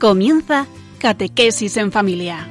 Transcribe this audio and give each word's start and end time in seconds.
Comienza 0.00 0.66
Catequesis 0.98 1.76
en 1.76 1.92
Familia. 1.92 2.48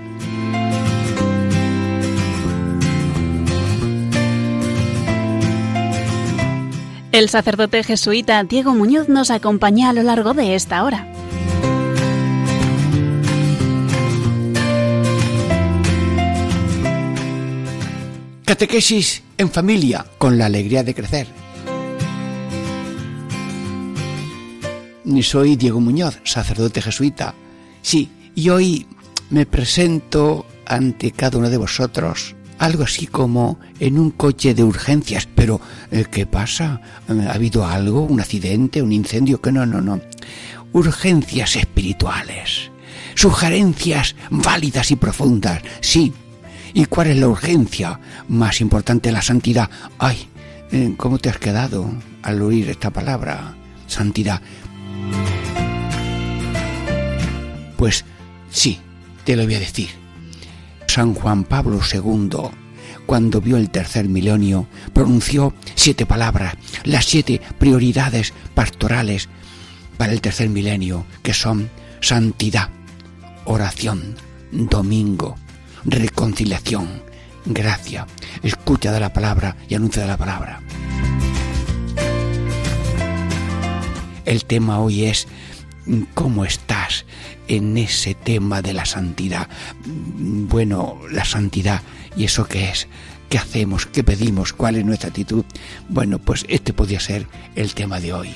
El 7.11 7.27
sacerdote 7.27 7.83
jesuita 7.83 8.43
Diego 8.43 8.75
Muñoz 8.75 9.09
nos 9.09 9.31
acompaña 9.31 9.89
a 9.89 9.93
lo 9.93 10.03
largo 10.03 10.35
de 10.35 10.53
esta 10.53 10.83
hora. 10.83 11.11
Catequesis 18.45 19.23
en 19.39 19.49
familia, 19.49 20.05
con 20.19 20.37
la 20.37 20.45
alegría 20.45 20.83
de 20.83 20.93
crecer. 20.93 21.48
Soy 25.21 25.55
Diego 25.55 25.79
Muñoz, 25.79 26.19
sacerdote 26.23 26.81
jesuita. 26.81 27.33
Sí, 27.81 28.09
y 28.35 28.49
hoy 28.49 28.87
me 29.29 29.45
presento 29.45 30.45
ante 30.65 31.11
cada 31.11 31.37
uno 31.37 31.49
de 31.49 31.57
vosotros 31.57 32.35
algo 32.59 32.83
así 32.83 33.07
como 33.07 33.57
en 33.79 33.97
un 33.97 34.11
coche 34.11 34.53
de 34.53 34.63
urgencias. 34.63 35.27
Pero, 35.33 35.59
eh, 35.91 36.05
¿qué 36.11 36.25
pasa? 36.25 36.81
¿Ha 37.07 37.33
habido 37.33 37.65
algo? 37.65 38.01
¿Un 38.03 38.19
accidente? 38.19 38.81
¿Un 38.81 38.91
incendio? 38.91 39.41
Que 39.41 39.51
no, 39.51 39.65
no, 39.65 39.81
no. 39.81 39.99
Urgencias 40.73 41.55
espirituales. 41.55 42.69
Sugerencias 43.15 44.15
válidas 44.29 44.91
y 44.91 44.95
profundas. 44.95 45.61
Sí. 45.81 46.13
¿Y 46.73 46.85
cuál 46.85 47.07
es 47.07 47.17
la 47.17 47.29
urgencia 47.29 47.99
más 48.27 48.61
importante? 48.61 49.11
La 49.11 49.21
santidad. 49.21 49.69
Ay, 49.97 50.27
eh, 50.71 50.93
¿cómo 50.97 51.17
te 51.17 51.29
has 51.29 51.39
quedado 51.39 51.89
al 52.21 52.41
oír 52.41 52.69
esta 52.69 52.91
palabra? 52.91 53.55
Santidad. 53.87 54.41
Pues 57.77 58.03
sí, 58.51 58.79
te 59.23 59.35
lo 59.35 59.45
voy 59.45 59.55
a 59.55 59.59
decir. 59.59 59.89
San 60.87 61.13
Juan 61.13 61.43
Pablo 61.43 61.79
II, 61.79 62.29
cuando 63.05 63.41
vio 63.41 63.57
el 63.57 63.69
tercer 63.69 64.09
milenio, 64.09 64.67
pronunció 64.91 65.53
siete 65.75 66.05
palabras, 66.05 66.55
las 66.83 67.05
siete 67.05 67.39
prioridades 67.57 68.33
pastorales 68.53 69.29
para 69.97 70.13
el 70.13 70.21
tercer 70.21 70.49
milenio, 70.49 71.05
que 71.23 71.33
son 71.33 71.69
santidad, 72.01 72.69
oración, 73.45 74.15
domingo, 74.51 75.35
reconciliación, 75.85 77.01
gracia, 77.45 78.07
escucha 78.43 78.91
de 78.91 78.99
la 78.99 79.13
palabra 79.13 79.55
y 79.67 79.75
anuncio 79.75 80.01
de 80.01 80.07
la 80.07 80.17
palabra. 80.17 80.61
El 84.29 84.45
tema 84.45 84.79
hoy 84.79 85.05
es 85.05 85.27
¿cómo 86.13 86.45
estás 86.45 87.03
en 87.47 87.75
ese 87.79 88.13
tema 88.13 88.61
de 88.61 88.73
la 88.73 88.85
santidad? 88.85 89.49
Bueno, 89.83 90.99
la 91.09 91.25
santidad, 91.25 91.81
¿y 92.15 92.25
eso 92.25 92.47
qué 92.47 92.69
es? 92.69 92.87
¿Qué 93.27 93.39
hacemos? 93.39 93.87
¿Qué 93.87 94.03
pedimos? 94.03 94.53
¿Cuál 94.53 94.75
es 94.75 94.85
nuestra 94.85 95.09
actitud? 95.09 95.45
Bueno, 95.87 96.19
pues 96.19 96.45
este 96.47 96.73
podría 96.73 96.99
ser 96.99 97.25
el 97.55 97.73
tema 97.73 97.99
de 97.99 98.13
hoy. 98.13 98.29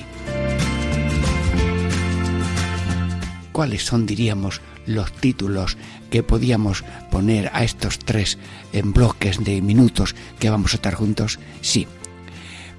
¿Cuáles 3.52 3.84
son, 3.84 4.04
diríamos, 4.04 4.62
los 4.86 5.12
títulos 5.12 5.76
que 6.10 6.24
podíamos 6.24 6.84
poner 7.12 7.52
a 7.54 7.62
estos 7.62 8.00
tres 8.00 8.36
en 8.72 8.92
bloques 8.92 9.44
de 9.44 9.62
minutos 9.62 10.16
que 10.40 10.50
vamos 10.50 10.72
a 10.72 10.76
estar 10.76 10.94
juntos? 10.94 11.38
Sí. 11.60 11.86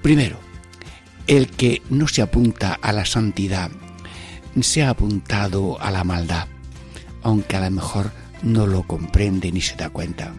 Primero, 0.02 0.38
el 1.26 1.48
que 1.48 1.82
no 1.90 2.08
se 2.08 2.22
apunta 2.22 2.78
a 2.80 2.92
la 2.92 3.04
santidad 3.04 3.70
se 4.60 4.82
ha 4.82 4.90
apuntado 4.90 5.80
a 5.80 5.90
la 5.90 6.04
maldad, 6.04 6.46
aunque 7.22 7.56
a 7.56 7.60
lo 7.60 7.70
mejor 7.70 8.12
no 8.42 8.66
lo 8.66 8.84
comprende 8.84 9.52
ni 9.52 9.60
se 9.60 9.76
da 9.76 9.90
cuenta. 9.90 10.32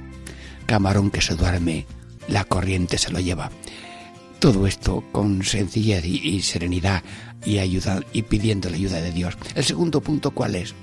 Camarón 0.65 1.11
que 1.11 1.21
se 1.21 1.35
duerme, 1.35 1.85
la 2.27 2.43
corriente 2.43 2.97
se 2.97 3.11
lo 3.11 3.19
lleva. 3.19 3.51
Todo 4.39 4.67
esto 4.67 5.03
con 5.11 5.43
sencillez 5.43 6.05
y, 6.05 6.41
serenidad 6.41 7.03
y 7.45 7.59
ayuda 7.59 8.01
y 8.13 8.23
pidiendo 8.23 8.69
la 8.69 8.75
ayuda 8.75 9.01
de 9.01 9.11
Dios. 9.11 9.37
El 9.55 9.63
segundo 9.63 10.01
punto, 10.01 10.31
¿cuál 10.31 10.55
es? 10.55 10.75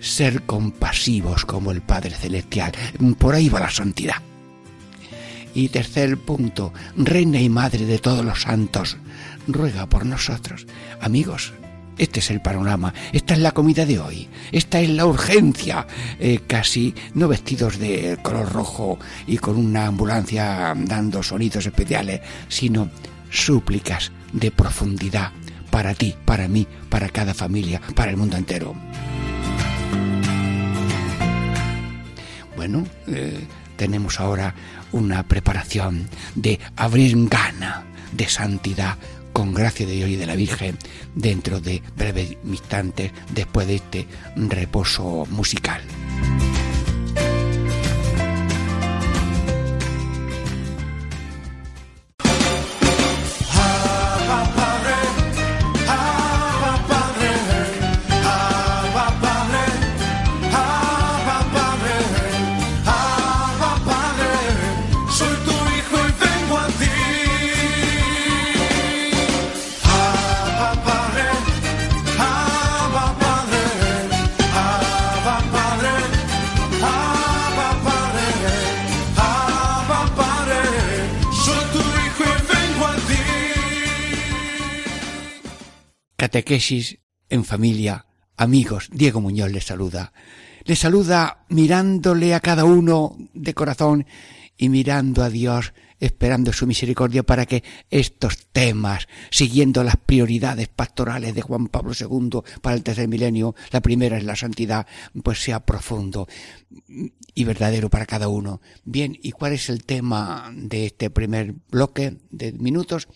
Ser 0.00 0.42
compasivos 0.42 1.44
como 1.44 1.72
el 1.72 1.80
Padre 1.80 2.10
Celestial. 2.10 2.72
Por 3.18 3.34
ahí 3.34 3.48
va 3.48 3.60
la 3.60 3.70
santidad. 3.70 4.16
Y 5.54 5.68
tercer 5.68 6.16
punto, 6.18 6.72
Reina 6.96 7.40
y 7.40 7.48
Madre 7.48 7.86
de 7.86 7.98
todos 7.98 8.24
los 8.24 8.42
santos, 8.42 8.96
ruega 9.46 9.86
por 9.86 10.06
nosotros. 10.06 10.66
Amigos, 11.00 11.52
este 11.98 12.20
es 12.20 12.30
el 12.30 12.40
panorama, 12.40 12.94
esta 13.12 13.34
es 13.34 13.40
la 13.40 13.52
comida 13.52 13.84
de 13.84 13.98
hoy, 13.98 14.28
esta 14.52 14.80
es 14.80 14.88
la 14.88 15.04
urgencia, 15.04 15.86
eh, 16.20 16.40
casi 16.46 16.94
no 17.14 17.26
vestidos 17.26 17.78
de 17.78 18.18
color 18.22 18.52
rojo 18.52 18.98
y 19.26 19.38
con 19.38 19.56
una 19.56 19.86
ambulancia 19.86 20.74
dando 20.76 21.22
sonidos 21.22 21.66
especiales, 21.66 22.20
sino 22.48 22.88
súplicas 23.30 24.12
de 24.32 24.50
profundidad 24.50 25.32
para 25.70 25.94
ti, 25.94 26.14
para 26.24 26.48
mí, 26.48 26.66
para 26.88 27.08
cada 27.08 27.34
familia, 27.34 27.80
para 27.94 28.10
el 28.10 28.16
mundo 28.16 28.36
entero. 28.36 28.74
Bueno, 32.56 32.84
eh, 33.06 33.46
tenemos 33.76 34.18
ahora 34.18 34.54
una 34.92 35.22
preparación 35.22 36.08
de 36.34 36.58
abrir 36.76 37.16
gana 37.28 37.84
de 38.12 38.28
santidad 38.28 38.96
con 39.32 39.54
gracia 39.54 39.86
de 39.86 39.92
Dios 39.92 40.10
y 40.10 40.16
de 40.16 40.26
la 40.26 40.34
Virgen 40.34 40.76
dentro 41.14 41.60
de 41.60 41.82
breves 41.96 42.36
instantes 42.44 43.12
después 43.32 43.66
de 43.66 43.76
este 43.76 44.06
reposo 44.36 45.26
musical. 45.30 45.80
Catequesis 86.48 86.98
en 87.28 87.44
familia, 87.44 88.06
amigos, 88.38 88.88
Diego 88.90 89.20
Muñoz 89.20 89.52
les 89.52 89.66
saluda. 89.66 90.14
Les 90.64 90.78
saluda 90.78 91.44
mirándole 91.50 92.32
a 92.32 92.40
cada 92.40 92.64
uno 92.64 93.18
de 93.34 93.52
corazón 93.52 94.06
y 94.56 94.70
mirando 94.70 95.22
a 95.22 95.28
Dios, 95.28 95.74
esperando 96.00 96.54
su 96.54 96.66
misericordia 96.66 97.22
para 97.22 97.44
que 97.44 97.62
estos 97.90 98.46
temas, 98.50 99.08
siguiendo 99.30 99.84
las 99.84 99.98
prioridades 99.98 100.68
pastorales 100.68 101.34
de 101.34 101.42
Juan 101.42 101.66
Pablo 101.66 101.92
II 101.92 102.40
para 102.62 102.76
el 102.76 102.82
tercer 102.82 103.08
milenio, 103.08 103.54
la 103.70 103.82
primera 103.82 104.16
es 104.16 104.24
la 104.24 104.34
santidad, 104.34 104.86
pues 105.22 105.42
sea 105.42 105.60
profundo 105.60 106.26
y 107.34 107.44
verdadero 107.44 107.90
para 107.90 108.06
cada 108.06 108.28
uno. 108.28 108.62
Bien, 108.84 109.18
¿y 109.22 109.32
cuál 109.32 109.52
es 109.52 109.68
el 109.68 109.84
tema 109.84 110.50
de 110.56 110.86
este 110.86 111.10
primer 111.10 111.56
bloque 111.70 112.16
de 112.30 112.52
minutos? 112.52 113.06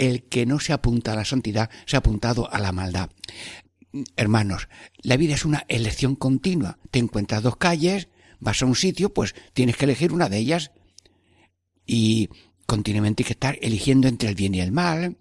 El 0.00 0.22
que 0.24 0.46
no 0.46 0.58
se 0.58 0.72
apunta 0.72 1.12
a 1.12 1.16
la 1.16 1.26
santidad 1.26 1.68
se 1.84 1.94
ha 1.94 1.98
apuntado 1.98 2.50
a 2.50 2.58
la 2.58 2.72
maldad. 2.72 3.10
Hermanos, 4.16 4.68
la 5.02 5.18
vida 5.18 5.34
es 5.34 5.44
una 5.44 5.66
elección 5.68 6.16
continua. 6.16 6.78
Te 6.90 6.98
encuentras 6.98 7.42
dos 7.42 7.56
calles, 7.56 8.08
vas 8.38 8.62
a 8.62 8.66
un 8.66 8.76
sitio, 8.76 9.12
pues 9.12 9.34
tienes 9.52 9.76
que 9.76 9.84
elegir 9.84 10.12
una 10.12 10.30
de 10.30 10.38
ellas. 10.38 10.70
Y 11.86 12.30
continuamente 12.66 13.22
hay 13.22 13.26
que 13.26 13.32
estar 13.34 13.58
eligiendo 13.60 14.08
entre 14.08 14.30
el 14.30 14.36
bien 14.36 14.54
y 14.54 14.60
el 14.60 14.72
mal, 14.72 15.18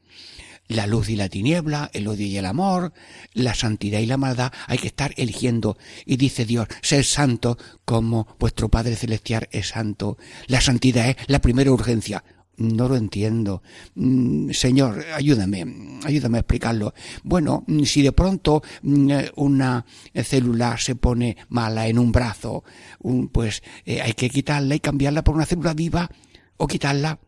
la 0.70 0.88
luz 0.88 1.10
y 1.10 1.18
la 1.18 1.28
tiniebla, 1.28 1.92
el 1.94 2.08
odio 2.08 2.28
y 2.28 2.38
el 2.38 2.46
amor, 2.46 2.94
la 3.34 3.56
santidad 3.56 4.00
y 4.00 4.06
la 4.06 4.18
maldad, 4.18 4.54
hay 4.68 4.78
que 4.78 4.88
estar 4.88 5.14
eligiendo. 5.18 5.78
Y 6.06 6.16
dice 6.16 6.46
Dios, 6.46 6.70
ser 6.82 7.04
santo 7.04 7.58
como 7.84 8.38
vuestro 8.40 8.70
Padre 8.70 8.96
Celestial 8.96 9.50
es 9.52 9.70
santo. 9.70 10.18
La 10.48 10.62
santidad 10.62 11.10
es 11.10 11.18
la 11.28 11.42
primera 11.42 11.72
urgencia 11.72 12.24
no 12.60 12.88
lo 12.88 12.96
entiendo. 12.96 13.64
Mm, 13.96 14.52
señor, 14.52 15.04
ayúdame, 15.16 16.00
ayúdame 16.06 16.38
a 16.38 16.42
explicarlo. 16.42 16.94
Bueno, 17.24 17.64
mm, 17.68 17.84
si 17.84 18.02
de 18.02 18.12
pronto 18.12 18.62
mm, 18.84 19.12
una 19.36 19.86
célula 20.14 20.78
se 20.78 20.96
pone 20.96 21.38
mala 21.50 21.88
en 21.88 21.98
un 21.98 22.12
brazo, 22.12 22.64
pues 23.32 23.64
eh, 23.86 24.02
hay 24.02 24.14
que 24.14 24.30
quitarla 24.30 24.76
y 24.76 24.80
cambiarla 24.80 25.24
por 25.24 25.36
una 25.36 25.46
célula 25.46 25.74
viva 25.74 26.10
o 26.58 26.68
quitarla. 26.68 27.20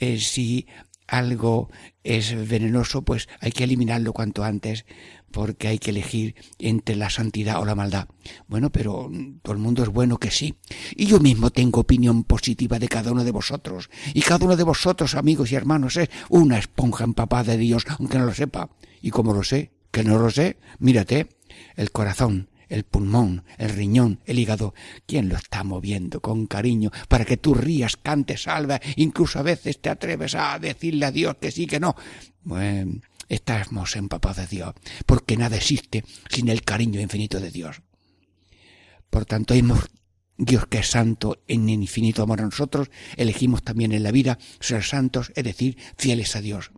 Eh, 0.00 0.18
si 0.20 0.66
algo 1.08 1.70
es 2.04 2.48
venenoso, 2.48 3.02
pues 3.02 3.28
hay 3.40 3.50
que 3.50 3.64
eliminarlo 3.64 4.12
cuanto 4.12 4.44
antes, 4.44 4.84
porque 5.30 5.68
hay 5.68 5.78
que 5.78 5.90
elegir 5.90 6.36
entre 6.58 6.96
la 6.96 7.10
santidad 7.10 7.60
o 7.60 7.64
la 7.64 7.74
maldad. 7.74 8.08
Bueno, 8.46 8.70
pero 8.70 9.10
todo 9.42 9.52
el 9.52 9.58
mundo 9.58 9.82
es 9.82 9.88
bueno 9.88 10.18
que 10.18 10.30
sí. 10.30 10.54
Y 10.94 11.06
yo 11.06 11.18
mismo 11.18 11.50
tengo 11.50 11.80
opinión 11.80 12.24
positiva 12.24 12.78
de 12.78 12.88
cada 12.88 13.12
uno 13.12 13.24
de 13.24 13.32
vosotros. 13.32 13.90
Y 14.14 14.22
cada 14.22 14.44
uno 14.44 14.56
de 14.56 14.64
vosotros, 14.64 15.14
amigos 15.14 15.50
y 15.50 15.56
hermanos, 15.56 15.96
es 15.96 16.08
una 16.28 16.58
esponja 16.58 17.04
empapada 17.04 17.52
de 17.52 17.58
Dios, 17.58 17.84
aunque 17.98 18.18
no 18.18 18.26
lo 18.26 18.34
sepa. 18.34 18.70
Y 19.02 19.10
como 19.10 19.34
lo 19.34 19.42
sé, 19.42 19.72
que 19.90 20.04
no 20.04 20.18
lo 20.18 20.30
sé, 20.30 20.58
mírate, 20.78 21.28
el 21.76 21.90
corazón, 21.90 22.48
el 22.68 22.84
pulmón, 22.84 23.44
el 23.56 23.70
riñón, 23.70 24.20
el 24.24 24.38
hígado. 24.38 24.74
¿Quién 25.06 25.28
lo 25.28 25.36
está 25.36 25.64
moviendo 25.64 26.20
con 26.20 26.46
cariño 26.46 26.90
para 27.08 27.24
que 27.24 27.36
tú 27.36 27.54
rías, 27.54 27.96
cantes, 27.96 28.42
salva, 28.42 28.80
incluso 28.96 29.38
a 29.38 29.42
veces 29.42 29.80
te 29.80 29.90
atreves 29.90 30.34
a 30.34 30.58
decirle 30.58 31.06
a 31.06 31.10
Dios 31.10 31.36
que 31.40 31.50
sí, 31.50 31.66
que 31.66 31.80
no? 31.80 31.96
Bueno, 32.42 33.00
estamos 33.28 33.96
empapados 33.96 34.38
de 34.38 34.56
Dios, 34.56 34.74
porque 35.06 35.36
nada 35.36 35.56
existe 35.56 36.04
sin 36.28 36.48
el 36.48 36.62
cariño 36.62 37.00
infinito 37.00 37.40
de 37.40 37.50
Dios. 37.50 37.82
Por 39.10 39.24
tanto, 39.24 39.54
hemos 39.54 39.88
Dios 40.38 40.66
que 40.66 40.78
es 40.78 40.90
santo 40.90 41.42
en 41.48 41.68
infinito 41.68 42.22
amor 42.22 42.40
a 42.40 42.44
nosotros, 42.44 42.90
elegimos 43.16 43.64
también 43.64 43.92
en 43.92 44.04
la 44.04 44.12
vida 44.12 44.38
ser 44.60 44.84
santos, 44.84 45.32
es 45.34 45.42
decir, 45.42 45.76
fieles 45.96 46.36
a 46.36 46.40
Dios. 46.40 46.70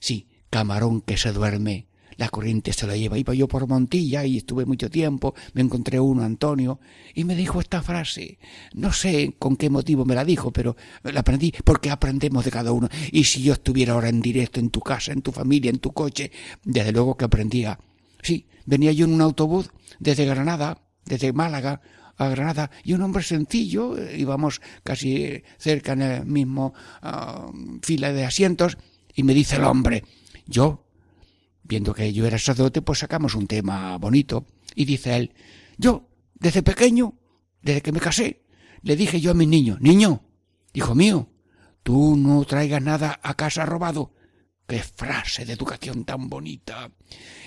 Sí, 0.00 0.28
camarón 0.50 1.00
que 1.00 1.16
se 1.16 1.32
duerme, 1.32 1.88
la 2.16 2.28
corriente 2.28 2.72
se 2.72 2.86
la 2.86 2.96
lleva. 2.96 3.18
Iba 3.18 3.34
yo 3.34 3.48
por 3.48 3.66
Montilla 3.66 4.24
y 4.24 4.38
estuve 4.38 4.66
mucho 4.66 4.90
tiempo, 4.90 5.34
me 5.52 5.62
encontré 5.62 6.00
uno, 6.00 6.22
Antonio, 6.22 6.80
y 7.14 7.24
me 7.24 7.34
dijo 7.34 7.60
esta 7.60 7.82
frase. 7.82 8.38
No 8.74 8.92
sé 8.92 9.34
con 9.38 9.56
qué 9.56 9.70
motivo 9.70 10.04
me 10.04 10.14
la 10.14 10.24
dijo, 10.24 10.52
pero 10.52 10.76
la 11.02 11.20
aprendí 11.20 11.52
porque 11.64 11.90
aprendemos 11.90 12.44
de 12.44 12.50
cada 12.50 12.72
uno. 12.72 12.88
Y 13.12 13.24
si 13.24 13.42
yo 13.42 13.54
estuviera 13.54 13.94
ahora 13.94 14.08
en 14.08 14.20
directo 14.20 14.60
en 14.60 14.70
tu 14.70 14.80
casa, 14.80 15.12
en 15.12 15.22
tu 15.22 15.32
familia, 15.32 15.70
en 15.70 15.78
tu 15.78 15.92
coche, 15.92 16.30
desde 16.64 16.92
luego 16.92 17.16
que 17.16 17.24
aprendía. 17.24 17.78
Sí, 18.22 18.46
venía 18.66 18.92
yo 18.92 19.04
en 19.04 19.14
un 19.14 19.20
autobús 19.20 19.70
desde 19.98 20.24
Granada, 20.24 20.78
desde 21.04 21.32
Málaga, 21.32 21.80
a 22.16 22.28
Granada 22.28 22.70
y 22.84 22.92
un 22.92 23.02
hombre 23.02 23.22
sencillo, 23.22 23.96
íbamos 24.12 24.60
casi 24.82 25.42
cerca 25.58 25.92
en 25.92 26.02
el 26.02 26.26
mismo 26.26 26.74
ah, 27.02 27.50
fila 27.82 28.12
de 28.12 28.24
asientos 28.24 28.78
y 29.14 29.22
me 29.22 29.34
dice 29.34 29.56
el 29.56 29.64
hombre, 29.64 30.04
yo 30.46 30.83
Viendo 31.64 31.94
que 31.94 32.12
yo 32.12 32.26
era 32.26 32.38
sacerdote, 32.38 32.82
pues 32.82 33.00
sacamos 33.00 33.34
un 33.34 33.46
tema 33.46 33.96
bonito. 33.98 34.46
Y 34.74 34.84
dice 34.84 35.16
él, 35.16 35.34
yo, 35.78 36.08
desde 36.34 36.62
pequeño, 36.62 37.14
desde 37.62 37.80
que 37.80 37.92
me 37.92 38.00
casé, 38.00 38.44
le 38.82 38.96
dije 38.96 39.20
yo 39.20 39.30
a 39.30 39.34
mi 39.34 39.46
niño, 39.46 39.78
niño, 39.80 40.22
hijo 40.74 40.94
mío, 40.94 41.30
tú 41.82 42.16
no 42.16 42.44
traigas 42.44 42.82
nada 42.82 43.18
a 43.22 43.34
casa 43.34 43.64
robado. 43.64 44.12
Qué 44.66 44.82
frase 44.82 45.44
de 45.44 45.52
educación 45.52 46.04
tan 46.04 46.30
bonita. 46.30 46.90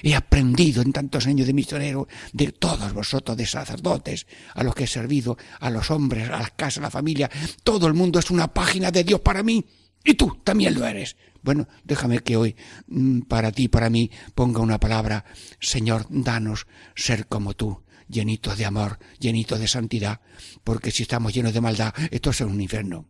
He 0.03 0.13
aprendido 0.13 0.83
en 0.83 0.93
tantos 0.93 1.25
años 1.25 1.47
de 1.47 1.53
misionero 1.53 2.07
de 2.31 2.51
todos 2.51 2.93
vosotros, 2.93 3.35
de 3.35 3.45
sacerdotes, 3.47 4.27
a 4.53 4.63
los 4.63 4.75
que 4.75 4.83
he 4.83 4.87
servido, 4.87 5.35
a 5.59 5.71
los 5.71 5.89
hombres, 5.89 6.29
a 6.29 6.39
las 6.39 6.51
casas, 6.51 6.77
a 6.77 6.81
la 6.81 6.91
familia. 6.91 7.29
Todo 7.63 7.87
el 7.87 7.95
mundo 7.95 8.19
es 8.19 8.29
una 8.29 8.53
página 8.53 8.91
de 8.91 9.03
Dios 9.03 9.21
para 9.21 9.41
mí. 9.41 9.65
Y 10.07 10.13
tú 10.13 10.39
también 10.41 10.73
lo 10.73 10.87
eres. 10.87 11.17
Bueno, 11.43 11.67
déjame 11.83 12.19
que 12.19 12.37
hoy 12.37 12.55
mm, 12.87 13.23
para 13.23 13.51
ti, 13.51 13.67
para 13.67 13.89
mí, 13.89 14.09
ponga 14.35 14.61
una 14.61 14.79
palabra. 14.79 15.25
Señor, 15.59 16.05
danos 16.09 16.65
ser 16.95 17.27
como 17.27 17.55
tú, 17.55 17.83
llenito 18.07 18.55
de 18.55 18.63
amor, 18.63 18.99
llenito 19.19 19.59
de 19.59 19.67
santidad, 19.67 20.21
porque 20.63 20.91
si 20.91 21.03
estamos 21.03 21.33
llenos 21.33 21.53
de 21.53 21.59
maldad, 21.59 21.93
esto 22.09 22.29
es 22.29 22.39
un 22.39 22.61
infierno. 22.61 23.09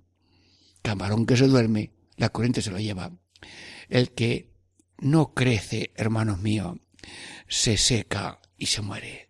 Camarón 0.82 1.28
que 1.28 1.38
se 1.38 1.46
duerme, 1.46 1.92
la 2.16 2.30
corriente 2.30 2.64
se 2.64 2.72
lo 2.72 2.80
lleva. 2.80 3.12
El 3.90 4.12
que 4.14 4.52
no 4.98 5.36
crece, 5.36 5.92
hermanos 5.98 6.40
míos, 6.40 6.80
se 7.48 7.78
seca 7.78 8.40
y 8.58 8.66
se 8.66 8.82
muere. 8.82 9.30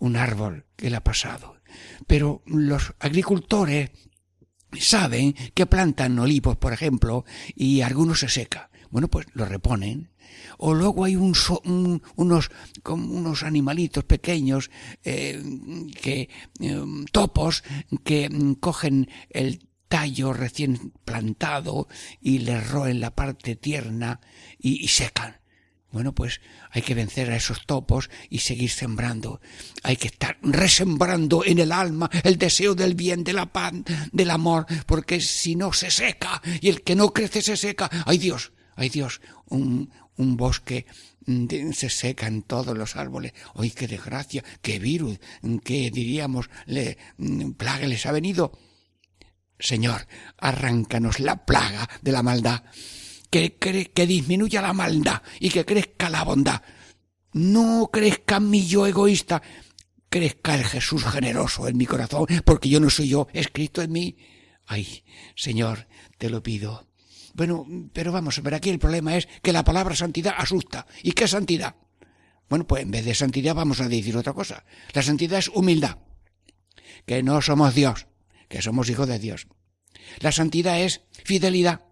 Un 0.00 0.16
árbol 0.16 0.66
que 0.74 0.90
le 0.90 0.96
ha 0.96 1.04
pasado. 1.04 1.54
Pero 2.08 2.42
los 2.46 2.94
agricultores 2.98 3.90
saben 4.72 5.34
que 5.54 5.66
plantan 5.66 6.18
olivos, 6.18 6.56
por 6.56 6.72
ejemplo, 6.72 7.24
y 7.54 7.80
algunos 7.80 8.20
se 8.20 8.28
seca. 8.28 8.70
Bueno, 8.90 9.08
pues 9.08 9.26
lo 9.32 9.44
reponen. 9.44 10.10
O 10.58 10.74
luego 10.74 11.04
hay 11.04 11.16
un, 11.16 11.34
unos, 12.16 12.50
como 12.82 13.12
unos 13.14 13.42
animalitos 13.42 14.04
pequeños, 14.04 14.70
eh, 15.04 15.42
que, 16.00 16.28
em, 16.60 17.04
topos, 17.06 17.62
que 18.04 18.28
mm, 18.28 18.54
cogen 18.54 19.08
el 19.30 19.66
tallo 19.88 20.32
recién 20.32 20.92
plantado 21.04 21.88
y 22.20 22.38
le 22.38 22.60
roen 22.60 23.00
la 23.00 23.14
parte 23.14 23.56
tierna 23.56 24.20
y 24.58 24.88
secan. 24.88 25.36
Bueno, 25.96 26.14
pues 26.14 26.42
hay 26.72 26.82
que 26.82 26.94
vencer 26.94 27.30
a 27.30 27.36
esos 27.36 27.64
topos 27.64 28.10
y 28.28 28.40
seguir 28.40 28.68
sembrando. 28.68 29.40
Hay 29.82 29.96
que 29.96 30.08
estar 30.08 30.36
resembrando 30.42 31.42
en 31.42 31.58
el 31.58 31.72
alma 31.72 32.10
el 32.22 32.36
deseo 32.36 32.74
del 32.74 32.94
bien, 32.94 33.24
de 33.24 33.32
la 33.32 33.46
paz, 33.46 33.72
del 34.12 34.30
amor, 34.30 34.66
porque 34.84 35.22
si 35.22 35.56
no 35.56 35.72
se 35.72 35.90
seca 35.90 36.42
y 36.60 36.68
el 36.68 36.82
que 36.82 36.96
no 36.96 37.14
crece 37.14 37.40
se 37.40 37.56
seca. 37.56 37.88
¡Ay 38.04 38.18
Dios! 38.18 38.52
¡Ay 38.74 38.90
Dios! 38.90 39.22
Un, 39.46 39.90
un 40.16 40.36
bosque 40.36 40.84
mm, 41.24 41.70
se 41.72 41.88
seca 41.88 42.26
en 42.26 42.42
todos 42.42 42.76
los 42.76 42.94
árboles. 42.96 43.32
¡Ay, 43.54 43.70
qué 43.70 43.88
desgracia! 43.88 44.44
¡Qué 44.60 44.78
virus! 44.78 45.18
¿Qué 45.64 45.90
diríamos? 45.90 46.50
Le, 46.66 46.98
mm, 47.16 47.52
plaga 47.52 47.86
les 47.86 48.04
ha 48.04 48.12
venido. 48.12 48.52
Señor, 49.58 50.06
arráncanos 50.36 51.20
la 51.20 51.46
plaga 51.46 51.88
de 52.02 52.12
la 52.12 52.22
maldad 52.22 52.64
que, 53.58 53.90
que 53.92 54.06
disminuya 54.06 54.62
la 54.62 54.72
maldad 54.72 55.22
y 55.40 55.50
que 55.50 55.64
crezca 55.64 56.10
la 56.10 56.24
bondad. 56.24 56.62
No 57.32 57.90
crezca 57.92 58.40
mi 58.40 58.66
yo 58.66 58.86
egoísta, 58.86 59.42
crezca 60.08 60.54
el 60.54 60.64
Jesús 60.64 61.04
generoso 61.04 61.68
en 61.68 61.76
mi 61.76 61.86
corazón, 61.86 62.26
porque 62.44 62.68
yo 62.68 62.80
no 62.80 62.90
soy 62.90 63.08
yo, 63.08 63.28
es 63.32 63.48
Cristo 63.48 63.82
en 63.82 63.92
mí. 63.92 64.16
Ay, 64.66 65.04
Señor, 65.34 65.86
te 66.18 66.30
lo 66.30 66.42
pido. 66.42 66.88
Bueno, 67.34 67.66
pero 67.92 68.12
vamos 68.12 68.42
ver, 68.42 68.54
aquí 68.54 68.70
el 68.70 68.78
problema 68.78 69.16
es 69.16 69.28
que 69.42 69.52
la 69.52 69.64
palabra 69.64 69.94
santidad 69.94 70.34
asusta. 70.38 70.86
¿Y 71.02 71.12
qué 71.12 71.28
santidad? 71.28 71.76
Bueno, 72.48 72.66
pues 72.66 72.82
en 72.82 72.90
vez 72.90 73.04
de 73.04 73.14
santidad 73.14 73.54
vamos 73.54 73.80
a 73.80 73.88
decir 73.88 74.16
otra 74.16 74.32
cosa. 74.32 74.64
La 74.94 75.02
santidad 75.02 75.38
es 75.38 75.48
humildad. 75.48 75.98
Que 77.04 77.22
no 77.22 77.42
somos 77.42 77.74
Dios, 77.74 78.06
que 78.48 78.62
somos 78.62 78.88
hijos 78.88 79.08
de 79.08 79.18
Dios. 79.18 79.48
La 80.20 80.32
santidad 80.32 80.80
es 80.80 81.02
fidelidad. 81.24 81.82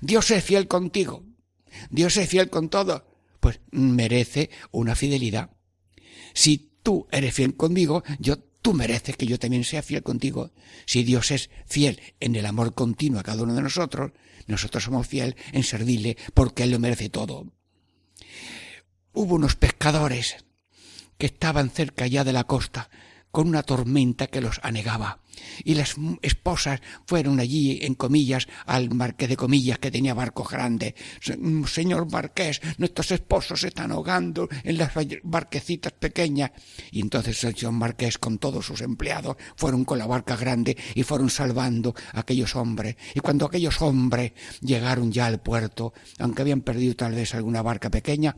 Dios 0.00 0.30
es 0.30 0.44
fiel 0.44 0.68
contigo. 0.68 1.24
Dios 1.90 2.16
es 2.16 2.28
fiel 2.28 2.50
con 2.50 2.68
todo. 2.68 3.06
Pues 3.40 3.60
merece 3.70 4.50
una 4.70 4.94
fidelidad. 4.94 5.50
Si 6.34 6.72
tú 6.82 7.06
eres 7.10 7.34
fiel 7.34 7.56
conmigo, 7.56 8.02
yo 8.18 8.38
tú 8.38 8.74
mereces 8.74 9.16
que 9.16 9.26
yo 9.26 9.38
también 9.38 9.64
sea 9.64 9.82
fiel 9.82 10.02
contigo. 10.02 10.52
Si 10.86 11.04
Dios 11.04 11.30
es 11.30 11.50
fiel 11.66 12.00
en 12.20 12.34
el 12.34 12.46
amor 12.46 12.74
continuo 12.74 13.20
a 13.20 13.22
cada 13.22 13.42
uno 13.44 13.54
de 13.54 13.62
nosotros, 13.62 14.12
nosotros 14.46 14.84
somos 14.84 15.06
fiel 15.06 15.36
en 15.52 15.62
servirle 15.62 16.16
porque 16.34 16.64
Él 16.64 16.72
lo 16.72 16.78
merece 16.78 17.08
todo. 17.08 17.46
Hubo 19.12 19.36
unos 19.36 19.56
pescadores 19.56 20.44
que 21.16 21.26
estaban 21.26 21.70
cerca 21.70 22.06
ya 22.06 22.24
de 22.24 22.32
la 22.32 22.44
costa, 22.44 22.90
con 23.36 23.48
una 23.48 23.62
tormenta 23.62 24.28
que 24.28 24.40
los 24.40 24.60
anegaba. 24.62 25.20
Y 25.62 25.74
las 25.74 25.96
esposas 26.22 26.80
fueron 27.04 27.38
allí, 27.38 27.80
en 27.82 27.94
comillas, 27.94 28.48
al 28.64 28.94
marqués 28.94 29.28
de 29.28 29.36
comillas, 29.36 29.78
que 29.78 29.90
tenía 29.90 30.14
barcos 30.14 30.48
grandes. 30.48 30.94
Mm, 31.38 31.64
señor 31.64 32.10
marqués, 32.10 32.62
nuestros 32.78 33.10
esposos 33.10 33.60
se 33.60 33.68
están 33.68 33.92
ahogando 33.92 34.48
en 34.64 34.78
las 34.78 34.92
barquecitas 35.22 35.92
pequeñas. 35.92 36.52
Y 36.90 37.02
entonces 37.02 37.44
el 37.44 37.54
señor 37.54 37.72
marqués, 37.72 38.16
con 38.16 38.38
todos 38.38 38.64
sus 38.64 38.80
empleados, 38.80 39.36
fueron 39.54 39.84
con 39.84 39.98
la 39.98 40.06
barca 40.06 40.34
grande 40.34 40.74
y 40.94 41.02
fueron 41.02 41.28
salvando 41.28 41.94
a 42.14 42.20
aquellos 42.20 42.56
hombres. 42.56 42.96
Y 43.14 43.20
cuando 43.20 43.44
aquellos 43.44 43.82
hombres 43.82 44.32
llegaron 44.62 45.12
ya 45.12 45.26
al 45.26 45.42
puerto, 45.42 45.92
aunque 46.18 46.40
habían 46.40 46.62
perdido 46.62 46.96
tal 46.96 47.12
vez 47.12 47.34
alguna 47.34 47.60
barca 47.60 47.90
pequeña, 47.90 48.34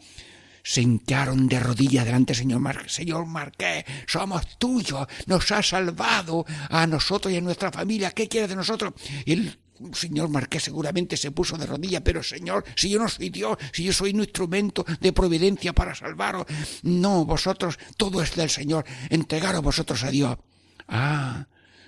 se 0.69 0.83
hincaron 0.83 1.49
de 1.49 1.59
rodillas 1.61 2.05
delante 2.05 2.35
del 2.35 2.43
Señor 2.43 2.61
Marqués. 2.61 2.93
Señor 2.93 3.25
Marqués, 3.25 3.87
somos 4.07 4.59
tuyos, 4.59 5.07
nos 5.25 5.51
has 5.51 5.71
salvado 5.71 6.45
a 6.69 6.87
nosotros 6.87 7.33
y 7.33 7.39
a 7.39 7.41
nuestra 7.41 7.73
familia. 7.73 8.11
¿Qué 8.11 8.29
quiere 8.29 8.49
de 8.49 8.57
nosotros? 8.57 8.93
Y 9.25 9.33
el 9.33 9.59
señor 9.95 10.29
Marqués 10.29 10.65
seguramente 10.65 11.17
se 11.17 11.31
puso 11.31 11.57
de 11.57 11.65
rodillas, 11.65 12.03
pero 12.05 12.23
Señor, 12.23 12.65
si 12.77 12.91
yo 12.91 12.99
no 12.99 13.09
soy 13.09 13.31
Dios, 13.31 13.57
si 13.73 13.85
yo 13.85 13.95
soy 13.95 14.11
un 14.11 14.21
instrumento 14.21 14.85
de 15.01 15.15
providencia 15.15 15.73
para 15.73 15.95
salvaros, 15.95 16.45
no, 16.83 17.25
vosotros, 17.25 17.79
todo 17.97 18.21
es 18.21 18.37
del 18.37 18.51
Señor, 18.51 18.85
entregaros 19.09 19.63
vosotros 19.63 20.05
a 20.05 20.11
Dios. 20.11 20.37
Ah, 20.87 21.47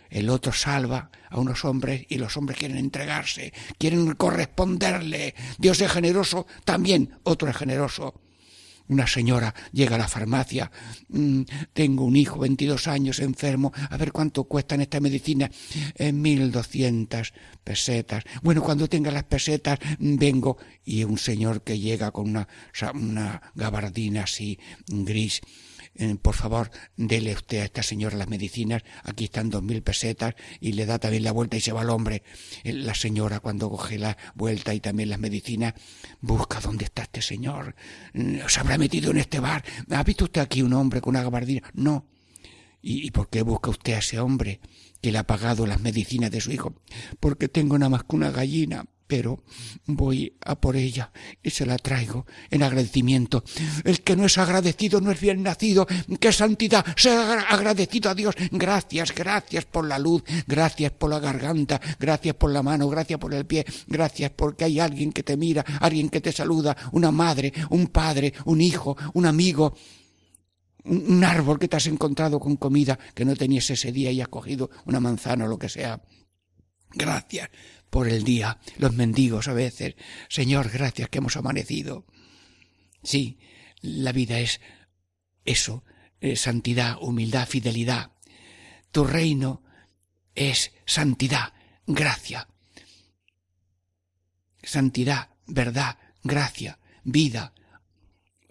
el 0.08 0.30
otro 0.30 0.54
salva 0.54 1.10
a 1.28 1.38
unos 1.38 1.66
hombres 1.66 2.06
y 2.08 2.16
los 2.16 2.34
hombres 2.38 2.58
quieren 2.58 2.78
entregarse, 2.78 3.52
quieren 3.76 4.14
corresponderle. 4.14 5.34
Dios 5.58 5.82
es 5.82 5.92
generoso, 5.92 6.46
también 6.64 7.18
otro 7.24 7.46
es 7.50 7.56
generoso. 7.58 8.14
Una 8.90 9.06
señora 9.06 9.54
llega 9.72 9.94
a 9.94 9.98
la 9.98 10.08
farmacia, 10.08 10.70
mm, 11.08 11.42
tengo 11.72 12.04
un 12.04 12.16
hijo, 12.16 12.38
22 12.38 12.88
años, 12.88 13.20
enfermo, 13.20 13.72
a 13.88 13.96
ver 13.96 14.12
cuánto 14.12 14.44
cuestan 14.44 14.80
esta 14.80 15.00
medicina, 15.00 15.50
eh, 15.94 16.12
1200 16.12 17.32
pesetas. 17.64 18.24
Bueno, 18.42 18.62
cuando 18.62 18.88
tenga 18.88 19.10
las 19.10 19.24
pesetas, 19.24 19.78
mm, 19.98 20.16
vengo. 20.16 20.58
Y 20.84 21.04
un 21.04 21.18
señor 21.18 21.62
que 21.62 21.78
llega 21.78 22.10
con 22.10 22.28
una, 22.28 22.48
una 22.94 23.40
gabardina 23.54 24.24
así 24.24 24.58
gris, 24.88 25.40
eh, 25.40 25.69
por 26.22 26.34
favor, 26.34 26.70
dele 26.96 27.32
usted 27.32 27.60
a 27.60 27.64
esta 27.64 27.82
señora 27.82 28.16
las 28.16 28.28
medicinas, 28.28 28.82
aquí 29.02 29.24
están 29.24 29.50
dos 29.50 29.62
mil 29.62 29.82
pesetas, 29.82 30.34
y 30.60 30.72
le 30.72 30.86
da 30.86 30.98
también 30.98 31.24
la 31.24 31.32
vuelta 31.32 31.56
y 31.56 31.60
se 31.60 31.72
va 31.72 31.82
el 31.82 31.90
hombre. 31.90 32.22
Eh, 32.64 32.72
la 32.72 32.94
señora, 32.94 33.40
cuando 33.40 33.68
coge 33.68 33.98
la 33.98 34.16
vuelta 34.34 34.72
y 34.72 34.80
también 34.80 35.10
las 35.10 35.18
medicinas, 35.18 35.74
busca 36.20 36.60
dónde 36.60 36.84
está 36.84 37.02
este 37.02 37.22
señor. 37.22 37.74
Mm, 38.14 38.38
¿Se 38.48 38.60
habrá 38.60 38.78
metido 38.78 39.10
en 39.10 39.18
este 39.18 39.40
bar? 39.40 39.64
¿Ha 39.90 40.02
visto 40.04 40.24
usted 40.24 40.40
aquí 40.40 40.62
un 40.62 40.72
hombre 40.72 41.00
con 41.00 41.10
una 41.10 41.22
gabardina? 41.22 41.70
No. 41.74 42.06
¿Y, 42.82 43.06
¿Y 43.06 43.10
por 43.10 43.28
qué 43.28 43.42
busca 43.42 43.70
usted 43.70 43.94
a 43.94 43.98
ese 43.98 44.20
hombre 44.20 44.60
que 45.02 45.12
le 45.12 45.18
ha 45.18 45.26
pagado 45.26 45.66
las 45.66 45.80
medicinas 45.80 46.30
de 46.30 46.40
su 46.40 46.50
hijo? 46.50 46.74
Porque 47.18 47.48
tengo 47.48 47.78
nada 47.78 47.90
más 47.90 48.04
que 48.04 48.16
una 48.16 48.30
gallina 48.30 48.86
pero 49.10 49.42
voy 49.86 50.38
a 50.40 50.60
por 50.60 50.76
ella 50.76 51.10
y 51.42 51.50
se 51.50 51.66
la 51.66 51.76
traigo 51.78 52.26
en 52.48 52.62
agradecimiento. 52.62 53.42
El 53.82 54.02
que 54.02 54.14
no 54.14 54.26
es 54.26 54.38
agradecido 54.38 55.00
no 55.00 55.10
es 55.10 55.20
bien 55.20 55.42
nacido. 55.42 55.84
¡Qué 56.20 56.32
santidad! 56.32 56.86
Sea 56.96 57.40
agradecido 57.40 58.08
a 58.08 58.14
Dios. 58.14 58.36
Gracias, 58.52 59.12
gracias 59.12 59.64
por 59.64 59.88
la 59.88 59.98
luz, 59.98 60.22
gracias 60.46 60.92
por 60.92 61.10
la 61.10 61.18
garganta, 61.18 61.80
gracias 61.98 62.36
por 62.36 62.52
la 62.52 62.62
mano, 62.62 62.88
gracias 62.88 63.18
por 63.18 63.34
el 63.34 63.46
pie, 63.46 63.66
gracias 63.88 64.30
porque 64.30 64.62
hay 64.62 64.78
alguien 64.78 65.12
que 65.12 65.24
te 65.24 65.36
mira, 65.36 65.64
alguien 65.80 66.08
que 66.08 66.20
te 66.20 66.30
saluda, 66.30 66.76
una 66.92 67.10
madre, 67.10 67.52
un 67.70 67.88
padre, 67.88 68.32
un 68.44 68.60
hijo, 68.60 68.96
un 69.14 69.26
amigo 69.26 69.74
un 70.84 71.22
árbol 71.24 71.58
que 71.58 71.68
te 71.68 71.76
has 71.76 71.86
encontrado 71.88 72.40
con 72.40 72.56
comida 72.56 72.98
que 73.14 73.26
no 73.26 73.34
tenías 73.36 73.68
ese 73.68 73.92
día 73.92 74.12
y 74.12 74.22
has 74.22 74.28
cogido 74.28 74.70
una 74.86 74.98
manzana 74.98 75.44
o 75.44 75.48
lo 75.48 75.58
que 75.58 75.68
sea. 75.68 76.00
Gracias 76.92 77.50
por 77.90 78.08
el 78.08 78.24
día, 78.24 78.58
los 78.78 78.94
mendigos 78.94 79.48
a 79.48 79.52
veces. 79.52 79.96
Señor, 80.28 80.70
gracias 80.70 81.08
que 81.08 81.18
hemos 81.18 81.36
amanecido. 81.36 82.06
Sí, 83.02 83.38
la 83.80 84.12
vida 84.12 84.38
es 84.38 84.60
eso, 85.44 85.84
santidad, 86.34 86.96
humildad, 87.00 87.48
fidelidad. 87.48 88.12
Tu 88.92 89.04
reino 89.04 89.62
es 90.34 90.72
santidad, 90.86 91.52
gracia. 91.86 92.48
Santidad, 94.62 95.30
verdad, 95.46 95.98
gracia, 96.22 96.78
vida, 97.04 97.54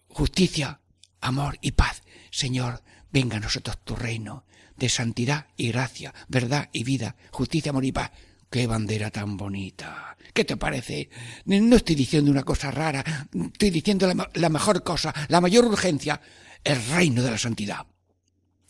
justicia, 0.08 0.82
amor 1.22 1.58
y 1.62 1.72
paz. 1.72 2.04
Señor, 2.32 2.84
venga 3.12 3.38
a 3.38 3.40
nosotros 3.40 3.78
tu 3.84 3.96
reino 3.96 4.46
de 4.76 4.90
santidad 4.90 5.48
y 5.58 5.72
gracia, 5.72 6.14
verdad 6.28 6.70
y 6.72 6.84
vida, 6.84 7.16
justicia, 7.32 7.70
amor 7.72 7.86
y 7.86 7.92
paz. 7.92 8.12
¡Qué 8.50 8.66
bandera 8.66 9.12
tan 9.12 9.38
bonita! 9.38 10.18
¿Qué 10.34 10.44
te 10.44 10.58
parece? 10.58 11.10
No 11.46 11.76
estoy 11.76 11.96
diciendo 11.96 12.32
una 12.32 12.44
cosa 12.44 12.72
rara, 12.72 13.04
estoy 13.34 13.70
diciendo 13.70 14.12
la, 14.34 14.50
mejor 14.50 14.84
cosa, 14.84 15.14
la 15.28 15.42
mayor 15.42 15.66
urgencia, 15.66 16.20
el 16.64 16.84
reino 16.88 17.22
de 17.22 17.32
la 17.32 17.38
santidad, 17.38 17.86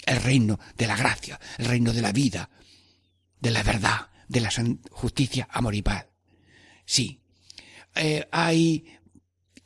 el 0.06 0.22
reino 0.22 0.60
de 0.78 0.88
la 0.88 0.96
gracia, 0.96 1.40
el 1.58 1.66
reino 1.66 1.94
de 1.94 2.02
la 2.02 2.12
vida, 2.12 2.50
de 3.40 3.52
la 3.52 3.64
verdad, 3.64 4.10
de 4.28 4.42
la 4.42 4.50
justicia, 4.92 5.48
amor 5.52 5.76
y 5.76 5.82
paz. 5.82 6.08
Sí, 6.86 7.22
eh, 7.96 8.28
hay 8.32 8.99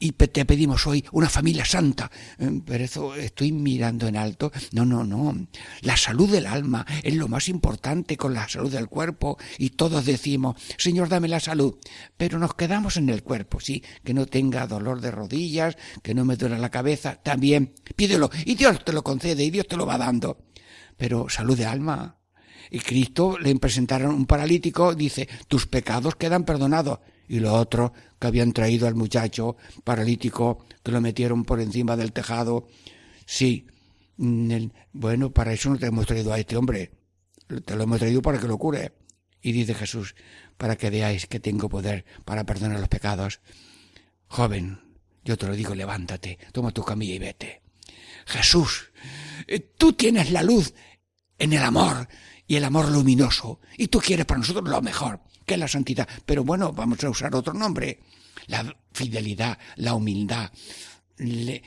y 0.04 0.12
te 0.12 0.44
pedimos 0.44 0.86
hoy 0.86 1.06
una 1.14 1.30
familia 1.30 1.64
santa. 1.64 2.12
Eh, 2.38 2.62
pero 2.66 2.84
eso 2.84 3.16
estoy 3.16 3.54
mirando 3.54 4.06
en 4.06 4.18
alto. 4.18 4.52
No, 4.74 4.84
no, 4.84 5.06
no. 5.06 5.48
La 5.80 5.96
salud 5.96 6.30
del 6.30 6.46
alma 6.46 6.86
es 7.04 7.16
lo 7.16 7.30
más 7.30 7.48
importante 7.48 8.18
con 8.18 8.34
la 8.34 8.50
salud 8.50 8.70
del 8.70 8.90
cuerpo 8.90 9.38
y 9.58 9.70
todos 9.70 10.06
decimos, 10.06 10.58
Señor, 10.78 11.08
dame 11.08 11.30
la 11.30 11.40
salud. 11.40 11.78
Pero 12.18 12.38
nos 12.38 12.54
quedamos 12.54 12.98
en 12.98 13.08
el 13.08 13.24
cuerpo, 13.24 13.62
sí, 13.62 13.82
que 14.04 14.14
no 14.14 14.26
tenga 14.26 14.68
dolor 14.68 15.00
de 15.00 15.12
rodillas, 15.12 15.78
que 16.02 16.14
no 16.14 16.26
me 16.26 16.36
duele 16.36 16.60
la 16.60 16.70
cabeza, 16.70 17.16
también 17.16 17.74
pídelo 17.96 18.30
y 18.44 18.56
Dios 18.56 18.84
te 18.84 18.92
lo 18.92 19.04
concede 19.06 19.46
y 19.46 19.52
Dios 19.52 19.68
te 19.68 19.78
lo 19.78 19.86
va 19.86 19.98
dando. 19.98 20.38
Pero 20.98 21.30
salud 21.30 21.58
de 21.58 21.66
alma. 21.66 22.18
Y 22.70 22.80
Cristo 22.80 23.38
le 23.40 23.56
presentaron 23.56 24.14
un 24.14 24.26
paralítico, 24.26 24.96
dice, 24.96 25.30
tus 25.48 25.66
pecados 25.68 26.16
quedan 26.16 26.44
perdonados 26.44 27.00
y 27.28 27.40
lo 27.40 27.54
otro 27.54 27.94
que 28.20 28.28
habían 28.28 28.54
traído 28.54 28.88
al 28.88 28.96
muchacho 28.96 29.58
paralítico 29.84 30.66
que 30.84 30.92
lo 30.92 31.02
metieron 31.02 31.44
por 31.44 31.60
encima 31.60 31.96
del 31.96 32.12
tejado. 32.12 32.68
Sí, 33.26 33.68
mm, 34.18 34.66
bueno, 34.92 35.32
para 35.32 35.54
eso 35.54 35.70
no 35.70 35.78
te 35.78 35.88
hemos 35.88 36.06
traído 36.06 36.34
a 36.34 36.40
este 36.40 36.58
hombre, 36.58 36.92
te 37.66 37.76
lo 37.76 37.84
hemos 37.84 38.00
traído 38.00 38.22
para 38.22 38.40
que 38.40 38.48
lo 38.48 38.58
cure. 38.58 38.94
Y 39.42 39.52
dice 39.52 39.74
Jesús, 39.74 40.16
para 40.58 40.78
que 40.78 40.90
veáis 40.90 41.28
que 41.28 41.40
tengo 41.40 41.68
poder 41.68 42.06
para 42.24 42.46
perdonar 42.46 42.80
los 42.80 42.88
pecados. 42.88 43.42
Joven, 44.28 44.80
yo 45.26 45.38
te 45.38 45.48
lo 45.48 45.56
digo, 45.56 45.76
levántate, 45.76 46.40
toma 46.54 46.72
tu 46.72 46.84
camilla 46.84 47.16
y 47.16 47.20
vete. 47.20 47.62
Jesús, 48.26 48.92
eh, 49.48 49.60
tú 49.60 49.94
tienes 49.94 50.32
la 50.32 50.44
luz 50.44 50.74
en 51.38 51.52
el 51.52 51.62
amor 51.62 52.08
y 52.48 52.56
el 52.56 52.64
amor 52.64 52.90
luminoso, 52.90 53.60
y 53.78 53.88
tú 53.88 54.00
quieres 54.00 54.26
para 54.26 54.40
nosotros 54.40 54.70
lo 54.70 54.82
mejor 54.82 55.20
que 55.46 55.58
la 55.58 55.68
santidad. 55.68 56.08
Pero 56.26 56.44
bueno, 56.44 56.72
vamos 56.74 57.04
a 57.04 57.10
usar 57.10 57.36
otro 57.36 57.54
nombre. 57.54 58.00
La 58.48 58.76
fidelidad, 58.92 59.58
la 59.78 59.94
humildad, 59.94 60.52
eh, 61.18 61.62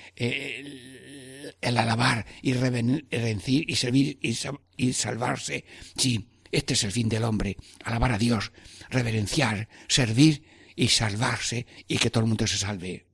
el 1.60 1.78
alabar 1.78 2.26
y 2.42 2.52
reverenciar 2.52 3.64
y 3.66 3.76
servir 3.76 4.18
y, 4.20 4.92
salvarse. 4.92 5.64
Sí, 5.96 6.28
este 6.52 6.74
es 6.74 6.84
el 6.84 6.92
fin 6.92 7.08
del 7.08 7.24
hombre. 7.24 7.56
Alabar 7.84 8.12
a 8.12 8.18
Dios, 8.18 8.52
reverenciar, 8.90 9.68
servir 9.88 10.44
y 10.74 10.88
salvarse 10.88 11.66
y 11.88 11.98
que 11.98 12.10
todo 12.10 12.24
el 12.24 12.28
mundo 12.28 12.46
se 12.46 12.58
salve. 12.58 13.06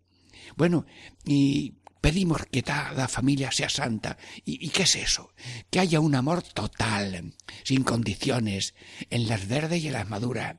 Bueno, 0.57 0.87
y 1.25 1.75
pedimos 2.03 2.45
que 2.51 2.63
cada 2.63 3.09
familia 3.09 3.51
sea 3.51 3.71
santa. 3.71 4.19
¿Y, 4.45 4.69
qué 4.69 4.83
es 4.83 4.97
eso? 4.97 5.33
Que 5.71 5.81
haya 5.81 6.01
un 6.01 6.15
amor 6.15 6.43
total, 6.43 7.33
sin 7.63 7.85
condiciones, 7.85 8.75
en 9.09 9.29
las 9.29 9.49
verdes 9.49 9.83
y 9.83 9.87
en 9.87 9.95
las 9.95 10.11
maduras. 10.11 10.57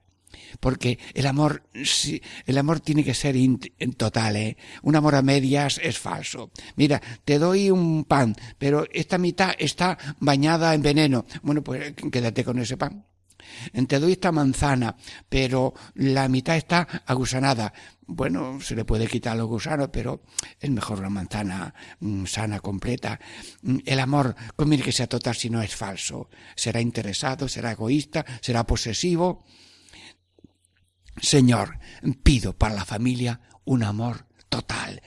Porque 0.59 0.97
el 1.13 1.27
amor, 1.27 1.63
el 2.45 2.57
amor 2.57 2.79
tiene 2.79 3.03
que 3.03 3.13
ser 3.13 3.35
total, 3.97 4.35
¿eh? 4.35 4.57
Un 4.81 4.95
amor 4.95 5.15
a 5.15 5.21
medias 5.21 5.79
es 5.83 5.99
falso. 5.99 6.51
Mira, 6.75 7.01
te 7.25 7.37
doy 7.37 7.69
un 7.69 8.05
pan, 8.05 8.35
pero 8.57 8.87
esta 8.91 9.19
mitad 9.19 9.53
está 9.59 9.97
bañada 10.19 10.73
en 10.73 10.81
veneno. 10.81 11.25
Bueno, 11.43 11.63
pues 11.63 11.93
quédate 12.11 12.43
con 12.43 12.57
ese 12.57 12.77
pan. 12.77 13.05
Te 13.87 13.99
doy 13.99 14.13
esta 14.13 14.31
manzana, 14.31 14.95
pero 15.29 15.73
la 15.95 16.27
mitad 16.27 16.57
está 16.57 16.87
agusanada. 17.05 17.73
Bueno, 18.05 18.59
se 18.61 18.75
le 18.75 18.85
puede 18.85 19.07
quitar 19.07 19.37
los 19.37 19.47
gusanos, 19.47 19.89
pero 19.91 20.23
es 20.59 20.69
mejor 20.69 20.99
una 20.99 21.09
manzana 21.09 21.73
mm, 21.99 22.25
sana, 22.25 22.59
completa. 22.59 23.19
Mm, 23.61 23.77
el 23.85 23.99
amor 23.99 24.35
conviene 24.55 24.83
que 24.83 24.91
sea 24.91 25.07
total 25.07 25.35
si 25.35 25.49
no 25.49 25.61
es 25.61 25.75
falso. 25.75 26.29
Será 26.55 26.81
interesado, 26.81 27.47
será 27.47 27.71
egoísta, 27.71 28.25
será 28.41 28.65
posesivo. 28.65 29.45
Señor, 31.21 31.79
pido 32.23 32.53
para 32.57 32.75
la 32.75 32.85
familia 32.85 33.39
un 33.65 33.83
amor 33.83 34.25
total, 34.49 35.01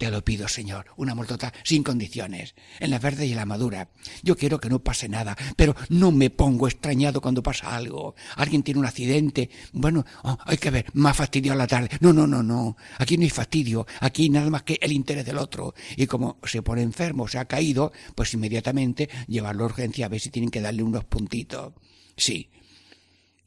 te 0.00 0.10
lo 0.10 0.24
pido, 0.24 0.48
Señor, 0.48 0.86
un 0.96 1.10
amor 1.10 1.26
total, 1.26 1.52
sin 1.62 1.82
condiciones, 1.82 2.54
en 2.78 2.88
la 2.88 2.98
verde 2.98 3.26
y 3.26 3.32
en 3.32 3.36
la 3.36 3.44
madura. 3.44 3.90
Yo 4.22 4.34
quiero 4.34 4.58
que 4.58 4.70
no 4.70 4.78
pase 4.82 5.10
nada, 5.10 5.36
pero 5.56 5.76
no 5.90 6.10
me 6.10 6.30
pongo 6.30 6.66
extrañado 6.66 7.20
cuando 7.20 7.42
pasa 7.42 7.76
algo. 7.76 8.14
Alguien 8.36 8.62
tiene 8.62 8.80
un 8.80 8.86
accidente. 8.86 9.50
Bueno, 9.74 10.06
oh, 10.22 10.38
hay 10.46 10.56
que 10.56 10.70
ver, 10.70 10.86
más 10.94 11.18
fastidio 11.18 11.52
a 11.52 11.56
la 11.56 11.66
tarde. 11.66 11.90
No, 12.00 12.14
no, 12.14 12.26
no, 12.26 12.42
no. 12.42 12.78
Aquí 12.96 13.18
no 13.18 13.24
hay 13.24 13.28
fastidio. 13.28 13.86
Aquí 14.00 14.30
nada 14.30 14.48
más 14.48 14.62
que 14.62 14.78
el 14.80 14.92
interés 14.92 15.26
del 15.26 15.36
otro. 15.36 15.74
Y 15.98 16.06
como 16.06 16.38
se 16.44 16.62
pone 16.62 16.80
enfermo, 16.80 17.28
se 17.28 17.38
ha 17.38 17.44
caído, 17.44 17.92
pues 18.14 18.32
inmediatamente 18.32 19.10
llevarlo 19.28 19.64
a 19.64 19.66
urgencia 19.66 20.06
a 20.06 20.08
ver 20.08 20.20
si 20.20 20.30
tienen 20.30 20.50
que 20.50 20.62
darle 20.62 20.82
unos 20.82 21.04
puntitos. 21.04 21.74
Sí, 22.16 22.48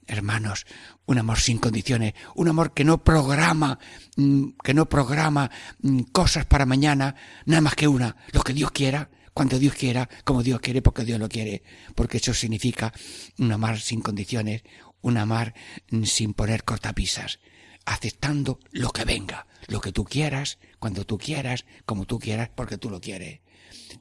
hermanos, 0.07 0.65
un 1.05 1.17
amor 1.17 1.39
sin 1.39 1.57
condiciones, 1.57 2.13
un 2.35 2.47
amor 2.47 2.73
que 2.73 2.83
no 2.83 3.03
programa, 3.03 3.79
mm, 4.15 4.49
que 4.63 4.73
no 4.73 4.87
programa 4.87 5.49
mm, 5.81 6.01
cosas 6.11 6.45
para 6.45 6.65
mañana, 6.65 7.15
nada 7.45 7.61
más 7.61 7.75
que 7.75 7.87
una, 7.87 8.15
lo 8.31 8.41
que 8.41 8.53
Dios 8.53 8.71
quiera, 8.71 9.09
cuando 9.33 9.57
Dios 9.57 9.73
quiera, 9.73 10.09
como 10.23 10.43
Dios 10.43 10.59
quiere, 10.59 10.81
porque 10.81 11.05
Dios 11.05 11.19
lo 11.19 11.29
quiere, 11.29 11.63
porque 11.95 12.17
eso 12.17 12.33
significa 12.33 12.93
un 13.39 13.51
amar 13.51 13.79
sin 13.79 14.01
condiciones, 14.01 14.63
un 15.01 15.17
amar 15.17 15.53
mm, 15.89 16.03
sin 16.03 16.33
poner 16.33 16.63
cortapisas, 16.63 17.39
aceptando 17.85 18.59
lo 18.71 18.91
que 18.91 19.05
venga, 19.05 19.47
lo 19.67 19.81
que 19.81 19.91
tú 19.91 20.05
quieras, 20.05 20.59
cuando 20.79 21.05
tú 21.05 21.17
quieras, 21.17 21.65
como 21.85 22.05
tú 22.05 22.19
quieras, 22.19 22.49
porque 22.53 22.77
tú 22.77 22.89
lo 22.89 23.01
quieres. 23.01 23.41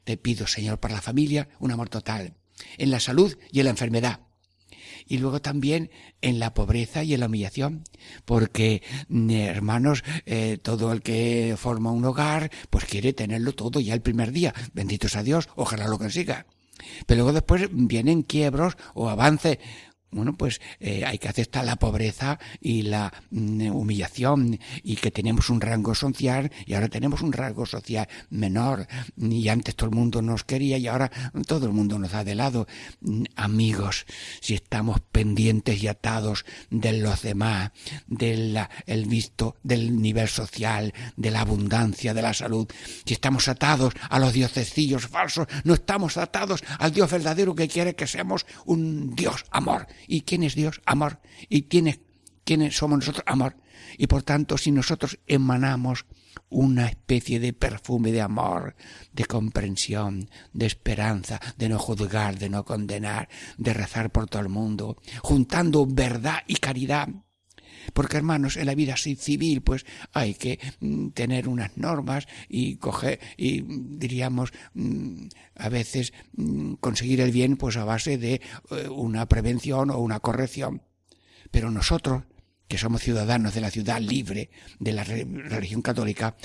Te 0.04 0.16
pido, 0.16 0.46
Señor, 0.46 0.78
para 0.80 0.94
la 0.94 1.02
familia, 1.02 1.48
un 1.58 1.72
amor 1.72 1.88
total, 1.88 2.34
en 2.78 2.90
la 2.90 3.00
salud 3.00 3.36
y 3.50 3.60
en 3.60 3.64
la 3.64 3.70
enfermedad 3.70 4.20
y 5.06 5.18
luego 5.18 5.40
también 5.40 5.90
en 6.20 6.38
la 6.38 6.54
pobreza 6.54 7.02
y 7.04 7.14
en 7.14 7.20
la 7.20 7.26
humillación, 7.26 7.84
porque 8.24 8.82
mm, 9.08 9.30
hermanos, 9.30 10.04
eh, 10.26 10.58
todo 10.62 10.92
el 10.92 11.02
que 11.02 11.54
forma 11.58 11.90
un 11.90 12.04
hogar, 12.04 12.50
pues 12.70 12.84
quiere 12.84 13.12
tenerlo 13.12 13.52
todo 13.52 13.80
ya 13.80 13.94
el 13.94 14.02
primer 14.02 14.32
día, 14.32 14.54
bendito 14.72 15.08
sea 15.08 15.22
Dios, 15.22 15.48
ojalá 15.56 15.88
lo 15.88 15.98
consiga. 15.98 16.46
Pero 17.06 17.18
luego 17.18 17.32
después 17.32 17.68
vienen 17.70 18.22
quiebros 18.22 18.76
o 18.94 19.08
avances 19.08 19.58
bueno, 20.12 20.36
pues 20.36 20.60
eh, 20.78 21.04
hay 21.06 21.18
que 21.18 21.28
aceptar 21.28 21.64
la 21.64 21.76
pobreza 21.76 22.38
y 22.60 22.82
la 22.82 23.12
mm, 23.30 23.68
humillación 23.68 24.58
y 24.82 24.96
que 24.96 25.10
tenemos 25.10 25.48
un 25.48 25.60
rango 25.60 25.94
social 25.94 26.52
y 26.66 26.74
ahora 26.74 26.88
tenemos 26.88 27.22
un 27.22 27.32
rango 27.32 27.64
social 27.64 28.06
menor 28.28 28.86
y 29.16 29.48
antes 29.48 29.74
todo 29.74 29.88
el 29.88 29.96
mundo 29.96 30.20
nos 30.20 30.44
quería 30.44 30.76
y 30.76 30.86
ahora 30.86 31.10
todo 31.46 31.66
el 31.66 31.72
mundo 31.72 31.98
nos 31.98 32.12
da 32.12 32.24
de 32.24 32.34
lado. 32.34 32.66
Mm, 33.00 33.24
amigos, 33.36 34.04
si 34.40 34.54
estamos 34.54 35.00
pendientes 35.00 35.82
y 35.82 35.88
atados 35.88 36.44
de 36.70 36.92
los 36.92 37.22
demás, 37.22 37.72
del 38.06 38.58
el 38.86 39.06
visto 39.06 39.56
del 39.62 40.00
nivel 40.00 40.28
social, 40.28 40.92
de 41.16 41.30
la 41.30 41.40
abundancia, 41.40 42.12
de 42.12 42.22
la 42.22 42.34
salud, 42.34 42.68
si 43.06 43.14
estamos 43.14 43.48
atados 43.48 43.94
a 44.10 44.18
los 44.18 44.34
diosecillos 44.34 45.08
falsos, 45.08 45.46
no 45.64 45.72
estamos 45.72 46.18
atados 46.18 46.62
al 46.78 46.92
Dios 46.92 47.10
verdadero 47.10 47.54
que 47.54 47.68
quiere 47.68 47.94
que 47.94 48.06
seamos 48.06 48.44
un 48.66 49.14
Dios 49.16 49.46
amor 49.50 49.86
¿Y 50.06 50.22
quién 50.22 50.42
es 50.42 50.54
Dios? 50.54 50.80
Amor. 50.86 51.20
¿Y 51.48 51.62
quién 51.64 52.00
quiénes 52.44 52.76
somos 52.76 52.98
nosotros? 52.98 53.24
Amor. 53.26 53.56
Y 53.98 54.06
por 54.06 54.22
tanto, 54.22 54.58
si 54.58 54.70
nosotros 54.70 55.18
emanamos 55.26 56.06
una 56.48 56.86
especie 56.86 57.40
de 57.40 57.52
perfume 57.52 58.12
de 58.12 58.20
amor, 58.20 58.74
de 59.12 59.24
comprensión, 59.24 60.28
de 60.52 60.66
esperanza, 60.66 61.40
de 61.56 61.68
no 61.68 61.78
juzgar, 61.78 62.38
de 62.38 62.48
no 62.48 62.64
condenar, 62.64 63.28
de 63.56 63.72
rezar 63.72 64.10
por 64.10 64.28
todo 64.28 64.42
el 64.42 64.48
mundo, 64.48 64.96
juntando 65.22 65.86
verdad 65.86 66.38
y 66.46 66.56
caridad, 66.56 67.08
porque 67.92 68.16
hermanos, 68.16 68.56
en 68.56 68.66
la 68.66 68.74
vida 68.74 68.96
civil 68.96 69.62
pues 69.62 69.84
hay 70.12 70.34
que 70.34 70.58
mm, 70.80 71.08
tener 71.10 71.48
unas 71.48 71.76
normas 71.76 72.26
y 72.48 72.76
coger 72.76 73.20
y 73.36 73.62
diríamos 73.62 74.52
mm, 74.74 75.26
a 75.56 75.68
veces 75.68 76.12
mm, 76.34 76.74
conseguir 76.74 77.20
el 77.20 77.32
bien 77.32 77.56
pues 77.56 77.76
a 77.76 77.84
base 77.84 78.18
de 78.18 78.34
eh, 78.70 78.88
una 78.88 79.26
prevención 79.26 79.90
o 79.90 79.98
una 79.98 80.20
corrección. 80.20 80.82
Pero 81.50 81.70
nosotros, 81.70 82.24
que 82.68 82.78
somos 82.78 83.02
ciudadanos 83.02 83.54
de 83.54 83.60
la 83.60 83.70
ciudad 83.70 84.00
libre 84.00 84.50
de 84.78 84.92
la 84.92 85.04
religión 85.04 85.82
católica, 85.82 86.36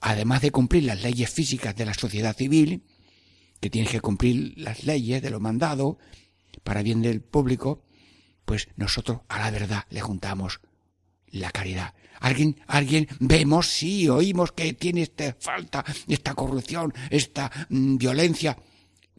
además 0.00 0.42
de 0.42 0.50
cumplir 0.50 0.84
las 0.84 1.02
leyes 1.02 1.30
físicas 1.30 1.74
de 1.74 1.86
la 1.86 1.94
sociedad 1.94 2.36
civil, 2.36 2.84
que 3.60 3.70
tiene 3.70 3.88
que 3.88 4.00
cumplir 4.00 4.54
las 4.56 4.84
leyes 4.84 5.22
de 5.22 5.30
lo 5.30 5.40
mandado 5.40 5.98
para 6.64 6.82
bien 6.82 7.00
del 7.00 7.22
público, 7.22 7.84
pues 8.44 8.68
nosotros 8.76 9.20
a 9.28 9.38
la 9.38 9.50
verdad 9.50 9.84
le 9.88 10.00
juntamos 10.00 10.60
la 11.32 11.50
caridad. 11.50 11.94
Alguien, 12.20 12.60
alguien 12.68 13.08
vemos, 13.18 13.66
sí, 13.66 14.08
oímos 14.08 14.52
que 14.52 14.72
tiene 14.74 15.02
esta 15.02 15.36
falta, 15.38 15.84
esta 16.06 16.34
corrupción, 16.34 16.94
esta 17.10 17.50
mm, 17.68 17.96
violencia, 17.96 18.56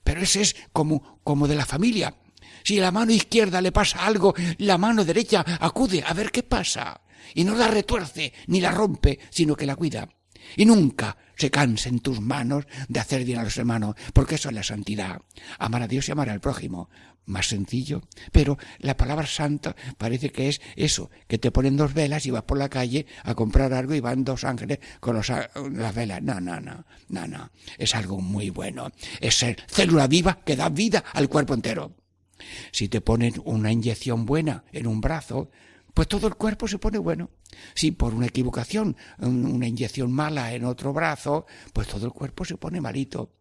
pero 0.04 0.22
ese 0.22 0.42
es 0.42 0.56
como, 0.72 1.20
como 1.24 1.48
de 1.48 1.56
la 1.56 1.66
familia. 1.66 2.16
Si 2.64 2.78
la 2.78 2.92
mano 2.92 3.12
izquierda 3.12 3.62
le 3.62 3.74
pasa 3.74 4.06
algo, 4.06 4.34
la 4.60 4.78
mano 4.78 5.04
derecha 5.04 5.44
acude 5.60 6.04
a 6.06 6.14
ver 6.14 6.32
qué 6.32 6.44
pasa. 6.44 7.02
Y 7.36 7.44
no 7.44 7.56
la 7.56 7.68
retuerce 7.68 8.34
ni 8.48 8.62
la 8.62 8.72
rompe, 8.72 9.20
sino 9.30 9.56
que 9.56 9.66
la 9.66 9.76
cuida. 9.76 10.08
Y 10.56 10.66
nunca 10.66 11.18
se 11.36 11.52
canse 11.52 11.90
en 11.90 12.00
tus 12.00 12.22
manos 12.22 12.66
de 12.88 13.00
hacer 13.00 13.26
bien 13.26 13.40
a 13.40 13.44
los 13.44 13.58
hermanos, 13.58 13.96
porque 14.14 14.36
eso 14.36 14.50
es 14.50 14.56
la 14.56 14.64
santidad. 14.64 15.22
Amar 15.60 15.84
a 15.84 15.88
Dios 15.88 16.08
y 16.08 16.12
amar 16.12 16.30
al 16.30 16.42
prójimo 16.42 16.90
más 17.26 17.48
sencillo. 17.48 18.02
Pero 18.32 18.58
la 18.80 18.98
palabra 18.98 19.26
santa 19.26 19.76
parece 19.98 20.32
que 20.32 20.50
es 20.50 20.62
eso, 20.76 21.10
que 21.28 21.38
te 21.38 21.52
ponen 21.52 21.78
dos 21.78 21.94
velas 21.94 22.26
y 22.26 22.32
vas 22.32 22.44
por 22.44 22.58
la 22.58 22.70
calle 22.70 23.06
a 23.24 23.36
comprar 23.36 23.74
algo 23.74 23.94
y 23.94 24.00
van 24.00 24.24
dos 24.24 24.44
ángeles 24.44 24.80
con 25.00 25.16
los, 25.16 25.30
las 25.30 25.96
velas. 25.96 26.22
No, 26.22 26.40
no, 26.40 26.60
no, 26.60 26.86
no, 27.10 27.28
no. 27.28 27.52
Es 27.78 27.96
algo 27.96 28.20
muy 28.20 28.50
bueno. 28.50 28.92
Es 29.20 29.36
ser 29.36 29.58
célula 29.68 30.08
viva 30.08 30.40
que 30.44 30.56
da 30.56 30.70
vida 30.70 31.04
al 31.14 31.30
cuerpo 31.30 31.54
entero. 31.54 31.96
Si 32.72 32.90
te 32.90 33.02
ponen 33.02 33.36
una 33.46 33.72
inyección 33.72 34.26
buena 34.26 34.66
en 34.72 34.88
un 34.88 35.00
brazo, 35.00 35.50
pues 35.94 36.08
todo 36.08 36.28
el 36.28 36.36
cuerpo 36.36 36.68
se 36.68 36.80
pone 36.80 36.98
bueno. 36.98 37.30
Si 37.76 37.92
por 37.92 38.14
una 38.14 38.28
equivocación, 38.28 38.98
una 39.20 39.68
inyección 39.68 40.12
mala 40.12 40.54
en 40.54 40.66
otro 40.66 40.94
brazo, 40.94 41.46
pues 41.72 41.88
todo 41.88 42.06
el 42.06 42.14
cuerpo 42.14 42.46
se 42.46 42.58
pone 42.58 42.82
malito. 42.82 43.32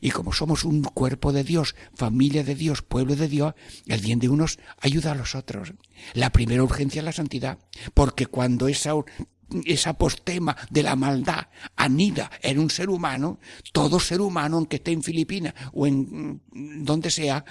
Y 0.00 0.10
como 0.10 0.32
somos 0.32 0.64
un 0.64 0.82
cuerpo 0.82 1.32
de 1.32 1.42
Dios, 1.42 1.74
familia 1.94 2.44
de 2.44 2.54
Dios, 2.54 2.82
pueblo 2.82 3.16
de 3.16 3.28
Dios, 3.28 3.54
el 3.86 4.00
bien 4.00 4.18
de 4.18 4.28
unos 4.28 4.58
ayuda 4.80 5.12
a 5.12 5.14
los 5.14 5.34
otros. 5.34 5.72
La 6.12 6.30
primera 6.30 6.62
urgencia 6.62 7.00
es 7.00 7.04
la 7.04 7.12
santidad, 7.12 7.58
porque 7.94 8.26
cuando 8.26 8.68
esa 8.68 8.92
esa 9.64 9.94
postema 9.94 10.56
de 10.70 10.82
la 10.82 10.96
maldad 10.96 11.46
anida 11.76 12.30
en 12.42 12.58
un 12.58 12.68
ser 12.68 12.90
humano, 12.90 13.38
todo 13.72 14.00
ser 14.00 14.20
humano, 14.20 14.56
aunque 14.56 14.76
esté 14.76 14.92
en 14.92 15.04
Filipinas 15.04 15.54
o 15.72 15.86
en 15.86 16.42
donde 16.84 17.10
sea, 17.10 17.44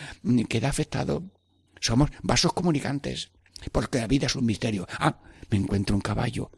queda 0.49 0.69
afectado. 0.69 1.23
Somos 1.79 2.10
vasos 2.21 2.53
comunicantes, 2.53 3.31
porque 3.71 3.99
la 3.99 4.08
vida 4.08 4.28
es 4.28 4.36
un 4.36 4.45
misterio. 4.45 4.88
Ah, 4.99 5.21
me 5.49 5.58
encuentro 5.58 5.95
un 5.95 6.01
caballo. 6.01 6.51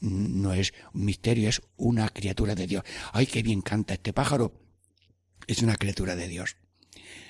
No 0.00 0.52
es 0.52 0.74
un 0.92 1.04
misterio, 1.04 1.48
es 1.48 1.62
una 1.76 2.08
criatura 2.10 2.54
de 2.54 2.66
Dios. 2.66 2.84
Ay, 3.12 3.26
qué 3.26 3.42
bien 3.42 3.62
canta 3.62 3.94
este 3.94 4.12
pájaro 4.12 4.66
es 5.46 5.62
una 5.62 5.76
criatura 5.76 6.16
de 6.16 6.28
Dios. 6.28 6.56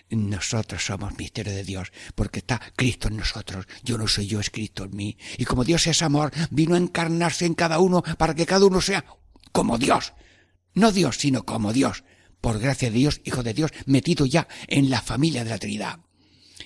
Nosotros 0.08 0.84
somos 0.84 1.18
misterio 1.18 1.52
de 1.52 1.64
Dios, 1.64 1.92
porque 2.14 2.38
está 2.38 2.60
Cristo 2.76 3.08
en 3.08 3.16
nosotros. 3.16 3.66
Yo 3.82 3.98
no 3.98 4.06
soy 4.06 4.26
yo, 4.26 4.40
es 4.40 4.50
Cristo 4.50 4.84
en 4.84 4.94
mí. 4.94 5.18
Y 5.36 5.44
como 5.44 5.64
Dios 5.64 5.86
es 5.86 6.02
amor, 6.02 6.32
vino 6.50 6.74
a 6.74 6.78
encarnarse 6.78 7.44
en 7.44 7.54
cada 7.54 7.80
uno 7.80 8.02
para 8.16 8.34
que 8.34 8.46
cada 8.46 8.66
uno 8.66 8.80
sea 8.80 9.04
como 9.52 9.78
Dios. 9.78 10.12
No 10.74 10.92
Dios, 10.92 11.16
sino 11.18 11.44
como 11.44 11.72
Dios. 11.72 12.04
Por 12.40 12.58
gracia 12.60 12.90
de 12.90 12.98
Dios, 12.98 13.20
Hijo 13.24 13.42
de 13.42 13.54
Dios, 13.54 13.72
metido 13.86 14.26
ya 14.26 14.46
en 14.68 14.90
la 14.90 15.02
familia 15.02 15.42
de 15.42 15.50
la 15.50 15.58
Trinidad. 15.58 16.00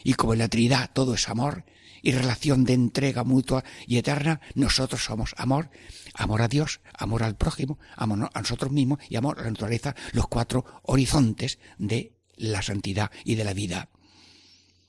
Y 0.04 0.14
como 0.14 0.34
en 0.34 0.40
la 0.40 0.48
Trinidad 0.48 0.90
todo 0.92 1.14
es 1.14 1.28
amor 1.28 1.64
y 2.02 2.12
relación 2.12 2.64
de 2.64 2.74
entrega 2.74 3.24
mutua 3.24 3.64
y 3.86 3.98
eterna, 3.98 4.40
nosotros 4.54 5.04
somos 5.04 5.34
amor 5.36 5.70
Amor 6.14 6.42
a 6.42 6.48
Dios, 6.48 6.80
amor 6.98 7.22
al 7.22 7.36
prójimo, 7.36 7.78
amor 7.96 8.30
a 8.32 8.40
nosotros 8.40 8.72
mismos 8.72 8.98
y 9.08 9.16
amor 9.16 9.38
a 9.38 9.42
la 9.42 9.50
naturaleza, 9.50 9.94
los 10.12 10.26
cuatro 10.28 10.64
horizontes 10.82 11.58
de 11.78 12.16
la 12.36 12.62
santidad 12.62 13.10
y 13.24 13.36
de 13.36 13.44
la 13.44 13.54
vida. 13.54 13.90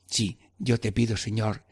Sí, 0.08 0.40
yo 0.58 0.80
te 0.80 0.92
pido, 0.92 1.18
Señor, 1.18 1.66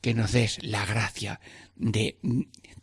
que 0.00 0.14
nos 0.14 0.32
des 0.32 0.62
la 0.62 0.84
gracia 0.86 1.40
de 1.76 2.18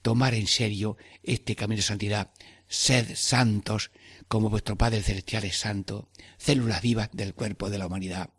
tomar 0.01 0.33
en 0.33 0.47
serio 0.47 0.97
este 1.23 1.55
camino 1.55 1.77
de 1.77 1.83
santidad. 1.83 2.31
Sed 2.67 3.15
santos, 3.15 3.91
como 4.27 4.49
vuestro 4.49 4.75
Padre 4.75 5.01
Celestial 5.01 5.43
es 5.45 5.57
santo, 5.57 6.09
células 6.37 6.81
vivas 6.81 7.09
del 7.13 7.33
cuerpo 7.33 7.69
de 7.69 7.77
la 7.77 7.87
humanidad, 7.87 8.29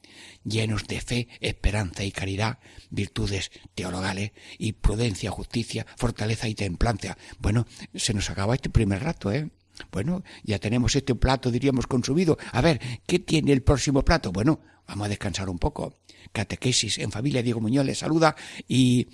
llenos 0.44 0.86
de 0.86 1.00
fe, 1.00 1.28
esperanza 1.40 2.04
y 2.04 2.12
caridad, 2.12 2.58
virtudes 2.90 3.50
teologales 3.74 4.32
y 4.58 4.72
prudencia, 4.72 5.30
justicia, 5.30 5.86
fortaleza 5.96 6.48
y 6.48 6.54
templanza. 6.54 7.16
Bueno, 7.38 7.66
se 7.94 8.14
nos 8.14 8.30
acaba 8.30 8.54
este 8.54 8.70
primer 8.70 9.02
rato, 9.02 9.32
¿eh? 9.32 9.50
Bueno, 9.92 10.22
ya 10.42 10.58
tenemos 10.58 10.96
este 10.96 11.14
plato, 11.14 11.50
diríamos, 11.50 11.86
consumido. 11.86 12.38
A 12.52 12.60
ver, 12.60 12.80
¿qué 13.06 13.18
tiene 13.18 13.52
el 13.52 13.62
próximo 13.62 14.04
plato? 14.04 14.32
Bueno, 14.32 14.60
vamos 14.86 15.06
a 15.06 15.08
descansar 15.10 15.48
un 15.50 15.58
poco. 15.58 15.98
Catequesis 16.32 16.98
en 16.98 17.12
familia, 17.12 17.42
Diego 17.42 17.60
Muñoz 17.60 17.84
les 17.84 17.98
saluda 17.98 18.36
y 18.66 19.08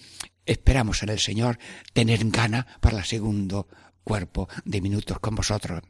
esperamos 0.47 1.03
en 1.03 1.11
el 1.11 1.19
Señor 1.19 1.59
tener 1.93 2.25
gana 2.31 2.67
para 2.81 2.99
el 2.99 3.05
segundo 3.05 3.69
cuerpo 4.05 4.49
de 4.65 4.81
minutos 4.81 5.19
con 5.19 5.35
vosotros. 5.35 5.83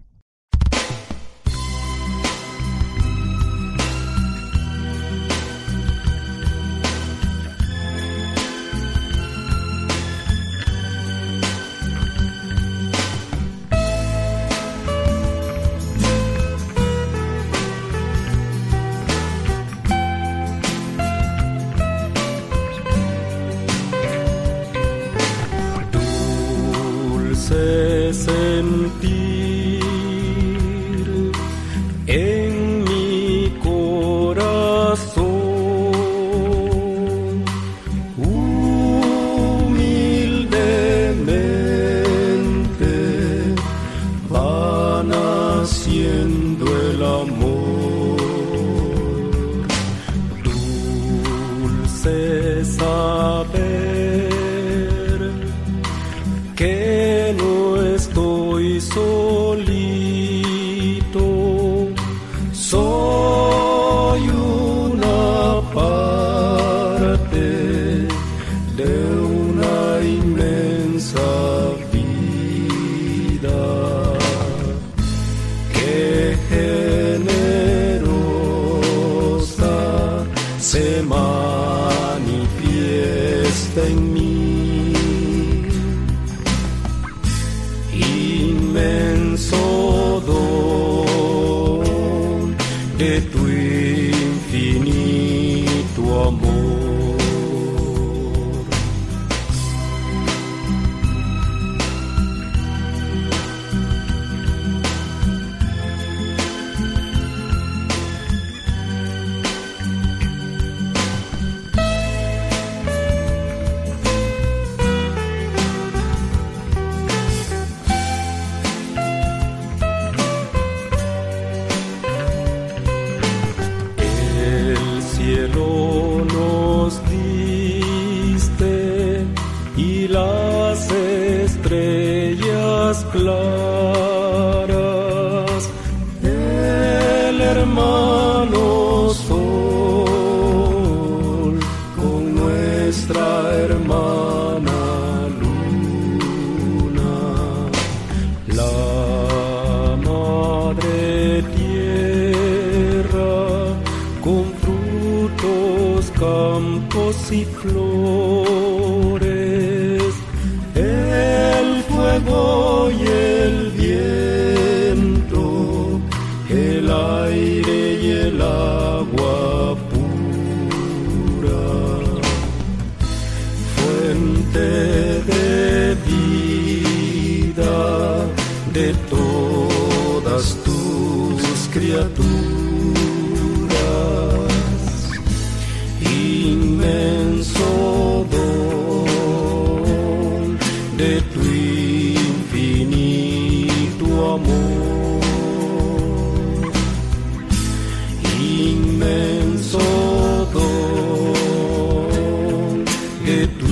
de 203.24 203.46
tu 203.58 203.66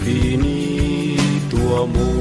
infinito 0.00 0.56
amor. 1.82 2.15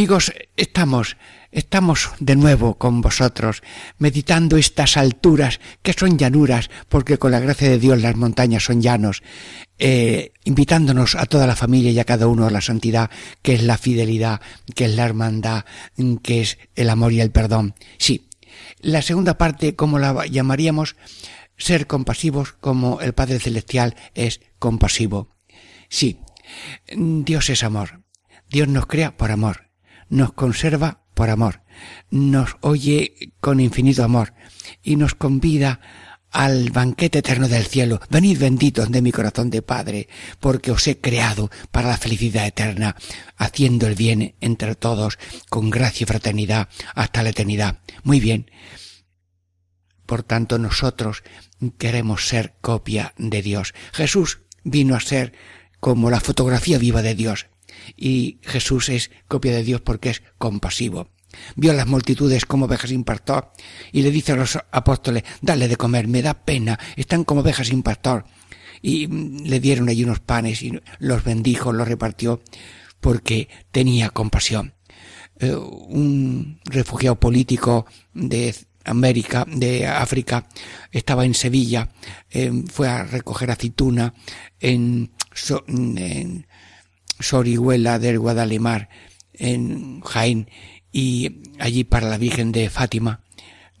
Amigos, 0.00 0.32
estamos, 0.56 1.18
estamos 1.52 2.08
de 2.20 2.34
nuevo 2.34 2.78
con 2.78 3.02
vosotros, 3.02 3.62
meditando 3.98 4.56
estas 4.56 4.96
alturas 4.96 5.60
que 5.82 5.92
son 5.92 6.16
llanuras, 6.16 6.70
porque 6.88 7.18
con 7.18 7.32
la 7.32 7.38
gracia 7.38 7.68
de 7.68 7.78
Dios 7.78 8.00
las 8.00 8.16
montañas 8.16 8.64
son 8.64 8.80
llanos, 8.80 9.22
eh, 9.78 10.32
invitándonos 10.44 11.16
a 11.16 11.26
toda 11.26 11.46
la 11.46 11.54
familia 11.54 11.90
y 11.90 11.98
a 11.98 12.06
cada 12.06 12.28
uno 12.28 12.46
a 12.46 12.50
la 12.50 12.62
santidad, 12.62 13.10
que 13.42 13.52
es 13.52 13.62
la 13.62 13.76
fidelidad, 13.76 14.40
que 14.74 14.86
es 14.86 14.96
la 14.96 15.04
hermandad, 15.04 15.66
que 16.22 16.40
es 16.40 16.56
el 16.76 16.88
amor 16.88 17.12
y 17.12 17.20
el 17.20 17.30
perdón. 17.30 17.74
Sí, 17.98 18.26
la 18.80 19.02
segunda 19.02 19.36
parte, 19.36 19.76
como 19.76 19.98
la 19.98 20.24
llamaríamos, 20.24 20.96
ser 21.58 21.86
compasivos 21.86 22.52
como 22.52 23.02
el 23.02 23.12
Padre 23.12 23.38
Celestial 23.38 23.96
es 24.14 24.40
compasivo. 24.58 25.36
Sí, 25.90 26.20
Dios 26.90 27.50
es 27.50 27.62
amor. 27.62 28.00
Dios 28.48 28.66
nos 28.66 28.86
crea 28.86 29.18
por 29.18 29.30
amor 29.30 29.69
nos 30.10 30.32
conserva 30.34 31.04
por 31.14 31.30
amor, 31.30 31.62
nos 32.10 32.56
oye 32.60 33.32
con 33.40 33.60
infinito 33.60 34.04
amor 34.04 34.34
y 34.82 34.96
nos 34.96 35.14
convida 35.14 35.80
al 36.30 36.70
banquete 36.70 37.18
eterno 37.18 37.48
del 37.48 37.66
cielo. 37.66 38.00
Venid 38.08 38.38
benditos 38.38 38.90
de 38.90 39.02
mi 39.02 39.12
corazón 39.12 39.50
de 39.50 39.62
Padre, 39.62 40.08
porque 40.38 40.70
os 40.70 40.86
he 40.86 40.98
creado 41.00 41.50
para 41.70 41.88
la 41.88 41.96
felicidad 41.96 42.46
eterna, 42.46 42.96
haciendo 43.36 43.86
el 43.86 43.94
bien 43.94 44.34
entre 44.40 44.74
todos, 44.74 45.18
con 45.48 45.70
gracia 45.70 46.04
y 46.04 46.06
fraternidad, 46.06 46.68
hasta 46.94 47.22
la 47.22 47.30
eternidad. 47.30 47.80
Muy 48.04 48.20
bien. 48.20 48.50
Por 50.06 50.22
tanto, 50.22 50.58
nosotros 50.58 51.22
queremos 51.78 52.26
ser 52.26 52.54
copia 52.60 53.14
de 53.16 53.42
Dios. 53.42 53.74
Jesús 53.92 54.40
vino 54.64 54.94
a 54.94 55.00
ser 55.00 55.32
como 55.80 56.10
la 56.10 56.20
fotografía 56.20 56.78
viva 56.78 57.02
de 57.02 57.14
Dios 57.14 57.46
y 57.96 58.38
Jesús 58.42 58.88
es 58.88 59.10
copia 59.28 59.52
de 59.52 59.62
Dios 59.62 59.80
porque 59.80 60.10
es 60.10 60.22
compasivo. 60.38 61.08
Vio 61.54 61.70
a 61.70 61.74
las 61.74 61.86
multitudes 61.86 62.44
como 62.44 62.66
ovejas 62.66 62.90
sin 62.90 63.04
pastor 63.04 63.52
y 63.92 64.02
le 64.02 64.10
dice 64.10 64.32
a 64.32 64.36
los 64.36 64.58
apóstoles, 64.72 65.22
dale 65.40 65.68
de 65.68 65.76
comer, 65.76 66.08
me 66.08 66.22
da 66.22 66.34
pena, 66.34 66.78
están 66.96 67.24
como 67.24 67.42
ovejas 67.42 67.68
sin 67.68 67.82
pastor. 67.82 68.24
Y 68.82 69.06
mm, 69.06 69.44
le 69.44 69.60
dieron 69.60 69.88
allí 69.88 70.04
unos 70.04 70.20
panes 70.20 70.62
y 70.62 70.78
los 70.98 71.24
bendijo, 71.24 71.72
los 71.72 71.86
repartió 71.86 72.42
porque 73.00 73.48
tenía 73.70 74.10
compasión. 74.10 74.74
Eh, 75.38 75.54
un 75.54 76.60
refugiado 76.64 77.18
político 77.18 77.86
de 78.12 78.54
América, 78.84 79.46
de 79.48 79.86
África, 79.86 80.46
estaba 80.90 81.24
en 81.24 81.34
Sevilla, 81.34 81.90
eh, 82.30 82.50
fue 82.70 82.88
a 82.88 83.04
recoger 83.04 83.50
aceituna 83.50 84.14
en, 84.58 85.12
en 85.66 86.46
Sorihuela 87.20 87.98
del 87.98 88.18
Guadalimar, 88.18 88.88
en 89.32 90.00
Jaén, 90.00 90.50
y 90.92 91.42
allí 91.58 91.84
para 91.84 92.08
la 92.08 92.18
Virgen 92.18 92.52
de 92.52 92.68
Fátima, 92.68 93.22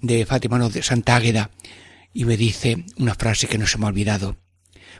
de 0.00 0.24
Fátima, 0.26 0.58
no, 0.58 0.70
de 0.70 0.82
Santa 0.82 1.16
Águeda, 1.16 1.50
y 2.12 2.24
me 2.24 2.36
dice 2.36 2.84
una 2.96 3.14
frase 3.14 3.46
que 3.46 3.58
no 3.58 3.66
se 3.66 3.78
me 3.78 3.86
ha 3.86 3.88
olvidado. 3.88 4.36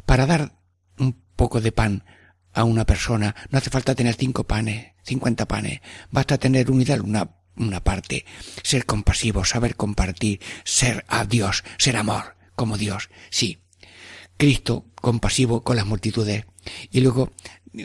Para 0.06 0.26
dar 0.26 0.58
un 0.98 1.20
poco 1.36 1.60
de 1.60 1.72
pan 1.72 2.04
a 2.52 2.64
una 2.64 2.84
persona 2.84 3.34
no 3.50 3.58
hace 3.58 3.70
falta 3.70 3.94
tener 3.94 4.14
cinco 4.14 4.44
panes, 4.44 4.92
cincuenta 5.02 5.46
panes, 5.46 5.80
basta 6.10 6.38
tener 6.38 6.70
unidad 6.70 7.00
una, 7.00 7.30
una 7.56 7.82
parte, 7.82 8.24
ser 8.62 8.86
compasivo, 8.86 9.44
saber 9.44 9.76
compartir, 9.76 10.40
ser 10.64 11.04
a 11.08 11.24
Dios, 11.24 11.64
ser 11.78 11.96
amor, 11.96 12.36
como 12.54 12.76
Dios, 12.76 13.10
sí. 13.30 13.62
Cristo 14.36 14.86
compasivo 14.94 15.62
con 15.62 15.76
las 15.76 15.84
multitudes. 15.84 16.46
Y 16.90 17.00
luego 17.00 17.32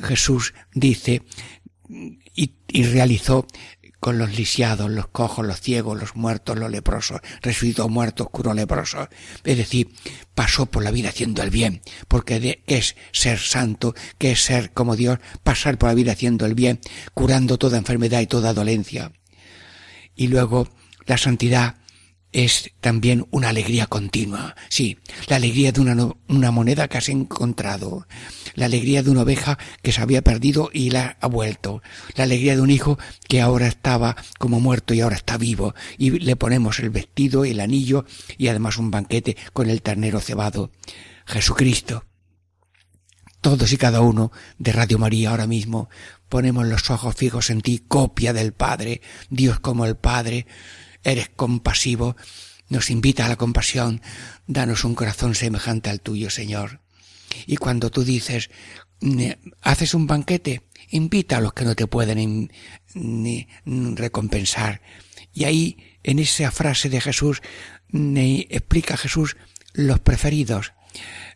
Jesús 0.03 0.53
dice 0.73 1.21
y, 2.33 2.83
realizó 2.83 3.47
con 3.99 4.17
los 4.19 4.35
lisiados, 4.35 4.91
los 4.91 5.07
cojos, 5.07 5.45
los 5.45 5.61
ciegos, 5.61 5.99
los 5.99 6.15
muertos, 6.15 6.59
los 6.59 6.69
leprosos, 6.69 7.21
resucitó 7.41 7.89
muertos, 7.89 8.27
curó 8.29 8.53
leprosos. 8.53 9.07
Es 9.43 9.57
decir, 9.57 9.89
pasó 10.35 10.67
por 10.67 10.83
la 10.83 10.91
vida 10.91 11.09
haciendo 11.09 11.41
el 11.41 11.49
bien, 11.49 11.81
porque 12.07 12.61
es 12.67 12.95
ser 13.11 13.39
santo, 13.39 13.95
que 14.19 14.31
es 14.31 14.43
ser 14.43 14.71
como 14.73 14.95
Dios, 14.95 15.19
pasar 15.43 15.77
por 15.77 15.89
la 15.89 15.95
vida 15.95 16.11
haciendo 16.11 16.45
el 16.45 16.53
bien, 16.53 16.79
curando 17.13 17.57
toda 17.57 17.77
enfermedad 17.77 18.21
y 18.21 18.27
toda 18.27 18.53
dolencia. 18.53 19.11
Y 20.15 20.27
luego 20.27 20.67
la 21.07 21.17
santidad 21.17 21.77
es 22.35 22.71
también 22.81 23.25
una 23.31 23.47
alegría 23.47 23.87
continua. 23.87 24.57
Sí, 24.67 24.99
la 25.27 25.37
alegría 25.37 25.71
de 25.71 25.79
una, 25.79 25.95
una, 26.27 26.51
moneda 26.51 26.89
que 26.89 26.97
has 26.97 27.07
encontrado, 27.07 28.07
la 28.55 28.65
alegría 28.65 29.03
de 29.03 29.09
una 29.09 29.21
oveja 29.21 29.57
que 29.81 29.93
se 29.93 30.01
había 30.01 30.21
perdido 30.21 30.69
y 30.73 30.89
la 30.89 31.17
ha 31.21 31.27
vuelto, 31.27 31.81
la 32.15 32.25
alegría 32.25 32.57
de 32.57 32.61
un 32.61 32.71
hijo 32.71 32.99
que 33.29 33.39
ahora 33.39 33.67
estaba 33.67 34.17
como 34.37 34.59
muerto 34.59 34.93
y 34.93 34.99
ahora 34.99 35.15
está 35.15 35.37
vivo, 35.37 35.75
y 35.97 36.11
le 36.11 36.35
ponemos 36.35 36.79
el 36.79 36.89
vestido, 36.89 37.45
el 37.45 37.61
anillo 37.61 38.03
y 38.37 38.49
además 38.49 38.77
un 38.79 38.91
banquete 38.91 39.37
con 39.53 39.69
el 39.69 39.81
ternero 39.81 40.19
cebado. 40.19 40.71
Jesucristo. 41.25 42.03
Todos 43.39 43.71
y 43.71 43.77
cada 43.77 44.01
uno 44.01 44.33
de 44.57 44.73
Radio 44.73 44.99
María 44.99 45.29
ahora 45.29 45.47
mismo 45.47 45.87
ponemos 46.27 46.67
los 46.67 46.89
ojos 46.89 47.15
fijos 47.15 47.49
en 47.49 47.61
ti, 47.61 47.81
copia 47.87 48.33
del 48.33 48.51
Padre, 48.51 49.01
Dios 49.29 49.61
como 49.61 49.85
el 49.85 49.95
Padre, 49.95 50.47
eres 51.05 51.29
compasivo, 51.29 52.17
nos 52.67 52.89
invita 52.89 53.25
a 53.25 53.29
la 53.29 53.37
compasión, 53.37 54.01
danos 54.47 54.83
un 54.83 54.95
corazón 54.95 55.35
semejante 55.35 55.89
al 55.89 56.01
tuyo, 56.01 56.29
Señor. 56.29 56.81
Y 57.45 57.57
cuando 57.57 57.91
tú 57.91 58.03
dices, 58.03 58.49
haces 59.61 59.93
un 59.93 60.07
banquete, 60.07 60.63
invita 60.89 61.37
a 61.37 61.41
los 61.41 61.53
que 61.53 61.65
no 61.65 61.75
te 61.75 61.87
pueden 61.87 62.51
ni 62.93 63.47
recompensar. 63.63 64.81
Y 65.33 65.43
ahí, 65.43 65.77
en 66.03 66.19
esa 66.19 66.51
frase 66.51 66.89
de 66.89 67.01
Jesús, 67.01 67.41
explica 67.91 68.97
Jesús 68.97 69.37
los 69.73 69.99
preferidos, 69.99 70.73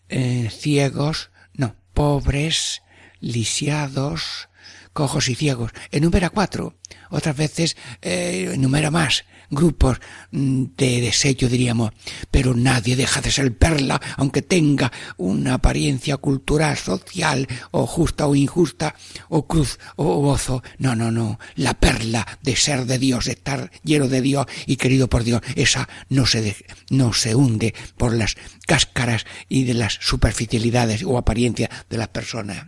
eh, 0.08 0.49
ciegos, 0.51 1.32
no, 1.53 1.75
pobres, 1.93 2.82
lisiados, 3.19 4.48
cojos 4.93 5.30
y 5.30 5.36
ciegos. 5.36 5.71
Enumera 5.91 6.30
cuatro. 6.30 6.75
Otras 7.10 7.36
veces 7.36 7.78
eh, 8.02 8.52
enumera 8.54 8.91
más 8.91 9.25
grupos 9.49 9.99
mm, 10.32 10.65
de 10.78 11.02
desecho, 11.02 11.49
diríamos, 11.49 11.91
pero 12.30 12.54
nadie 12.54 12.95
deja 12.95 13.21
de 13.21 13.32
ser 13.32 13.58
perla, 13.58 13.99
aunque 14.17 14.41
tenga 14.41 14.91
una 15.17 15.56
apariencia 15.56 16.17
cultural, 16.17 16.78
social, 16.78 17.47
o 17.71 17.86
justa 17.88 18.28
o 18.28 18.36
injusta, 18.36 18.95
o 19.30 19.47
cruz 19.47 19.80
o 19.95 20.19
gozo. 20.19 20.63
No, 20.78 20.95
no, 20.95 21.12
no. 21.12 21.39
La 21.56 21.73
perla 21.73 22.25
de 22.41 22.56
ser 22.56 22.86
de 22.86 22.99
Dios, 22.99 23.25
de 23.25 23.32
estar 23.32 23.71
lleno 23.84 24.08
de 24.08 24.21
Dios 24.21 24.45
y 24.65 24.78
querido 24.78 25.10
por 25.10 25.23
Dios, 25.23 25.41
esa 25.56 25.89
no 26.10 26.25
se, 26.25 26.56
no 26.89 27.13
se 27.13 27.36
hunde 27.36 27.73
por 27.97 28.13
las 28.13 28.36
cáscaras 28.67 29.25
y 29.47 29.63
de 29.63 29.73
las 29.73 29.97
superficialidades 30.02 31.04
o 31.04 31.17
apariencias 31.17 31.69
de 31.89 31.97
las 31.97 32.10
personas. 32.10 32.67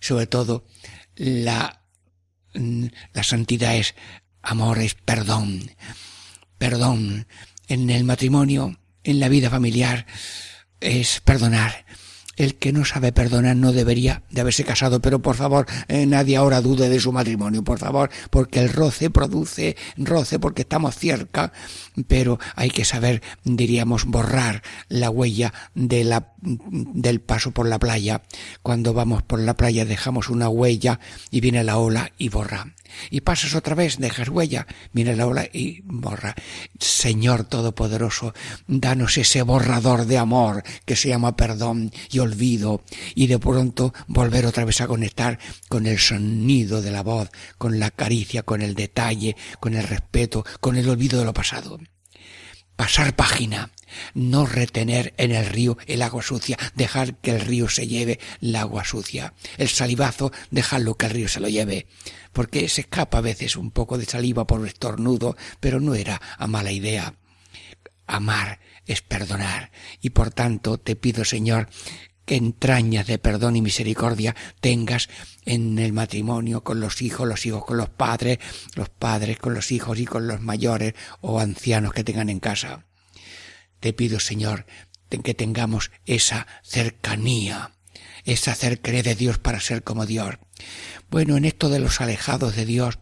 Sobre 0.00 0.26
todo, 0.26 0.64
la, 1.20 1.82
mm, 2.54 2.86
la 3.12 3.22
santidad 3.22 3.76
es 3.76 3.94
Amor 4.42 4.78
es 4.78 4.94
perdón. 4.94 5.70
Perdón. 6.56 7.26
En 7.68 7.90
el 7.90 8.04
matrimonio, 8.04 8.78
en 9.04 9.20
la 9.20 9.28
vida 9.28 9.50
familiar, 9.50 10.06
es 10.80 11.20
perdonar. 11.20 11.84
El 12.40 12.54
que 12.54 12.72
no 12.72 12.86
sabe 12.86 13.12
perdonar 13.12 13.54
no 13.54 13.70
debería 13.70 14.22
de 14.30 14.40
haberse 14.40 14.64
casado, 14.64 15.02
pero 15.02 15.20
por 15.20 15.36
favor, 15.36 15.66
eh, 15.88 16.06
nadie 16.06 16.38
ahora 16.38 16.62
dude 16.62 16.88
de 16.88 16.98
su 16.98 17.12
matrimonio, 17.12 17.62
por 17.62 17.78
favor, 17.78 18.08
porque 18.30 18.60
el 18.60 18.70
roce 18.70 19.10
produce 19.10 19.76
roce 19.98 20.38
porque 20.38 20.62
estamos 20.62 20.96
cerca, 20.96 21.52
pero 22.08 22.38
hay 22.56 22.70
que 22.70 22.86
saber, 22.86 23.20
diríamos, 23.44 24.06
borrar 24.06 24.62
la 24.88 25.10
huella 25.10 25.52
de 25.74 26.02
la, 26.02 26.32
del 26.40 27.20
paso 27.20 27.50
por 27.50 27.68
la 27.68 27.78
playa. 27.78 28.22
Cuando 28.62 28.94
vamos 28.94 29.22
por 29.22 29.40
la 29.40 29.52
playa 29.52 29.84
dejamos 29.84 30.30
una 30.30 30.48
huella 30.48 30.98
y 31.30 31.42
viene 31.42 31.62
la 31.62 31.76
ola 31.76 32.10
y 32.16 32.30
borra 32.30 32.72
y 33.10 33.20
pasas 33.20 33.54
otra 33.54 33.74
vez, 33.74 33.98
dejas 33.98 34.28
huella, 34.28 34.66
viene 34.92 35.16
la 35.16 35.26
ola 35.26 35.48
y 35.52 35.82
borra. 35.84 36.34
Señor 36.78 37.44
Todopoderoso, 37.44 38.34
danos 38.66 39.16
ese 39.18 39.42
borrador 39.42 40.06
de 40.06 40.18
amor 40.18 40.62
que 40.84 40.96
se 40.96 41.08
llama 41.08 41.36
perdón 41.36 41.92
y 42.10 42.18
olvido, 42.30 42.82
y 43.14 43.26
de 43.26 43.38
pronto 43.38 43.92
volver 44.06 44.46
otra 44.46 44.64
vez 44.64 44.80
a 44.80 44.86
conectar 44.86 45.38
con 45.68 45.86
el 45.86 45.98
sonido 45.98 46.82
de 46.82 46.90
la 46.90 47.02
voz, 47.02 47.30
con 47.58 47.78
la 47.78 47.90
caricia, 47.90 48.42
con 48.42 48.62
el 48.62 48.74
detalle, 48.74 49.36
con 49.60 49.74
el 49.74 49.86
respeto, 49.86 50.44
con 50.60 50.76
el 50.76 50.88
olvido 50.88 51.18
de 51.18 51.24
lo 51.24 51.34
pasado. 51.34 51.78
Pasar 52.76 53.14
página, 53.14 53.70
no 54.14 54.46
retener 54.46 55.12
en 55.18 55.32
el 55.32 55.44
río 55.44 55.76
el 55.86 56.00
agua 56.00 56.22
sucia, 56.22 56.56
dejar 56.74 57.16
que 57.16 57.32
el 57.32 57.42
río 57.42 57.68
se 57.68 57.86
lleve 57.86 58.18
el 58.40 58.56
agua 58.56 58.84
sucia. 58.84 59.34
El 59.58 59.68
salivazo, 59.68 60.32
dejarlo 60.50 60.96
que 60.96 61.06
el 61.06 61.12
río 61.12 61.28
se 61.28 61.40
lo 61.40 61.48
lleve 61.48 61.86
porque 62.32 62.68
se 62.68 62.82
escapa 62.82 63.18
a 63.18 63.22
veces 63.22 63.56
un 63.56 63.70
poco 63.70 63.98
de 63.98 64.04
saliva 64.04 64.46
por 64.46 64.66
estornudo, 64.66 65.36
pero 65.58 65.80
no 65.80 65.94
era 65.94 66.20
a 66.38 66.46
mala 66.46 66.72
idea. 66.72 67.14
Amar 68.06 68.60
es 68.86 69.02
perdonar, 69.02 69.70
y 70.00 70.10
por 70.10 70.30
tanto 70.30 70.78
te 70.78 70.96
pido, 70.96 71.24
Señor, 71.24 71.68
entrañas 72.30 73.06
de 73.06 73.18
perdón 73.18 73.56
y 73.56 73.62
misericordia 73.62 74.34
tengas 74.60 75.08
en 75.44 75.78
el 75.78 75.92
matrimonio 75.92 76.62
con 76.62 76.80
los 76.80 77.02
hijos, 77.02 77.28
los 77.28 77.44
hijos 77.44 77.64
con 77.64 77.76
los 77.76 77.88
padres, 77.88 78.38
los 78.74 78.88
padres 78.88 79.38
con 79.38 79.54
los 79.54 79.72
hijos 79.72 79.98
y 79.98 80.06
con 80.06 80.26
los 80.26 80.40
mayores 80.40 80.94
o 81.20 81.40
ancianos 81.40 81.92
que 81.92 82.04
tengan 82.04 82.28
en 82.28 82.40
casa. 82.40 82.86
Te 83.80 83.92
pido, 83.92 84.20
Señor, 84.20 84.66
que 85.08 85.34
tengamos 85.34 85.90
esa 86.06 86.46
cercanía, 86.62 87.72
esa 88.24 88.54
cercanía 88.54 89.02
de 89.02 89.16
Dios 89.16 89.38
para 89.38 89.60
ser 89.60 89.82
como 89.82 90.06
Dios. 90.06 90.36
Bueno, 91.10 91.36
en 91.36 91.44
esto 91.44 91.68
de 91.68 91.80
los 91.80 92.00
alejados 92.00 92.54
de 92.54 92.64
Dios, 92.64 92.98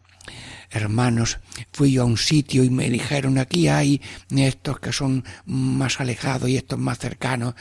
hermanos, 0.71 1.39
fui 1.73 1.93
yo 1.93 2.03
a 2.03 2.07
un 2.07 2.19
sitio 2.19 2.65
y 2.65 2.71
me 2.71 2.91
dijeron 2.91 3.39
aquí 3.39 3.69
hay 3.69 4.01
estos 4.31 4.81
que 4.81 4.93
son 4.93 5.25
más 5.45 6.01
alejados 6.01 6.49
y 6.49 6.57
estos 6.57 6.79
más 6.79 6.99
cercanos. 6.99 7.55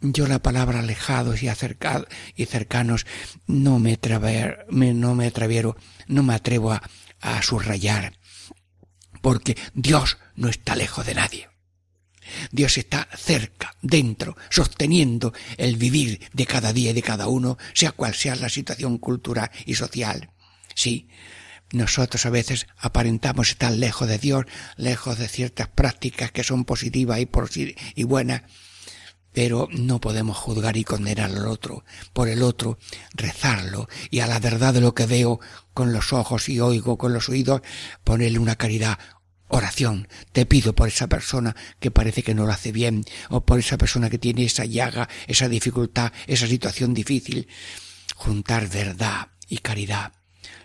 Yo 0.00 0.26
la 0.26 0.42
palabra 0.42 0.80
alejados 0.80 1.42
y 1.42 1.48
acercados 1.48 2.06
y 2.36 2.46
cercanos 2.46 3.06
no 3.46 3.78
me, 3.78 3.96
traver, 3.96 4.66
no 4.70 5.14
me 5.14 5.32
no 6.08 6.22
me 6.22 6.34
atrevo 6.34 6.72
a, 6.72 6.82
a 7.20 7.42
subrayar, 7.42 8.18
porque 9.20 9.56
Dios 9.74 10.18
no 10.34 10.48
está 10.48 10.74
lejos 10.74 11.06
de 11.06 11.14
nadie. 11.14 11.48
Dios 12.50 12.78
está 12.78 13.08
cerca, 13.16 13.76
dentro, 13.82 14.36
sosteniendo 14.50 15.32
el 15.56 15.76
vivir 15.76 16.20
de 16.32 16.46
cada 16.46 16.72
día 16.72 16.90
y 16.90 16.94
de 16.94 17.02
cada 17.02 17.26
uno, 17.26 17.58
sea 17.74 17.92
cual 17.92 18.14
sea 18.14 18.36
la 18.36 18.48
situación 18.48 18.98
cultural 18.98 19.50
y 19.66 19.74
social. 19.74 20.30
Sí, 20.74 21.08
nosotros 21.72 22.24
a 22.26 22.30
veces 22.30 22.66
aparentamos 22.78 23.50
estar 23.50 23.72
lejos 23.72 24.08
de 24.08 24.18
Dios, 24.18 24.44
lejos 24.76 25.18
de 25.18 25.28
ciertas 25.28 25.68
prácticas 25.68 26.30
que 26.30 26.44
son 26.44 26.64
positivas 26.64 27.18
y, 27.20 27.76
y 27.94 28.04
buenas, 28.04 28.42
pero 29.32 29.68
no 29.72 30.00
podemos 30.00 30.36
juzgar 30.36 30.76
y 30.76 30.84
condenar 30.84 31.30
al 31.30 31.46
otro, 31.46 31.84
por 32.12 32.28
el 32.28 32.42
otro 32.42 32.78
rezarlo 33.14 33.88
y 34.10 34.20
a 34.20 34.26
la 34.26 34.38
verdad 34.38 34.74
de 34.74 34.80
lo 34.80 34.94
que 34.94 35.06
veo 35.06 35.40
con 35.74 35.92
los 35.92 36.12
ojos 36.12 36.48
y 36.48 36.60
oigo 36.60 36.98
con 36.98 37.12
los 37.12 37.28
oídos 37.28 37.62
ponerle 38.04 38.38
una 38.38 38.56
caridad 38.56 38.98
oración. 39.48 40.08
Te 40.32 40.46
pido 40.46 40.74
por 40.74 40.88
esa 40.88 41.08
persona 41.08 41.54
que 41.78 41.90
parece 41.90 42.22
que 42.22 42.34
no 42.34 42.46
lo 42.46 42.52
hace 42.52 42.72
bien, 42.72 43.04
o 43.28 43.44
por 43.44 43.58
esa 43.58 43.78
persona 43.78 44.10
que 44.10 44.18
tiene 44.18 44.44
esa 44.44 44.64
llaga, 44.64 45.08
esa 45.26 45.48
dificultad, 45.48 46.12
esa 46.26 46.46
situación 46.46 46.94
difícil. 46.94 47.48
Juntar 48.16 48.68
verdad 48.68 49.28
y 49.48 49.58
caridad. 49.58 50.12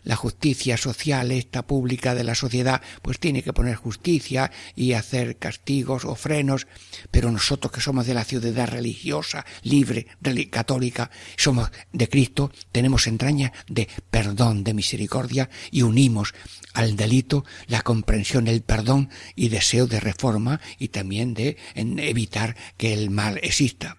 La 0.08 0.16
justicia 0.16 0.78
social, 0.78 1.32
esta 1.34 1.68
pública 1.68 2.16
de 2.16 2.24
la 2.24 2.34
sociedad, 2.34 2.82
pues 3.02 3.20
tiene 3.20 3.44
que 3.44 3.52
poner 3.52 3.76
justicia 3.76 4.52
y 4.74 4.94
hacer 4.94 5.38
castigos 5.38 6.06
o 6.06 6.16
frenos, 6.16 6.66
pero 7.12 7.30
nosotros 7.30 7.74
que 7.74 7.82
somos 7.82 8.08
de 8.08 8.14
la 8.14 8.24
ciudad 8.24 8.70
religiosa, 8.70 9.46
libre, 9.64 10.08
católica, 10.50 11.12
somos 11.36 11.72
de 11.92 12.08
Cristo, 12.08 12.54
tenemos 12.72 13.06
entraña 13.06 13.52
de 13.68 13.90
perdón, 14.10 14.64
de 14.64 14.74
misericordia 14.74 15.50
y 15.72 15.82
unimos 15.82 16.34
al 16.74 16.96
delito 16.96 17.44
la 17.68 17.82
comprensión, 17.82 18.48
el 18.48 18.62
perdón 18.62 19.10
y 19.36 19.50
deseo 19.50 19.88
de 19.88 20.00
reforma 20.00 20.62
y 20.80 20.88
también 20.88 21.34
de 21.34 21.58
evitar 21.76 22.56
que 22.78 22.94
el 22.94 23.10
mal 23.10 23.40
exista. 23.44 23.98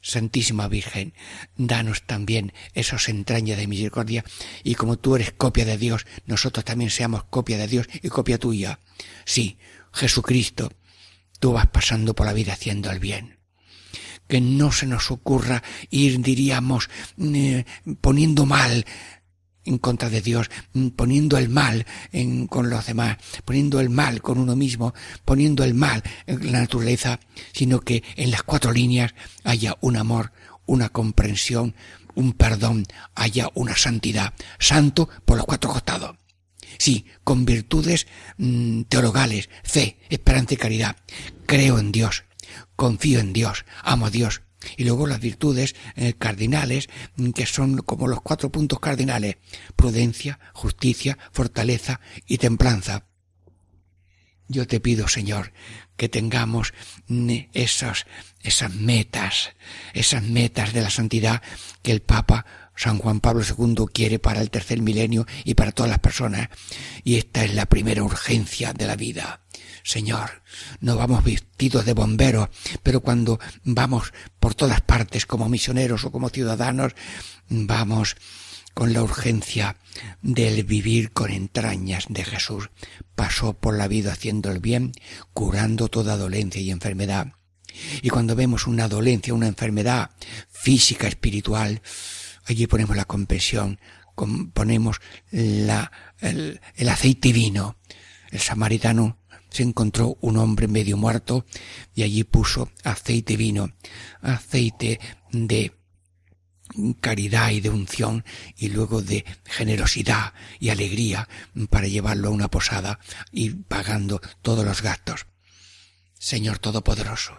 Santísima 0.00 0.68
Virgen, 0.68 1.14
danos 1.56 2.02
también 2.06 2.52
esos 2.74 3.08
entrañas 3.08 3.58
de 3.58 3.66
misericordia 3.66 4.24
y 4.64 4.74
como 4.74 4.98
tú 4.98 5.16
eres 5.16 5.32
copia 5.32 5.64
de 5.64 5.78
Dios, 5.78 6.06
nosotros 6.26 6.64
también 6.64 6.90
seamos 6.90 7.24
copia 7.24 7.58
de 7.58 7.68
Dios 7.68 7.86
y 8.02 8.08
copia 8.08 8.38
tuya. 8.38 8.80
Sí, 9.24 9.58
Jesucristo, 9.92 10.72
tú 11.38 11.52
vas 11.52 11.66
pasando 11.66 12.14
por 12.14 12.26
la 12.26 12.32
vida 12.32 12.52
haciendo 12.52 12.90
el 12.90 12.98
bien. 12.98 13.38
Que 14.28 14.40
no 14.40 14.70
se 14.70 14.86
nos 14.86 15.10
ocurra 15.10 15.62
ir, 15.90 16.20
diríamos, 16.20 16.88
eh, 17.18 17.64
poniendo 18.00 18.46
mal 18.46 18.86
en 19.70 19.78
contra 19.78 20.10
de 20.10 20.20
Dios, 20.20 20.50
mm, 20.74 20.88
poniendo 20.88 21.38
el 21.38 21.48
mal 21.48 21.86
en, 22.12 22.46
con 22.46 22.68
los 22.68 22.86
demás, 22.86 23.16
poniendo 23.44 23.80
el 23.80 23.88
mal 23.88 24.20
con 24.20 24.38
uno 24.38 24.56
mismo, 24.56 24.92
poniendo 25.24 25.64
el 25.64 25.74
mal 25.74 26.02
en 26.26 26.52
la 26.52 26.60
naturaleza, 26.60 27.20
sino 27.52 27.80
que 27.80 28.02
en 28.16 28.30
las 28.30 28.42
cuatro 28.42 28.72
líneas 28.72 29.14
haya 29.44 29.76
un 29.80 29.96
amor, 29.96 30.32
una 30.66 30.88
comprensión, 30.88 31.74
un 32.14 32.32
perdón, 32.32 32.86
haya 33.14 33.48
una 33.54 33.76
santidad, 33.76 34.34
santo 34.58 35.08
por 35.24 35.36
los 35.36 35.46
cuatro 35.46 35.70
costados. 35.70 36.16
Sí, 36.78 37.06
con 37.24 37.44
virtudes 37.44 38.06
mm, 38.38 38.82
teologales, 38.82 39.48
fe, 39.62 39.98
esperanza 40.08 40.54
y 40.54 40.56
caridad. 40.56 40.96
Creo 41.46 41.78
en 41.78 41.92
Dios, 41.92 42.24
confío 42.76 43.20
en 43.20 43.32
Dios, 43.32 43.64
amo 43.82 44.06
a 44.06 44.10
Dios, 44.10 44.42
y 44.76 44.84
luego 44.84 45.06
las 45.06 45.20
virtudes 45.20 45.74
eh, 45.96 46.14
cardinales, 46.14 46.88
mm, 47.16 47.30
que 47.30 47.46
son 47.46 47.78
como 47.78 48.08
los 48.08 48.20
cuatro 48.20 48.50
puntos 48.50 48.80
cardinales, 48.80 49.36
prudencia, 49.76 50.38
justicia, 50.52 51.18
fortaleza 51.32 52.00
y 52.26 52.38
templanza. 52.38 53.06
Yo 54.48 54.66
te 54.66 54.80
pido, 54.80 55.06
Señor, 55.06 55.52
que 55.96 56.08
tengamos 56.08 56.74
mm, 57.06 57.30
esas, 57.52 58.06
esas 58.42 58.74
metas, 58.74 59.50
esas 59.94 60.22
metas 60.22 60.72
de 60.72 60.82
la 60.82 60.90
santidad 60.90 61.42
que 61.82 61.92
el 61.92 62.02
Papa 62.02 62.46
San 62.80 62.98
Juan 62.98 63.20
Pablo 63.20 63.42
II 63.44 63.84
quiere 63.92 64.18
para 64.18 64.40
el 64.40 64.48
tercer 64.48 64.80
milenio 64.80 65.26
y 65.44 65.52
para 65.52 65.70
todas 65.70 65.90
las 65.90 65.98
personas. 65.98 66.48
Y 67.04 67.16
esta 67.16 67.44
es 67.44 67.54
la 67.54 67.66
primera 67.66 68.02
urgencia 68.02 68.72
de 68.72 68.86
la 68.86 68.96
vida. 68.96 69.42
Señor, 69.82 70.42
no 70.80 70.96
vamos 70.96 71.24
vestidos 71.24 71.84
de 71.84 71.94
bomberos, 71.94 72.48
pero 72.82 73.00
cuando 73.00 73.40
vamos 73.64 74.12
por 74.38 74.54
todas 74.54 74.80
partes 74.80 75.26
como 75.26 75.48
misioneros 75.48 76.04
o 76.04 76.12
como 76.12 76.28
ciudadanos, 76.28 76.94
vamos 77.48 78.16
con 78.74 78.92
la 78.92 79.02
urgencia 79.02 79.76
del 80.22 80.64
vivir 80.64 81.12
con 81.12 81.30
entrañas 81.30 82.06
de 82.08 82.24
Jesús. 82.24 82.70
Pasó 83.14 83.54
por 83.54 83.76
la 83.76 83.88
vida 83.88 84.12
haciendo 84.12 84.50
el 84.50 84.60
bien, 84.60 84.92
curando 85.32 85.88
toda 85.88 86.16
dolencia 86.16 86.60
y 86.60 86.70
enfermedad. 86.70 87.34
Y 88.02 88.08
cuando 88.08 88.34
vemos 88.36 88.66
una 88.66 88.88
dolencia, 88.88 89.34
una 89.34 89.48
enfermedad 89.48 90.10
física, 90.48 91.08
espiritual, 91.08 91.82
allí 92.44 92.66
ponemos 92.66 92.96
la 92.96 93.04
comprensión, 93.04 93.80
ponemos 94.52 95.00
la, 95.30 95.90
el, 96.18 96.60
el 96.76 96.88
aceite 96.88 97.32
vino. 97.32 97.76
El 98.30 98.40
samaritano 98.40 99.19
se 99.50 99.62
encontró 99.62 100.16
un 100.20 100.36
hombre 100.36 100.68
medio 100.68 100.96
muerto 100.96 101.44
y 101.94 102.02
allí 102.02 102.24
puso 102.24 102.70
aceite 102.84 103.36
vino, 103.36 103.70
aceite 104.22 105.00
de 105.32 105.72
caridad 107.00 107.50
y 107.50 107.60
de 107.60 107.70
unción 107.70 108.24
y 108.56 108.68
luego 108.68 109.02
de 109.02 109.24
generosidad 109.44 110.34
y 110.58 110.68
alegría 110.68 111.28
para 111.68 111.88
llevarlo 111.88 112.28
a 112.28 112.32
una 112.32 112.48
posada 112.48 113.00
y 113.32 113.50
pagando 113.50 114.20
todos 114.42 114.64
los 114.64 114.82
gastos. 114.82 115.26
Señor 116.18 116.58
Todopoderoso, 116.58 117.32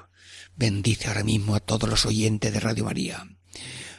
bendice 0.56 1.08
ahora 1.08 1.24
mismo 1.24 1.56
a 1.56 1.60
todos 1.60 1.89
los 1.89 2.06
oyentes 2.06 2.52
de 2.52 2.60
Radio 2.60 2.86
María. 2.86 3.26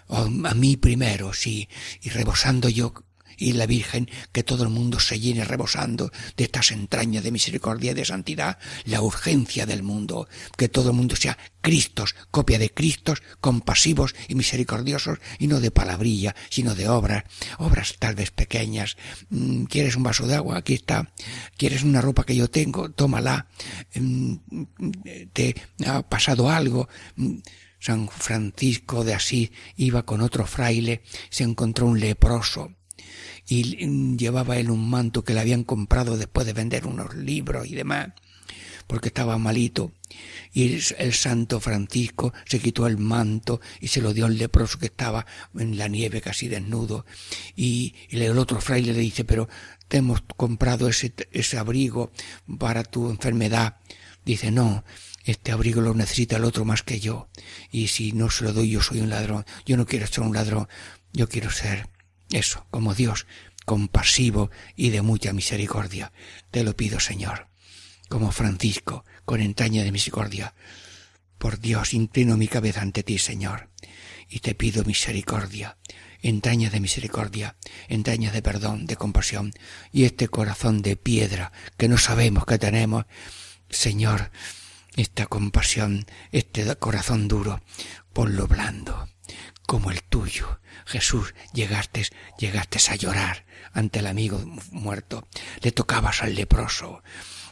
a 0.09 0.55
mí 0.55 0.77
primero, 0.77 1.33
sí, 1.33 1.69
y 2.03 2.11
rebosando 2.11 2.69
yo 2.69 2.93
y 3.37 3.53
la 3.53 3.67
Virgen, 3.67 4.09
que 4.33 4.43
todo 4.43 4.65
el 4.65 4.71
mundo 4.71 5.01
se 5.01 5.21
llene 5.21 5.45
rebosando 5.45 6.11
de 6.37 6.45
estas 6.45 6.71
entrañas 6.71 7.25
de 7.25 7.33
misericordia 7.33 7.93
y 7.93 7.95
de 7.95 8.05
santidad, 8.05 8.59
la 8.85 9.03
urgencia 9.03 9.67
del 9.67 9.83
mundo, 9.83 10.29
que 10.57 10.69
todo 10.69 10.91
el 10.91 10.97
mundo 10.97 11.17
sea 11.17 11.39
Cristos, 11.61 12.15
copia 12.31 12.59
de 12.59 12.71
Cristos, 12.71 13.23
compasivos 13.41 14.15
y 14.29 14.35
misericordiosos, 14.35 15.19
y 15.39 15.47
no 15.47 15.61
de 15.61 15.71
palabrilla, 15.71 16.35
sino 16.51 16.75
de 16.75 16.89
obras, 16.89 17.25
obras 17.59 17.95
tal 17.99 18.15
vez 18.15 18.31
pequeñas. 18.31 18.97
Mm, 19.31 19.65
¿Quieres 19.65 19.97
un 19.97 20.03
vaso 20.03 20.27
de 20.27 20.35
agua? 20.35 20.59
Aquí 20.59 20.75
está. 20.75 21.13
¿Quieres 21.57 21.85
una 21.85 22.01
ropa 22.01 22.25
que 22.25 22.37
yo 22.37 22.51
tengo? 22.51 22.91
Tómala. 22.91 23.47
Mm, 23.95 24.35
¿Te 25.33 25.55
ha 25.87 26.03
pasado 26.03 26.51
algo? 26.51 26.89
Mm, 27.17 27.39
San 27.79 28.09
Francisco 28.09 29.03
de 29.03 29.15
Asís 29.15 29.51
iba 29.77 30.05
con 30.05 30.21
otro 30.21 30.47
fraile, 30.47 31.03
se 31.31 31.43
encontró 31.43 31.87
un 31.87 31.99
leproso 31.99 32.77
y 33.53 34.17
llevaba 34.17 34.57
él 34.57 34.71
un 34.71 34.89
manto 34.89 35.25
que 35.25 35.35
le 35.35 35.41
habían 35.41 35.65
comprado 35.65 36.17
después 36.17 36.47
de 36.47 36.55
vender 36.55 36.87
unos 36.87 37.15
libros 37.15 37.67
y 37.67 37.75
demás, 37.75 38.09
porque 38.87 39.09
estaba 39.09 39.37
malito. 39.37 39.93
Y 40.55 40.81
el, 40.97 41.13
santo 41.13 41.61
Francisco 41.61 42.33
se 42.47 42.61
quitó 42.61 42.87
el 42.87 42.97
manto 42.97 43.61
y 43.79 43.89
se 43.89 44.01
lo 44.01 44.15
dio 44.15 44.25
al 44.25 44.39
leproso 44.39 44.79
que 44.79 44.87
estaba 44.87 45.27
en 45.55 45.77
la 45.77 45.89
nieve 45.89 46.23
casi 46.23 46.49
desnudo. 46.49 47.05
Y, 47.55 47.95
el 48.09 48.39
otro 48.39 48.59
fraile 48.59 48.95
le 48.95 49.01
dice, 49.01 49.25
pero 49.25 49.51
te 49.87 49.99
hemos 49.99 50.23
comprado 50.23 50.89
ese, 50.89 51.13
ese 51.31 51.59
abrigo 51.59 52.11
para 52.59 52.85
tu 52.85 53.11
enfermedad. 53.11 53.77
Dice, 54.25 54.51
no, 54.51 54.83
este 55.25 55.53
abrigo 55.53 55.83
lo 55.83 55.95
necesita 55.95 56.37
el 56.37 56.45
otro 56.45 56.65
más 56.65 56.83
que 56.83 57.01
yo. 57.01 57.29
Y 57.71 57.89
si 57.89 58.13
no 58.13 58.31
se 58.31 58.45
lo 58.45 58.55
doy, 58.55 58.71
yo 58.71 58.81
soy 58.81 59.01
un 59.01 59.11
ladrón. 59.11 59.45
Yo 59.67 59.77
no 59.77 59.85
quiero 59.85 60.07
ser 60.07 60.25
un 60.25 60.33
ladrón. 60.33 60.69
Yo 61.13 61.29
quiero 61.29 61.51
ser 61.51 61.92
eso, 62.33 62.67
como 62.71 62.95
Dios, 62.95 63.27
compasivo 63.65 64.51
y 64.77 64.91
de 64.91 65.03
mucha 65.03 65.33
misericordia. 65.33 66.13
Te 66.51 66.65
lo 66.65 66.77
pido, 66.77 67.01
Señor. 67.01 67.49
Como 68.09 68.33
Francisco, 68.33 69.05
con 69.25 69.41
entraña 69.41 69.85
de 69.85 69.93
misericordia. 69.93 70.55
Por 71.39 71.59
Dios, 71.59 71.95
inclino 71.95 72.37
mi 72.37 72.49
cabeza 72.49 72.83
ante 72.83 73.03
ti, 73.03 73.19
Señor, 73.19 73.71
y 74.29 74.41
te 74.41 74.55
pido 74.55 74.85
misericordia, 74.85 75.77
entraña 76.21 76.71
de 76.71 76.81
misericordia, 76.81 77.57
entraña 77.89 78.31
de 78.31 78.43
perdón, 78.43 78.87
de 78.87 78.97
compasión, 78.97 79.53
y 79.91 80.05
este 80.05 80.29
corazón 80.29 80.83
de 80.83 80.97
piedra 80.97 81.53
que 81.77 81.89
no 81.89 81.99
sabemos 81.99 82.47
que 82.47 82.59
tenemos, 82.59 83.07
Señor, 83.71 84.31
esta 84.97 85.27
compasión, 85.27 86.07
este 86.31 86.77
corazón 86.77 87.27
duro, 87.27 87.63
ponlo 88.13 88.47
blando, 88.47 89.09
como 89.67 89.91
el 89.91 90.03
tuyo, 90.03 90.61
Jesús, 90.87 91.35
llegaste, 91.53 92.07
llegaste 92.39 92.79
a 92.91 92.97
llorar 92.97 93.47
ante 93.73 94.01
el 94.01 94.07
amigo 94.07 94.43
muerto, 94.71 95.27
le 95.61 95.73
tocabas 95.73 96.23
al 96.23 96.35
leproso, 96.35 97.03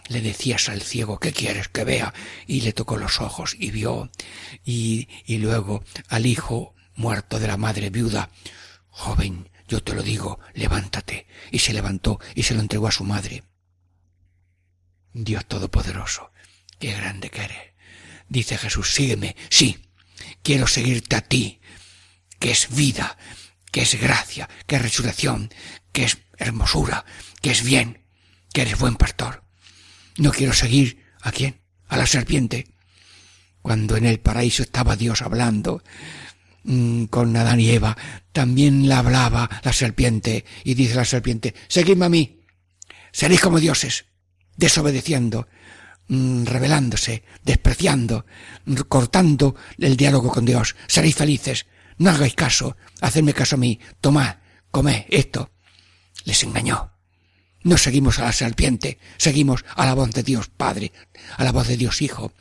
le 0.08 0.20
decías 0.20 0.68
al 0.68 0.82
ciego, 0.82 1.18
¿qué 1.18 1.32
quieres 1.32 1.68
que 1.68 1.84
vea? 1.84 2.12
Y 2.46 2.62
le 2.62 2.72
tocó 2.72 2.96
los 2.96 3.20
ojos 3.20 3.54
y 3.58 3.70
vio, 3.70 4.10
y, 4.64 5.08
y 5.24 5.38
luego 5.38 5.84
al 6.08 6.26
hijo 6.26 6.74
muerto 6.94 7.38
de 7.38 7.46
la 7.46 7.56
madre 7.56 7.90
viuda, 7.90 8.30
joven, 8.88 9.48
yo 9.70 9.82
te 9.82 9.94
lo 9.94 10.02
digo, 10.02 10.40
levántate. 10.52 11.28
Y 11.52 11.60
se 11.60 11.72
levantó 11.72 12.18
y 12.34 12.42
se 12.42 12.54
lo 12.54 12.60
entregó 12.60 12.88
a 12.88 12.92
su 12.92 13.04
madre. 13.04 13.44
Dios 15.12 15.46
Todopoderoso, 15.46 16.32
qué 16.80 16.92
grande 16.92 17.30
que 17.30 17.44
eres. 17.44 17.72
Dice 18.28 18.58
Jesús, 18.58 18.92
sígueme, 18.92 19.36
sí, 19.48 19.78
quiero 20.42 20.66
seguirte 20.66 21.16
a 21.16 21.20
ti, 21.20 21.60
que 22.40 22.50
es 22.50 22.74
vida, 22.74 23.16
que 23.70 23.82
es 23.82 24.00
gracia, 24.00 24.48
que 24.66 24.76
es 24.76 24.82
resurrección, 24.82 25.50
que 25.92 26.04
es 26.04 26.18
hermosura, 26.36 27.04
que 27.40 27.52
es 27.52 27.62
bien, 27.62 28.02
que 28.52 28.62
eres 28.62 28.78
buen 28.78 28.96
pastor. 28.96 29.44
No 30.16 30.32
quiero 30.32 30.52
seguir 30.52 31.04
a 31.20 31.30
quién, 31.30 31.60
a 31.86 31.96
la 31.96 32.06
serpiente. 32.06 32.66
Cuando 33.62 33.96
en 33.96 34.06
el 34.06 34.18
paraíso 34.18 34.62
estaba 34.62 34.96
Dios 34.96 35.22
hablando 35.22 35.84
mm, 36.64 37.04
con 37.04 37.36
Adán 37.36 37.60
y 37.60 37.70
Eva, 37.70 37.96
también 38.32 38.88
la 38.88 38.98
hablaba 38.98 39.48
la 39.62 39.72
serpiente 39.72 40.46
y 40.64 40.74
dice 40.74 40.94
la 40.94 41.04
serpiente, 41.04 41.54
seguidme 41.68 42.06
a 42.06 42.08
mí, 42.08 42.40
seréis 43.12 43.42
como 43.42 43.60
dioses, 43.60 44.06
desobedeciendo, 44.56 45.46
mm, 46.08 46.44
rebelándose, 46.46 47.22
despreciando, 47.44 48.24
cortando 48.88 49.56
el 49.78 49.98
diálogo 49.98 50.30
con 50.30 50.46
Dios, 50.46 50.74
seréis 50.86 51.16
felices, 51.16 51.66
no 52.00 52.10
hagáis 52.10 52.34
caso, 52.34 52.78
hacedme 53.02 53.34
caso 53.34 53.56
a 53.56 53.58
mí, 53.58 53.78
tomad, 54.00 54.36
come 54.70 55.06
esto. 55.10 55.50
Les 56.24 56.42
engañó. 56.42 56.92
No 57.62 57.76
seguimos 57.76 58.18
a 58.18 58.24
la 58.24 58.32
serpiente, 58.32 58.98
seguimos 59.18 59.66
a 59.76 59.84
la 59.84 59.92
voz 59.92 60.10
de 60.12 60.22
Dios 60.22 60.48
Padre, 60.48 60.92
a 61.36 61.44
la 61.44 61.52
voz 61.52 61.68
de 61.68 61.76
Dios 61.76 62.00
Hijo, 62.00 62.32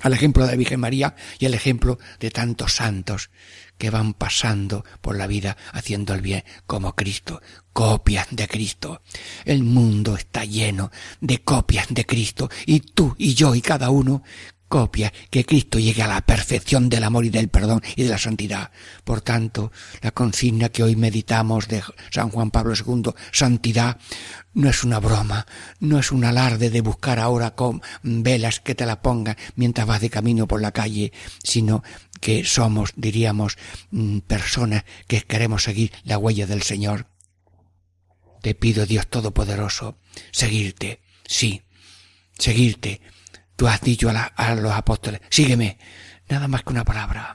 al 0.00 0.14
ejemplo 0.14 0.46
de 0.46 0.52
la 0.52 0.56
Virgen 0.56 0.80
María 0.80 1.16
y 1.38 1.44
al 1.44 1.52
ejemplo 1.52 1.98
de 2.18 2.30
tantos 2.30 2.76
santos 2.76 3.28
que 3.76 3.90
van 3.90 4.14
pasando 4.14 4.86
por 5.02 5.18
la 5.18 5.26
vida 5.26 5.58
haciendo 5.72 6.14
el 6.14 6.22
bien 6.22 6.44
como 6.66 6.94
Cristo, 6.94 7.42
copias 7.74 8.28
de 8.30 8.48
Cristo. 8.48 9.02
El 9.44 9.64
mundo 9.64 10.16
está 10.16 10.46
lleno 10.46 10.90
de 11.20 11.42
copias 11.42 11.88
de 11.90 12.06
Cristo 12.06 12.48
y 12.64 12.80
tú 12.80 13.14
y 13.18 13.34
yo 13.34 13.54
y 13.54 13.60
cada 13.60 13.90
uno 13.90 14.22
copia 14.68 15.12
que 15.30 15.44
Cristo 15.44 15.78
llegue 15.78 16.02
a 16.02 16.08
la 16.08 16.20
perfección 16.20 16.88
del 16.88 17.04
amor 17.04 17.24
y 17.24 17.30
del 17.30 17.48
perdón 17.48 17.82
y 17.96 18.04
de 18.04 18.10
la 18.10 18.18
santidad. 18.18 18.70
Por 19.04 19.20
tanto, 19.22 19.72
la 20.02 20.10
consigna 20.10 20.68
que 20.68 20.82
hoy 20.82 20.94
meditamos 20.94 21.68
de 21.68 21.82
San 22.10 22.30
Juan 22.30 22.50
Pablo 22.50 22.74
II, 22.74 23.12
santidad, 23.32 23.98
no 24.54 24.68
es 24.68 24.84
una 24.84 24.98
broma, 25.00 25.46
no 25.80 25.98
es 25.98 26.12
un 26.12 26.24
alarde 26.24 26.70
de 26.70 26.80
buscar 26.80 27.18
ahora 27.18 27.54
con 27.54 27.82
velas 28.02 28.60
que 28.60 28.74
te 28.74 28.86
la 28.86 29.02
pongan 29.02 29.36
mientras 29.56 29.86
vas 29.86 30.00
de 30.00 30.10
camino 30.10 30.46
por 30.46 30.60
la 30.60 30.72
calle, 30.72 31.12
sino 31.42 31.82
que 32.20 32.44
somos, 32.44 32.92
diríamos, 32.96 33.56
mm, 33.90 34.18
personas 34.20 34.84
que 35.06 35.22
queremos 35.22 35.62
seguir 35.62 35.92
la 36.04 36.18
huella 36.18 36.46
del 36.46 36.62
Señor. 36.62 37.06
Te 38.42 38.54
pido, 38.54 38.86
Dios 38.86 39.08
Todopoderoso, 39.08 39.98
seguirte, 40.30 41.00
sí, 41.26 41.62
seguirte, 42.38 43.00
Tú 43.58 43.66
has 43.66 43.80
dicho 43.80 44.08
a, 44.08 44.54
los 44.54 44.70
apóstoles, 44.70 45.20
sígueme, 45.30 45.78
nada 46.28 46.46
más 46.46 46.62
que 46.62 46.70
una 46.70 46.84
palabra. 46.84 47.34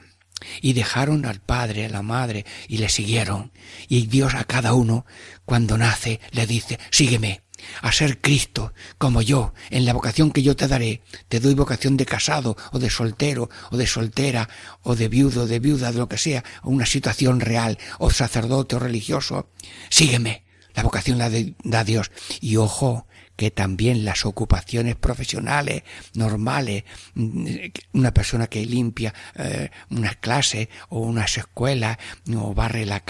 Y 0.62 0.72
dejaron 0.72 1.26
al 1.26 1.40
padre, 1.40 1.84
a 1.84 1.90
la 1.90 2.00
madre, 2.00 2.46
y 2.66 2.78
le 2.78 2.88
siguieron. 2.88 3.52
Y 3.88 4.06
Dios 4.06 4.32
a 4.32 4.44
cada 4.44 4.72
uno, 4.72 5.04
cuando 5.44 5.76
nace, 5.76 6.20
le 6.30 6.46
dice, 6.46 6.78
sígueme, 6.90 7.42
a 7.82 7.92
ser 7.92 8.22
Cristo, 8.22 8.72
como 8.96 9.20
yo, 9.20 9.52
en 9.68 9.84
la 9.84 9.92
vocación 9.92 10.30
que 10.30 10.42
yo 10.42 10.56
te 10.56 10.66
daré. 10.66 11.02
Te 11.28 11.40
doy 11.40 11.52
vocación 11.52 11.98
de 11.98 12.06
casado, 12.06 12.56
o 12.72 12.78
de 12.78 12.88
soltero, 12.88 13.50
o 13.70 13.76
de 13.76 13.86
soltera, 13.86 14.48
o 14.80 14.96
de 14.96 15.08
viudo, 15.08 15.46
de 15.46 15.58
viuda, 15.58 15.92
de 15.92 15.98
lo 15.98 16.08
que 16.08 16.16
sea, 16.16 16.42
o 16.62 16.70
una 16.70 16.86
situación 16.86 17.40
real, 17.40 17.76
o 17.98 18.08
sacerdote, 18.08 18.76
o 18.76 18.78
religioso. 18.78 19.50
Sígueme. 19.90 20.46
La 20.72 20.84
vocación 20.84 21.18
la 21.18 21.30
da 21.64 21.84
Dios. 21.84 22.10
Y 22.40 22.56
ojo, 22.56 23.06
que 23.36 23.50
también 23.50 24.04
las 24.04 24.24
ocupaciones 24.24 24.96
profesionales 24.96 25.82
normales, 26.14 26.84
mm, 27.14 27.46
una 27.92 28.12
persona 28.12 28.46
que 28.46 28.64
limpia 28.64 29.14
eh, 29.36 29.70
unas 29.90 30.16
clases 30.16 30.68
o 30.88 31.00
unas 31.00 31.36
escuelas 31.36 31.98
o 32.34 32.54
barre 32.54 32.86
las 32.86 33.02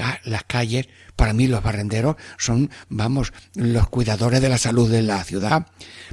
calles, 0.46 0.88
para 1.16 1.32
mí 1.32 1.46
los 1.46 1.62
barrenderos 1.62 2.16
son, 2.38 2.70
vamos, 2.88 3.32
los 3.54 3.88
cuidadores 3.88 4.40
de 4.40 4.48
la 4.48 4.58
salud 4.58 4.90
de 4.90 5.02
la 5.02 5.22
ciudad. 5.24 5.66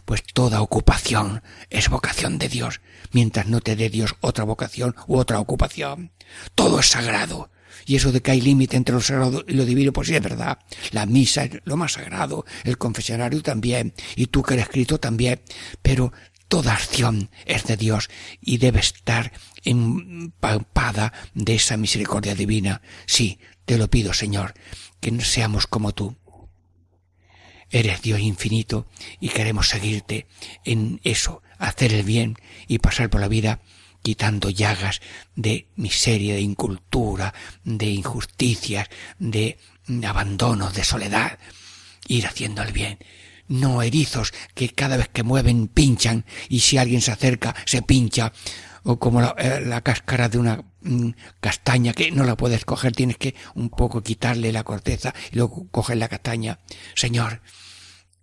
Pues 0.06 0.24
toda 0.24 0.62
ocupación 0.62 1.42
es 1.70 1.90
vocación 1.90 2.38
de 2.38 2.50
Dios, 2.50 2.82
mientras 3.12 3.48
no 3.48 3.62
te 3.62 3.76
dé 3.76 3.90
Dios 3.90 4.16
otra 4.22 4.44
vocación 4.44 4.96
u 5.08 5.18
otra 5.18 5.40
ocupación. 5.40 6.12
Todo 6.56 6.80
es 6.80 6.88
sagrado. 6.88 7.50
Y 7.86 7.96
eso 7.96 8.12
de 8.12 8.22
que 8.22 8.32
hay 8.32 8.42
límite 8.42 8.78
entre 8.78 8.96
lo 8.96 9.02
sagrado 9.02 9.44
y 9.48 9.54
lo 9.54 9.66
divino, 9.66 9.94
pues 9.94 10.08
sí 10.08 10.16
es 10.16 10.22
verdad. 10.22 10.60
La 10.92 11.06
misa 11.06 11.44
es 11.44 11.62
lo 11.64 11.78
más 11.78 11.94
sagrado, 11.94 12.46
el 12.64 12.78
confesionario 12.78 13.42
también, 13.42 13.94
y 14.16 14.28
tú 14.28 14.44
que 14.44 14.54
eres 14.54 14.66
escrito 14.66 15.00
también. 15.00 15.42
Pero 15.82 16.12
toda 16.48 16.74
acción 16.74 17.30
es 17.46 17.64
de 17.66 17.78
Dios 17.78 18.10
y 18.42 18.58
debe 18.58 18.80
estar 18.80 19.32
empalpada 19.64 21.14
de 21.34 21.56
esa 21.56 21.78
misericordia 21.78 22.36
divina. 22.36 22.82
Sí, 23.06 23.40
te 23.66 23.78
lo 23.78 23.90
pido, 23.90 24.14
Señor, 24.14 24.54
que 25.00 25.12
no 25.12 25.22
seamos 25.22 25.66
como 25.66 25.94
tú. 25.94 26.18
Eres 27.70 28.02
Dios 28.02 28.20
infinito 28.20 28.86
y 29.22 29.30
queremos 29.30 29.70
seguirte 29.70 30.28
en 30.66 31.00
eso, 31.04 31.42
hacer 31.58 31.94
el 31.94 32.04
bien 32.04 32.36
y 32.68 32.80
pasar 32.80 33.10
por 33.10 33.22
la 33.22 33.30
vida 33.30 33.62
quitando 34.02 34.50
llagas 34.50 35.02
de 35.36 35.68
miseria, 35.76 36.36
de 36.36 36.42
incultura, 36.42 37.34
de 37.64 37.88
injusticias, 37.88 38.90
de 39.20 39.58
abandono, 40.06 40.72
de 40.72 40.84
soledad, 40.84 41.40
ir 42.08 42.26
haciendo 42.26 42.62
el 42.62 42.72
bien. 42.72 43.00
No 43.48 43.82
erizos 43.82 44.34
que 44.54 44.70
cada 44.70 44.98
vez 44.98 45.10
que 45.10 45.24
mueven 45.24 45.68
pinchan 45.68 46.26
y 46.50 46.62
si 46.62 46.78
alguien 46.78 47.02
se 47.02 47.12
acerca 47.12 47.56
se 47.66 47.82
pincha 47.82 48.32
o 48.84 48.98
como 48.98 49.22
la, 49.22 49.36
eh, 49.38 49.82
cáscara 49.84 50.30
de 50.30 50.38
una 50.38 50.64
mm, 50.82 51.10
castaña 51.40 51.94
que 51.94 52.12
no 52.12 52.24
la 52.24 52.36
puedes 52.36 52.66
coger, 52.66 52.94
tienes 52.94 53.18
que 53.18 53.36
un 53.56 53.70
poco 53.70 54.02
quitarle 54.02 54.52
la 54.52 54.64
corteza 54.64 55.14
y 55.32 55.36
luego 55.36 55.68
coger 55.70 55.98
la 55.98 56.08
castaña. 56.08 56.60
Señor, 56.96 57.42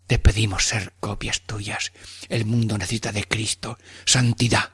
te 0.06 0.18
pedimos 0.18 0.64
ser 0.64 0.94
copias 1.00 1.42
tuyas. 1.42 1.92
El 2.28 2.46
mundo 2.46 2.76
necesita 2.78 3.12
de 3.12 3.24
Cristo, 3.24 3.78
santidad, 4.06 4.70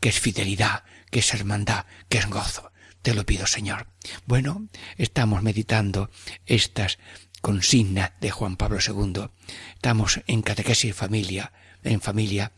que 0.00 0.08
es 0.08 0.20
fidelidad, 0.20 0.84
que 1.10 1.20
es 1.20 1.34
hermandad, 1.34 1.86
que 2.08 2.18
es 2.18 2.26
gozo. 2.28 2.72
Te 3.02 3.14
lo 3.14 3.24
pido, 3.24 3.46
Señor. 3.46 3.86
Bueno, 4.26 4.68
estamos 4.96 5.42
meditando 5.42 6.10
estas 6.46 6.98
consignas 7.40 8.12
de 8.20 8.30
Juan 8.30 8.56
Pablo 8.56 8.78
II. 8.84 9.30
Estamos 9.74 10.20
en 10.26 10.42
catequesis 10.42 10.94
familia, 10.94 11.52
en 11.84 12.00
familia, 12.00 12.52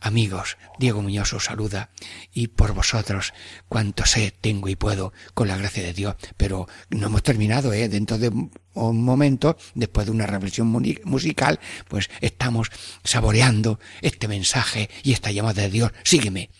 amigos, 0.00 0.58
Diego 0.78 1.02
Muñoz 1.02 1.32
os 1.32 1.44
saluda 1.44 1.90
y 2.32 2.48
por 2.48 2.74
vosotros 2.74 3.32
cuanto 3.68 4.04
sé, 4.04 4.32
tengo 4.38 4.68
y 4.68 4.76
puedo 4.76 5.12
con 5.34 5.48
la 5.48 5.56
gracia 5.56 5.82
de 5.82 5.94
Dios, 5.94 6.16
pero 6.36 6.68
no 6.90 7.06
hemos 7.06 7.22
terminado, 7.22 7.72
¿eh? 7.72 7.88
dentro 7.88 8.18
de 8.18 8.28
un 8.28 9.04
momento, 9.04 9.56
después 9.74 10.06
de 10.06 10.12
una 10.12 10.26
reflexión 10.26 10.68
musical, 11.04 11.58
pues 11.88 12.10
estamos 12.20 12.70
saboreando 13.02 13.80
este 14.02 14.28
mensaje 14.28 14.90
y 15.02 15.12
esta 15.12 15.30
llamada 15.30 15.62
de 15.62 15.70
Dios, 15.70 15.92
sígueme, 16.04 16.50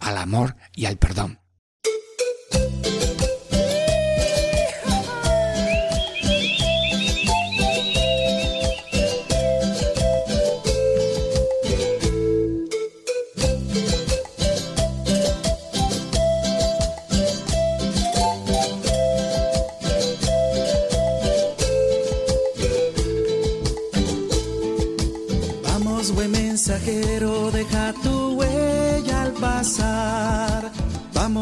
al 0.00 0.18
amor 0.18 0.56
y 0.74 0.86
al 0.86 0.98
perdón. 0.98 1.40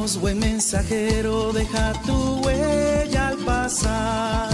Buen 0.03 0.41
mensajero, 0.41 1.53
deja 1.53 1.93
tu 2.05 2.41
huella 2.41 3.29
al 3.29 3.39
pasar. 3.39 4.53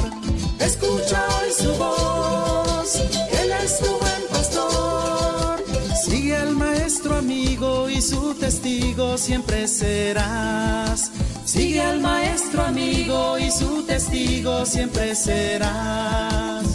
Escucha 0.61 1.27
hoy 1.41 1.51
su 1.59 1.73
voz, 1.75 2.97
Él 3.41 3.53
es 3.65 3.79
tu 3.79 3.87
buen 3.87 4.23
pastor. 4.31 5.65
Sigue 6.05 6.37
al 6.37 6.55
maestro 6.55 7.17
amigo 7.17 7.89
y 7.89 8.03
su 8.03 8.35
testigo 8.35 9.17
siempre 9.17 9.67
serás. 9.69 11.11
Sigue 11.47 11.81
al 11.81 12.01
maestro 12.01 12.65
amigo 12.65 13.39
y 13.39 13.51
su 13.51 13.85
testigo 13.85 14.67
siempre 14.67 15.15
serás. 15.15 16.67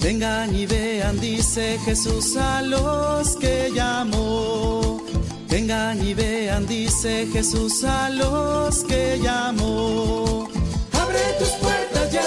Vengan 0.00 0.52
y 0.54 0.66
vean, 0.66 1.20
dice 1.20 1.78
Jesús 1.84 2.36
a 2.36 2.60
los 2.60 3.36
que 3.36 3.70
llamó. 3.72 4.93
Vengan 5.54 6.04
y 6.04 6.14
vean, 6.14 6.66
dice 6.66 7.28
Jesús 7.32 7.84
a 7.84 8.10
los 8.10 8.82
que 8.82 9.20
llamó. 9.22 10.48
Abre 11.00 11.20
tus 11.38 11.50
puertas 11.62 12.10
ya, 12.10 12.26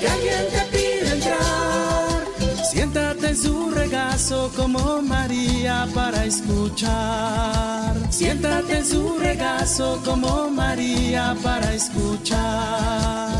que 0.00 0.08
alguien 0.08 0.44
te 0.54 0.62
pide 0.72 1.12
entrar. 1.12 2.64
Siéntate 2.64 3.28
en 3.28 3.36
su 3.36 3.70
regazo 3.72 4.50
como 4.56 5.02
María 5.02 5.86
para 5.94 6.24
escuchar. 6.24 7.94
Siéntate 8.08 8.78
en 8.78 8.86
su 8.86 9.18
regazo 9.18 10.00
como 10.02 10.48
María 10.48 11.36
para 11.42 11.74
escuchar. 11.74 13.31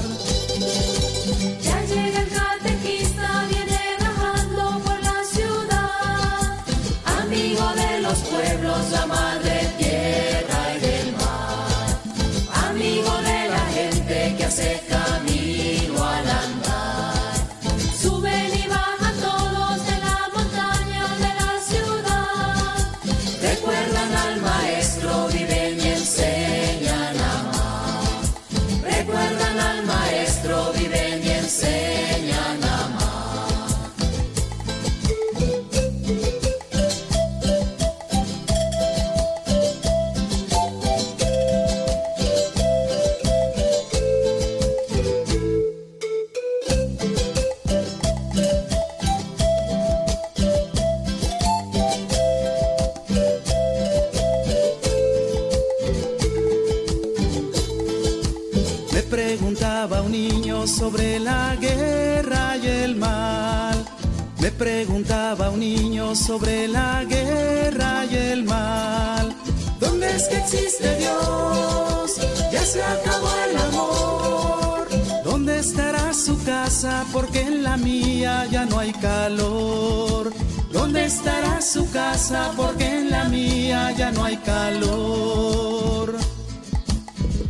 Ya 78.52 78.64
no 78.66 78.78
hay 78.78 78.92
calor. 78.92 80.32
¿Dónde 80.70 81.06
estará 81.06 81.60
su 81.62 81.90
casa? 81.90 82.52
Porque 82.56 82.86
en 82.98 83.10
la 83.10 83.24
mía 83.24 83.90
ya 83.92 84.12
no 84.12 84.24
hay 84.24 84.36
calor. 84.36 86.16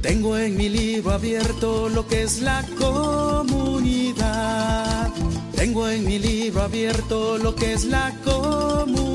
Tengo 0.01 0.39
en 0.39 0.57
mi 0.57 0.69
libro 0.69 1.13
abierto 1.13 1.89
lo 1.89 2.07
que 2.07 2.23
es 2.23 2.41
la 2.41 2.65
comunidad. 2.79 4.13
Tengo 5.57 5.89
en 5.89 6.07
mi 6.07 6.19
libro 6.19 6.63
abierto 6.63 7.37
lo 7.39 7.55
que 7.55 7.73
es 7.75 7.85
la 7.85 8.13
comunidad. 8.25 9.13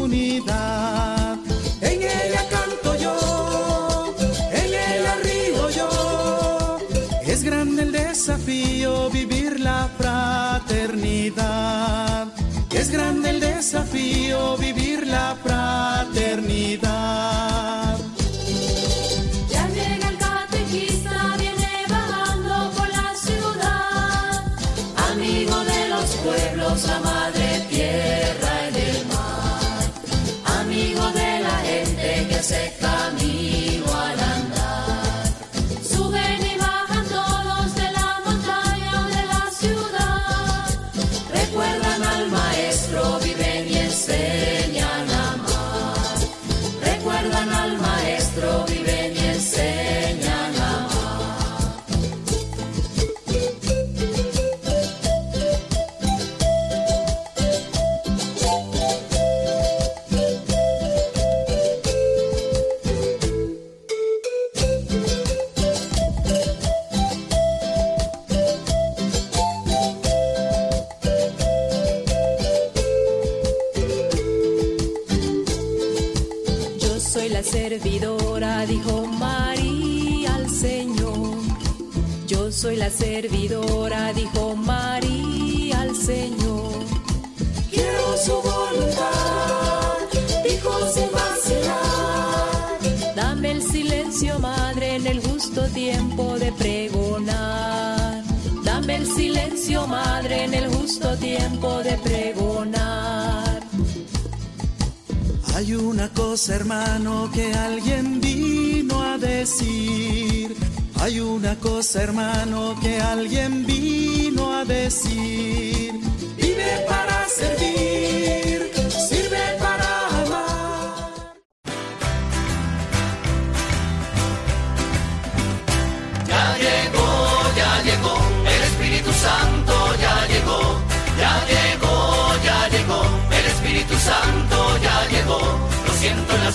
Cosa, 106.38 106.55
hermano, 106.55 107.31
que 107.33 107.51
alguien 107.51 108.21
vino 108.21 109.01
a 109.01 109.17
decir. 109.17 110.55
Hay 110.99 111.19
una 111.19 111.55
cosa, 111.55 112.03
hermano, 112.03 112.75
que 112.79 113.01
alguien 113.01 113.65
vino 113.65 114.53
a 114.53 114.63
decir. 114.63 115.93
Vive 116.38 116.85
para 116.88 117.27
servir, 117.27 118.71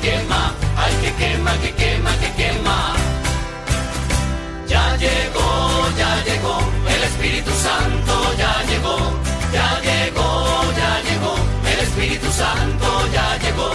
que 0.00 0.08
quema, 0.08 0.54
ay 0.76 0.94
que 1.02 1.10
quema, 1.20 1.52
que 1.62 1.72
quema, 1.72 2.12
que 2.20 2.30
quema. 2.38 2.96
Ya 4.66 4.96
llegó, 4.96 5.48
ya 5.98 6.24
llegó, 6.24 6.58
el 6.94 7.02
Espíritu 7.02 7.50
Santo 7.50 8.14
ya 8.38 8.62
llegó, 8.70 8.96
ya 9.52 9.80
llegó, 9.80 10.28
ya 10.80 11.02
llegó, 11.08 11.34
el 11.72 11.78
Espíritu 11.80 12.30
Santo 12.32 12.88
ya 13.12 13.38
llegó. 13.38 13.70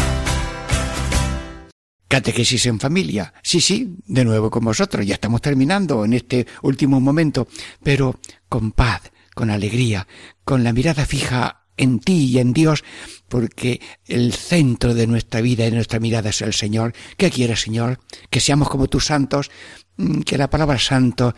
Catequesis 2.08 2.66
en 2.68 2.80
familia. 2.80 3.34
Sí, 3.44 3.60
sí, 3.60 3.98
de 4.06 4.24
nuevo 4.24 4.50
con 4.50 4.64
vosotros. 4.64 5.06
Ya 5.06 5.16
estamos 5.16 5.42
terminando 5.42 6.06
en 6.06 6.14
este 6.14 6.48
último 6.62 7.02
momento, 7.02 7.48
pero 7.84 8.20
con 8.48 8.72
paz, 8.72 9.02
con 9.34 9.50
alegría, 9.50 10.08
con 10.44 10.64
la 10.64 10.72
mirada 10.72 11.06
fija 11.06 11.64
en 11.78 12.00
ti 12.00 12.26
y 12.26 12.40
en 12.40 12.54
Dios, 12.54 12.84
porque 13.28 13.82
el 14.06 14.34
centro 14.34 14.94
de 14.94 15.08
nuestra 15.08 15.42
vida 15.42 15.66
y 15.66 15.70
de 15.70 15.76
nuestra 15.76 16.00
mirada 16.00 16.30
es 16.30 16.42
el 16.42 16.54
Señor. 16.54 16.94
¿Qué 17.18 17.32
quieres, 17.32 17.62
Señor? 17.62 18.00
Que 18.30 18.40
seamos 18.40 18.70
como 18.70 18.88
tus 18.88 19.06
santos, 19.06 19.50
Mm, 19.98 20.22
que 20.22 20.38
la 20.38 20.50
palabra 20.50 20.78
santo, 20.78 21.36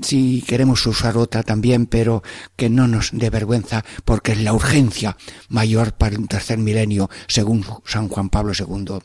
si 0.00 0.42
queremos 0.42 0.86
usar 0.86 1.16
otra 1.18 1.42
también, 1.42 1.86
pero 1.86 2.22
que 2.56 2.70
no 2.70 2.88
nos 2.88 3.10
dé 3.12 3.28
vergüenza, 3.28 3.84
porque 4.04 4.32
es 4.32 4.40
la 4.40 4.54
urgencia 4.54 5.16
mayor 5.48 5.92
para 5.94 6.16
un 6.16 6.26
tercer 6.26 6.58
milenio, 6.58 7.10
según 7.26 7.64
San 7.84 8.08
Juan 8.08 8.30
Pablo 8.30 8.52
II. 8.58 9.00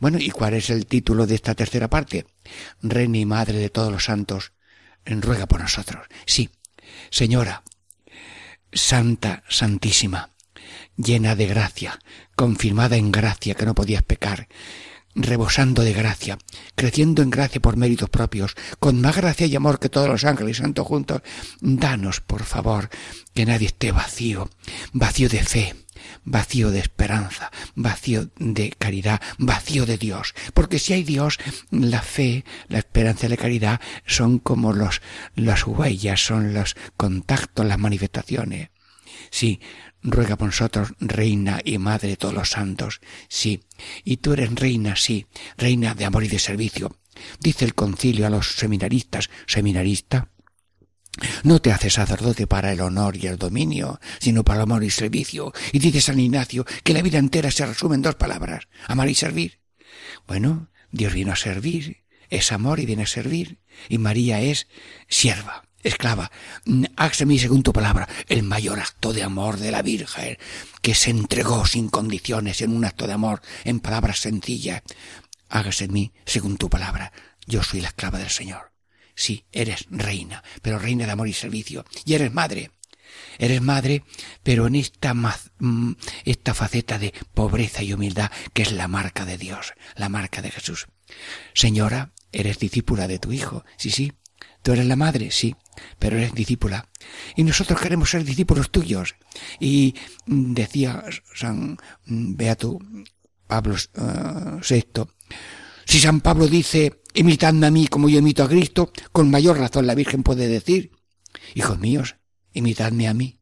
Bueno, 0.00 0.18
¿y 0.18 0.30
cuál 0.30 0.54
es 0.54 0.70
el 0.70 0.86
título 0.86 1.26
de 1.26 1.36
esta 1.36 1.54
tercera 1.54 1.88
parte? 1.88 2.26
Reina 2.82 3.18
y 3.18 3.24
Madre 3.24 3.58
de 3.58 3.70
todos 3.70 3.92
los 3.92 4.04
santos, 4.04 4.52
ruega 5.04 5.46
por 5.46 5.60
nosotros. 5.60 6.06
Sí, 6.26 6.50
Señora, 7.10 7.62
Santa, 8.72 9.42
Santísima, 9.48 10.30
llena 10.96 11.34
de 11.34 11.46
gracia, 11.46 11.98
confirmada 12.36 12.96
en 12.96 13.12
gracia 13.12 13.54
que 13.54 13.66
no 13.66 13.74
podías 13.74 14.02
pecar, 14.02 14.48
rebosando 15.14 15.82
de 15.82 15.92
gracia, 15.92 16.38
creciendo 16.74 17.22
en 17.22 17.30
gracia 17.30 17.60
por 17.60 17.76
méritos 17.76 18.10
propios, 18.10 18.54
con 18.78 19.00
más 19.00 19.16
gracia 19.16 19.46
y 19.46 19.56
amor 19.56 19.78
que 19.78 19.88
todos 19.88 20.08
los 20.08 20.24
ángeles 20.24 20.58
y 20.58 20.62
santos 20.62 20.86
juntos, 20.86 21.22
danos, 21.60 22.20
por 22.20 22.44
favor, 22.44 22.90
que 23.34 23.46
nadie 23.46 23.66
esté 23.66 23.92
vacío, 23.92 24.50
vacío 24.92 25.28
de 25.28 25.42
fe, 25.42 25.74
vacío 26.24 26.70
de 26.70 26.80
esperanza, 26.80 27.50
vacío 27.74 28.30
de 28.38 28.70
caridad, 28.70 29.20
vacío 29.38 29.86
de 29.86 29.98
Dios. 29.98 30.34
Porque 30.54 30.78
si 30.78 30.92
hay 30.92 31.02
Dios, 31.02 31.38
la 31.70 32.02
fe, 32.02 32.44
la 32.68 32.78
esperanza 32.78 33.26
y 33.26 33.30
la 33.30 33.36
caridad 33.36 33.80
son 34.06 34.38
como 34.38 34.72
los, 34.72 35.02
las 35.34 35.66
huellas, 35.66 36.24
son 36.24 36.54
los 36.54 36.76
contactos, 36.96 37.66
las 37.66 37.78
manifestaciones. 37.78 38.70
Sí, 39.30 39.60
ruega 40.02 40.36
por 40.36 40.46
nosotros, 40.46 40.92
reina 40.98 41.60
y 41.64 41.78
madre 41.78 42.08
de 42.08 42.16
todos 42.16 42.34
los 42.34 42.50
santos. 42.50 43.00
Sí, 43.28 43.62
y 44.04 44.18
tú 44.18 44.32
eres 44.32 44.54
reina, 44.54 44.96
sí, 44.96 45.26
reina 45.56 45.94
de 45.94 46.04
amor 46.04 46.24
y 46.24 46.28
de 46.28 46.38
servicio. 46.38 46.96
Dice 47.38 47.64
el 47.64 47.74
concilio 47.74 48.26
a 48.26 48.30
los 48.30 48.52
seminaristas, 48.52 49.30
seminarista, 49.46 50.30
no 51.42 51.60
te 51.60 51.72
hace 51.72 51.90
sacerdote 51.90 52.46
para 52.46 52.72
el 52.72 52.80
honor 52.80 53.16
y 53.16 53.26
el 53.26 53.36
dominio, 53.36 54.00
sino 54.18 54.44
para 54.44 54.58
el 54.58 54.62
amor 54.62 54.84
y 54.84 54.90
servicio. 54.90 55.52
Y 55.72 55.78
dice 55.78 56.00
San 56.00 56.20
Ignacio 56.20 56.64
que 56.84 56.94
la 56.94 57.02
vida 57.02 57.18
entera 57.18 57.50
se 57.50 57.66
resume 57.66 57.96
en 57.96 58.02
dos 58.02 58.14
palabras, 58.14 58.68
amar 58.86 59.08
y 59.08 59.14
servir. 59.14 59.60
Bueno, 60.26 60.68
Dios 60.92 61.12
vino 61.12 61.32
a 61.32 61.36
servir, 61.36 62.04
es 62.28 62.52
amor 62.52 62.80
y 62.80 62.86
viene 62.86 63.04
a 63.04 63.06
servir. 63.06 63.58
Y 63.88 63.98
María 63.98 64.40
es 64.40 64.68
sierva, 65.08 65.64
esclava. 65.82 66.30
Hágase 66.96 67.26
mí 67.26 67.38
según 67.38 67.62
tu 67.62 67.72
palabra, 67.72 68.08
el 68.28 68.42
mayor 68.42 68.78
acto 68.78 69.12
de 69.12 69.22
amor 69.22 69.58
de 69.58 69.70
la 69.70 69.82
Virgen, 69.82 70.38
que 70.82 70.94
se 70.94 71.10
entregó 71.10 71.66
sin 71.66 71.88
condiciones 71.88 72.60
en 72.62 72.74
un 72.74 72.84
acto 72.84 73.06
de 73.06 73.14
amor, 73.14 73.42
en 73.64 73.80
palabras 73.80 74.20
sencillas. 74.20 74.82
Hágase 75.48 75.84
en 75.84 75.92
mí 75.92 76.12
según 76.24 76.56
tu 76.56 76.70
palabra. 76.70 77.12
Yo 77.46 77.62
soy 77.62 77.80
la 77.80 77.88
esclava 77.88 78.18
del 78.18 78.30
Señor. 78.30 78.69
Sí, 79.20 79.44
eres 79.52 79.84
reina, 79.90 80.42
pero 80.62 80.78
reina 80.78 81.04
de 81.04 81.12
amor 81.12 81.28
y 81.28 81.34
servicio. 81.34 81.84
Y 82.06 82.14
eres 82.14 82.32
madre. 82.32 82.70
Eres 83.36 83.60
madre, 83.60 84.02
pero 84.42 84.66
en 84.66 84.76
esta, 84.76 85.12
mm, 85.12 85.92
esta 86.24 86.54
faceta 86.54 86.98
de 86.98 87.12
pobreza 87.34 87.82
y 87.82 87.92
humildad 87.92 88.30
que 88.54 88.62
es 88.62 88.72
la 88.72 88.88
marca 88.88 89.26
de 89.26 89.36
Dios, 89.36 89.74
la 89.94 90.08
marca 90.08 90.40
de 90.40 90.50
Jesús. 90.50 90.86
Señora, 91.52 92.12
eres 92.32 92.58
discípula 92.58 93.08
de 93.08 93.18
tu 93.18 93.30
Hijo. 93.30 93.62
Sí, 93.76 93.90
sí. 93.90 94.14
Tú 94.62 94.72
eres 94.72 94.86
la 94.86 94.96
madre, 94.96 95.30
sí, 95.30 95.54
pero 95.98 96.16
eres 96.16 96.32
discípula. 96.32 96.88
Y 97.36 97.44
nosotros 97.44 97.78
queremos 97.78 98.08
ser 98.08 98.24
discípulos 98.24 98.70
tuyos. 98.70 99.16
Y 99.58 99.96
mm, 100.24 100.54
decía 100.54 101.04
San 101.34 101.76
Beato 102.06 102.78
Pablo 103.46 103.76
VI, 104.66 104.76
eh, 104.76 105.04
si 105.84 105.98
San 105.98 106.22
Pablo 106.22 106.46
dice, 106.46 106.99
imitadme 107.14 107.66
a 107.66 107.70
mí 107.70 107.86
como 107.86 108.08
yo 108.08 108.18
imito 108.18 108.42
a 108.42 108.48
Cristo, 108.48 108.92
con 109.12 109.30
mayor 109.30 109.58
razón 109.58 109.86
la 109.86 109.94
Virgen 109.94 110.22
puede 110.22 110.48
decir, 110.48 110.92
hijos 111.54 111.78
míos, 111.78 112.16
imitadme 112.52 113.08
a 113.08 113.14
mí, 113.14 113.38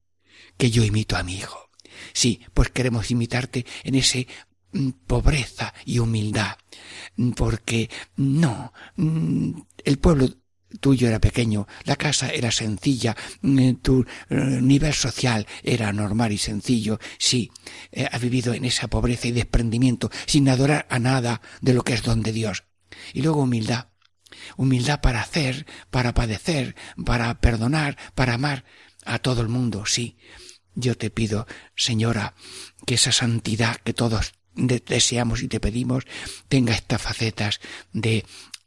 que 0.56 0.70
yo 0.70 0.84
imito 0.84 1.16
a 1.16 1.22
mi 1.22 1.36
hijo. 1.36 1.70
Sí, 2.12 2.40
pues 2.54 2.70
queremos 2.70 3.10
imitarte 3.10 3.66
en 3.84 3.94
ese 3.94 4.26
mm, 4.72 4.90
pobreza 5.06 5.74
y 5.84 5.98
humildad, 5.98 6.56
porque 7.36 7.90
no, 8.16 8.72
mm, 8.96 9.60
el 9.84 9.98
pueblo 9.98 10.28
tuyo 10.80 11.08
era 11.08 11.18
pequeño, 11.18 11.66
la 11.84 11.96
casa 11.96 12.28
era 12.28 12.50
sencilla, 12.50 13.16
mm, 13.42 13.74
tu 13.82 14.04
eh, 14.28 14.34
nivel 14.62 14.92
social 14.92 15.46
era 15.62 15.92
normal 15.92 16.32
y 16.32 16.38
sencillo, 16.38 16.98
sí, 17.18 17.50
eh, 17.90 18.08
ha 18.10 18.18
vivido 18.18 18.52
en 18.54 18.64
esa 18.64 18.88
pobreza 18.88 19.28
y 19.28 19.32
desprendimiento, 19.32 20.10
sin 20.26 20.48
adorar 20.48 20.86
a 20.90 20.98
nada 20.98 21.40
de 21.60 21.74
lo 21.74 21.82
que 21.82 21.94
es 21.94 22.02
don 22.02 22.22
de 22.22 22.32
Dios. 22.32 22.64
Y 23.12 23.22
luego 23.22 23.42
humildad, 23.42 23.88
humildad 24.56 25.00
para 25.00 25.20
hacer, 25.20 25.66
para 25.90 26.14
padecer, 26.14 26.76
para 27.04 27.40
perdonar, 27.40 27.96
para 28.14 28.34
amar 28.34 28.64
a 29.04 29.18
todo 29.18 29.40
el 29.40 29.48
mundo, 29.48 29.86
sí. 29.86 30.18
Yo 30.74 30.96
te 30.96 31.10
pido, 31.10 31.46
Señora, 31.74 32.34
que 32.86 32.94
esa 32.94 33.12
santidad 33.12 33.76
que 33.76 33.94
todos 33.94 34.34
deseamos 34.54 35.42
y 35.42 35.48
te 35.48 35.60
pedimos 35.60 36.04
tenga 36.48 36.74
estas 36.74 37.00
facetas 37.00 37.60
de 37.92 38.24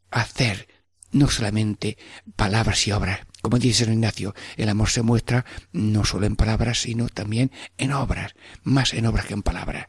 hacer 0.10 0.68
no 1.12 1.30
solamente 1.30 1.98
palabras 2.36 2.88
y 2.88 2.92
obras. 2.92 3.22
Como 3.42 3.58
dice 3.58 3.86
San 3.86 3.94
Ignacio, 3.94 4.34
el 4.58 4.70
amor 4.70 4.89
se 4.89 5.02
muestra 5.02 5.46
no 5.72 6.06
solo 6.06 6.26
en 6.26 6.36
palabras, 6.36 6.82
sino 6.82 7.10
también 7.10 7.52
en 7.78 7.92
obras, 7.92 8.34
más 8.64 8.94
en 8.94 9.06
obras 9.06 9.26
que 9.26 9.34
en 9.34 9.42
palabras. 9.42 9.88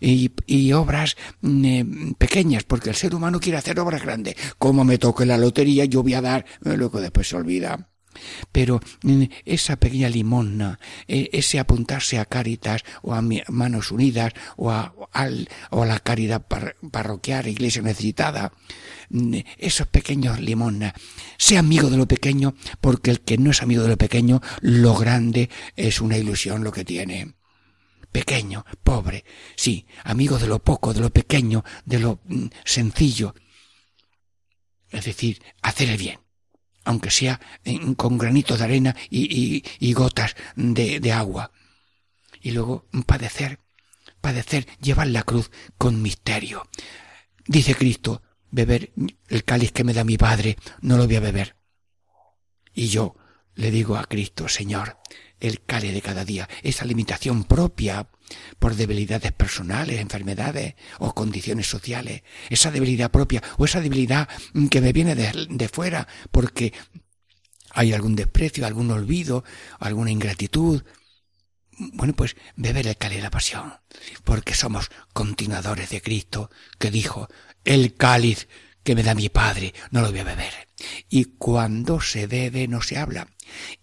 Y, 0.00 0.32
y 0.46 0.72
obras 0.72 1.16
mm, 1.40 1.64
eh, 1.64 1.86
pequeñas, 2.18 2.64
porque 2.64 2.90
el 2.90 2.96
ser 2.96 3.14
humano 3.14 3.40
quiere 3.40 3.58
hacer 3.58 3.78
obras 3.80 4.02
grandes. 4.02 4.34
Como 4.58 4.84
me 4.84 4.98
toque 4.98 5.26
la 5.26 5.38
lotería, 5.38 5.84
yo 5.84 6.02
voy 6.02 6.14
a 6.14 6.20
dar, 6.20 6.44
eh, 6.64 6.76
luego 6.76 7.00
después 7.00 7.28
se 7.28 7.36
olvida. 7.36 7.89
Pero 8.52 8.80
mm, 9.02 9.24
esa 9.44 9.76
pequeña 9.76 10.08
limosna, 10.08 10.78
e, 11.06 11.30
ese 11.32 11.58
apuntarse 11.58 12.18
a 12.18 12.24
Cáritas 12.24 12.82
o 13.02 13.14
a 13.14 13.22
Manos 13.22 13.90
Unidas 13.90 14.32
o 14.56 14.70
a, 14.70 14.94
o 15.70 15.82
a 15.82 15.86
la 15.86 15.98
caridad 16.00 16.46
parroquial, 16.46 17.48
iglesia 17.48 17.82
necesitada, 17.82 18.52
mm, 19.10 19.34
esos 19.58 19.86
pequeños 19.86 20.40
limosnas, 20.40 20.94
sea 21.38 21.60
amigo 21.60 21.90
de 21.90 21.96
lo 21.96 22.06
pequeño, 22.06 22.54
porque 22.80 23.10
el 23.10 23.20
que 23.20 23.38
no 23.38 23.50
es 23.50 23.62
amigo 23.62 23.82
de 23.82 23.90
lo 23.90 23.98
pequeño, 23.98 24.40
lo 24.60 24.94
grande 24.94 25.50
es 25.76 26.00
una 26.00 26.16
ilusión 26.16 26.64
lo 26.64 26.72
que 26.72 26.84
tiene 26.84 27.34
pequeño, 28.10 28.64
pobre, 28.82 29.24
sí, 29.56 29.86
amigo 30.04 30.38
de 30.38 30.48
lo 30.48 30.58
poco, 30.58 30.92
de 30.92 31.00
lo 31.00 31.10
pequeño, 31.10 31.64
de 31.84 31.98
lo 32.00 32.20
mm, 32.24 32.46
sencillo. 32.64 33.34
Es 34.90 35.04
decir, 35.04 35.40
hacer 35.62 35.90
el 35.90 35.96
bien 35.96 36.18
aunque 36.90 37.10
sea 37.10 37.40
con 37.96 38.18
granitos 38.18 38.58
de 38.58 38.64
arena 38.64 38.96
y, 39.08 39.92
gotas 39.94 40.34
de, 40.56 40.98
de 40.98 41.12
agua. 41.12 41.52
Y 42.42 42.50
luego 42.50 42.86
padecer, 43.06 43.60
padecer, 44.20 44.66
llevar 44.80 45.06
la 45.06 45.22
cruz 45.22 45.50
con 45.78 46.02
misterio. 46.02 46.68
Dice 47.46 47.76
Cristo, 47.76 48.22
beber 48.50 48.92
el 49.28 49.44
cáliz 49.44 49.70
que 49.70 49.84
me 49.84 49.94
da 49.94 50.02
mi 50.02 50.18
Padre, 50.18 50.56
no 50.80 50.96
lo 50.96 51.06
voy 51.06 51.16
a 51.16 51.20
beber. 51.20 51.56
Y 52.74 52.88
yo 52.88 53.14
le 53.54 53.70
digo 53.70 53.96
a 53.96 54.04
Cristo, 54.04 54.48
Señor, 54.48 54.98
el 55.38 55.62
cáliz 55.62 55.94
de 55.94 56.02
cada 56.02 56.24
día, 56.24 56.48
esa 56.62 56.84
limitación 56.84 57.44
propia 57.44 58.08
por 58.58 58.74
debilidades 58.74 59.32
personales, 59.32 60.00
enfermedades 60.00 60.74
o 60.98 61.14
condiciones 61.14 61.66
sociales, 61.66 62.22
esa 62.48 62.70
debilidad 62.70 63.10
propia 63.10 63.42
o 63.58 63.64
esa 63.64 63.80
debilidad 63.80 64.28
que 64.70 64.80
me 64.80 64.92
viene 64.92 65.14
de, 65.14 65.68
fuera 65.68 66.06
porque 66.30 66.72
hay 67.72 67.92
algún 67.92 68.16
desprecio, 68.16 68.66
algún 68.66 68.90
olvido, 68.90 69.44
alguna 69.78 70.10
ingratitud. 70.10 70.82
Bueno, 71.92 72.14
pues 72.14 72.36
beber 72.56 72.86
el 72.86 72.96
cáliz 72.96 73.18
de 73.18 73.22
la 73.22 73.30
pasión, 73.30 73.72
porque 74.24 74.54
somos 74.54 74.90
continuadores 75.12 75.90
de 75.90 76.02
Cristo, 76.02 76.50
que 76.78 76.90
dijo, 76.90 77.28
el 77.64 77.94
cáliz 77.94 78.48
que 78.82 78.94
me 78.94 79.02
da 79.02 79.14
mi 79.14 79.28
Padre, 79.28 79.74
no 79.90 80.00
lo 80.00 80.10
voy 80.10 80.20
a 80.20 80.24
beber. 80.24 80.68
Y 81.08 81.24
cuando 81.36 82.00
se 82.00 82.26
bebe 82.26 82.68
no 82.68 82.82
se 82.82 82.98
habla, 82.98 83.28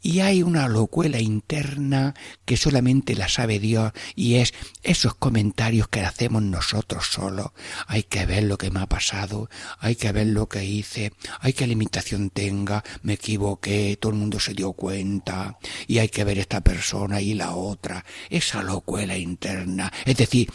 y 0.02 0.20
hay 0.22 0.44
una 0.44 0.68
locuela 0.68 1.20
interna 1.20 2.14
que 2.46 2.58
solamente 2.58 3.16
la 3.16 3.30
sabe 3.30 3.60
Dios 3.60 3.92
y 4.16 4.36
es 4.36 4.54
esos 4.84 5.16
comentarios 5.16 5.88
que 5.88 6.02
hacemos 6.02 6.42
nosotros 6.44 7.08
solos. 7.08 7.52
Hay 7.88 8.04
que 8.04 8.26
ver 8.26 8.44
lo 8.44 8.58
que 8.58 8.72
me 8.72 8.80
ha 8.80 8.88
pasado, 8.88 9.50
hay 9.80 9.96
que 9.96 10.12
ver 10.12 10.28
lo 10.28 10.48
que 10.48 10.66
hice, 10.66 11.14
hay 11.40 11.54
que 11.54 11.68
limitación 11.68 12.30
tenga, 12.30 12.84
me 13.02 13.14
equivoqué, 13.14 13.98
todo 14.00 14.12
el 14.12 14.18
mundo 14.18 14.40
se 14.40 14.54
dio 14.54 14.74
cuenta 14.74 15.58
y 15.88 16.00
hay 16.00 16.10
que 16.10 16.24
ver 16.24 16.40
esta 16.40 16.62
persona 16.62 17.22
y 17.22 17.34
la 17.34 17.54
otra. 17.54 18.06
Esa 18.30 18.64
locuela 18.64 19.18
interna, 19.18 19.92
es 20.06 20.18
decir, 20.18 20.52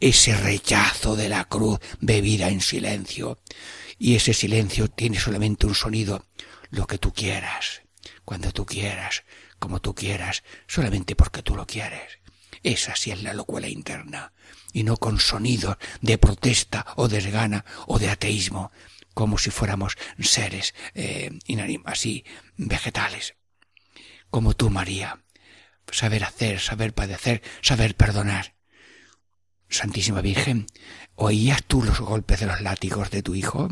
ese 0.00 0.36
rechazo 0.36 1.16
de 1.16 1.28
la 1.28 1.44
cruz 1.44 1.78
bebida 2.00 2.48
en 2.48 2.60
silencio. 2.60 3.38
Y 3.98 4.14
ese 4.14 4.34
silencio 4.34 4.88
tiene 4.88 5.18
solamente 5.18 5.66
un 5.66 5.74
sonido, 5.74 6.26
lo 6.70 6.86
que 6.86 6.98
tú 6.98 7.12
quieras 7.12 7.85
cuando 8.26 8.50
tú 8.52 8.66
quieras, 8.66 9.22
como 9.60 9.80
tú 9.80 9.94
quieras, 9.94 10.42
solamente 10.66 11.14
porque 11.14 11.42
tú 11.42 11.54
lo 11.54 11.64
quieres. 11.64 12.18
Esa 12.62 12.96
sí 12.96 13.12
es 13.12 13.22
la 13.22 13.32
locura 13.32 13.68
interna, 13.68 14.32
y 14.72 14.82
no 14.82 14.96
con 14.96 15.20
sonidos 15.20 15.76
de 16.00 16.18
protesta 16.18 16.84
o 16.96 17.06
de 17.08 17.20
desgana 17.20 17.64
o 17.86 18.00
de 18.00 18.10
ateísmo, 18.10 18.72
como 19.14 19.38
si 19.38 19.50
fuéramos 19.50 19.96
seres 20.18 20.74
eh, 20.94 21.38
así, 21.84 22.24
vegetales. 22.56 23.36
Como 24.28 24.54
tú, 24.54 24.70
María. 24.70 25.22
Saber 25.92 26.24
hacer, 26.24 26.58
saber 26.58 26.94
padecer, 26.94 27.42
saber 27.62 27.94
perdonar. 27.94 28.56
Santísima 29.68 30.20
Virgen, 30.20 30.66
¿oías 31.14 31.62
tú 31.62 31.84
los 31.84 32.00
golpes 32.00 32.40
de 32.40 32.46
los 32.46 32.60
látigos 32.60 33.10
de 33.12 33.22
tu 33.22 33.36
hijo? 33.36 33.70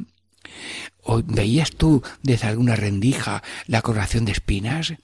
¿O 1.02 1.22
veías 1.22 1.72
tú 1.72 2.02
desde 2.22 2.48
alguna 2.48 2.76
rendija 2.76 3.42
la 3.66 3.82
coronación 3.82 4.24
de 4.24 4.32
espinas? 4.32 4.94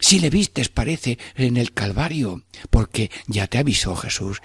Si 0.00 0.18
le 0.18 0.28
vistes, 0.28 0.68
parece, 0.68 1.18
en 1.36 1.56
el 1.56 1.72
Calvario, 1.72 2.44
porque 2.70 3.10
ya 3.26 3.46
te 3.46 3.58
avisó 3.58 3.96
Jesús 3.96 4.42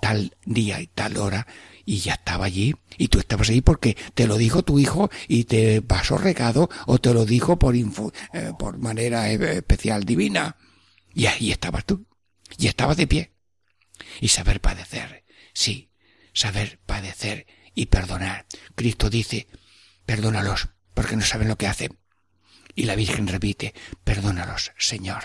tal 0.00 0.36
día 0.44 0.80
y 0.80 0.86
tal 0.86 1.16
hora, 1.16 1.46
y 1.84 1.98
ya 1.98 2.14
estaba 2.14 2.44
allí, 2.44 2.76
y 2.96 3.08
tú 3.08 3.18
estabas 3.18 3.48
allí 3.48 3.62
porque 3.62 3.96
te 4.14 4.28
lo 4.28 4.36
dijo 4.36 4.62
tu 4.62 4.78
hijo 4.78 5.10
y 5.26 5.44
te 5.44 5.82
pasó 5.82 6.18
regado, 6.18 6.70
o 6.86 6.98
te 6.98 7.12
lo 7.12 7.24
dijo 7.24 7.58
por, 7.58 7.74
eh, 7.74 7.84
por 8.58 8.78
manera 8.78 9.30
especial 9.30 10.04
divina. 10.04 10.56
Y 11.12 11.26
ahí 11.26 11.50
estabas 11.50 11.84
tú, 11.86 12.06
y 12.58 12.68
estabas 12.68 12.96
de 12.96 13.06
pie. 13.06 13.32
y 14.20 14.28
saber 14.28 14.60
padecer. 14.60 15.24
Sí, 15.52 15.90
saber 16.32 16.78
padecer 16.86 17.46
y 17.74 17.86
perdonar. 17.86 18.46
Cristo 18.74 19.10
dice, 19.10 19.46
perdónalos, 20.10 20.70
porque 20.92 21.14
no 21.14 21.22
saben 21.22 21.46
lo 21.46 21.56
que 21.56 21.68
hacen. 21.68 21.96
Y 22.74 22.82
la 22.82 22.96
Virgen 22.96 23.28
repite, 23.28 23.74
perdónalos, 24.02 24.72
Señor, 24.76 25.22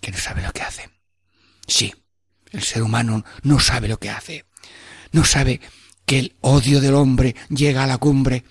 que 0.00 0.12
no 0.12 0.16
sabe 0.16 0.42
lo 0.42 0.52
que 0.52 0.62
hacen. 0.62 0.92
Sí, 1.66 1.92
el 2.52 2.62
ser 2.62 2.84
humano 2.84 3.24
no 3.42 3.58
sabe 3.58 3.88
lo 3.88 3.98
que 3.98 4.10
hace. 4.10 4.44
No 5.10 5.24
sabe 5.24 5.60
que 6.06 6.20
el 6.20 6.36
odio 6.40 6.80
del 6.80 6.94
hombre 6.94 7.34
llega 7.48 7.82
a 7.82 7.88
la 7.88 7.98
cumbre 7.98 8.44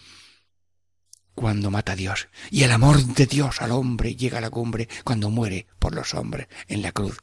cuando 1.33 1.71
mata 1.71 1.93
a 1.93 1.95
Dios. 1.95 2.27
Y 2.51 2.63
el 2.63 2.71
amor 2.73 3.01
de 3.01 3.27
Dios 3.27 3.61
al 3.61 3.71
hombre 3.71 4.13
llega 4.13 4.39
a 4.39 4.41
la 4.41 4.49
cumbre 4.49 4.89
cuando 5.05 5.29
muere 5.29 5.67
por 5.79 5.95
los 5.95 6.15
hombres 6.15 6.49
en 6.67 6.81
la 6.81 6.91
cruz. 6.91 7.17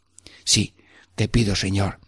Sí, 0.47 0.75
te 1.17 1.29
pido, 1.29 1.55
Señor, 1.55 2.01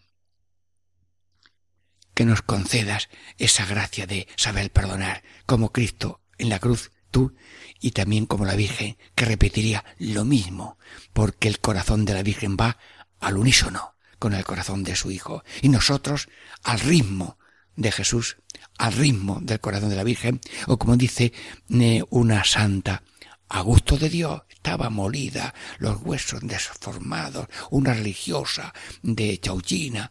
que 2.16 2.24
nos 2.24 2.40
concedas 2.40 3.10
esa 3.36 3.66
gracia 3.66 4.06
de 4.06 4.26
saber 4.36 4.72
perdonar, 4.72 5.22
como 5.44 5.70
Cristo 5.70 6.22
en 6.38 6.48
la 6.48 6.58
cruz, 6.58 6.90
tú, 7.10 7.36
y 7.78 7.90
también 7.90 8.24
como 8.24 8.46
la 8.46 8.56
Virgen, 8.56 8.96
que 9.14 9.26
repetiría 9.26 9.84
lo 9.98 10.24
mismo, 10.24 10.78
porque 11.12 11.46
el 11.46 11.60
corazón 11.60 12.06
de 12.06 12.14
la 12.14 12.22
Virgen 12.22 12.56
va 12.58 12.78
al 13.20 13.36
unísono 13.36 13.96
con 14.18 14.32
el 14.32 14.46
corazón 14.46 14.82
de 14.82 14.96
su 14.96 15.10
Hijo, 15.10 15.44
y 15.60 15.68
nosotros 15.68 16.30
al 16.62 16.80
ritmo 16.80 17.36
de 17.76 17.92
Jesús, 17.92 18.38
al 18.78 18.94
ritmo 18.94 19.40
del 19.42 19.60
corazón 19.60 19.90
de 19.90 19.96
la 19.96 20.04
Virgen, 20.04 20.40
o 20.68 20.78
como 20.78 20.96
dice 20.96 21.34
eh, 21.68 22.02
una 22.08 22.44
santa, 22.44 23.02
a 23.50 23.60
gusto 23.60 23.98
de 23.98 24.08
Dios, 24.08 24.40
estaba 24.48 24.88
molida, 24.88 25.52
los 25.80 26.00
huesos 26.00 26.40
desformados, 26.40 27.46
una 27.70 27.92
religiosa 27.92 28.72
de 29.02 29.38
Chauchina. 29.38 30.10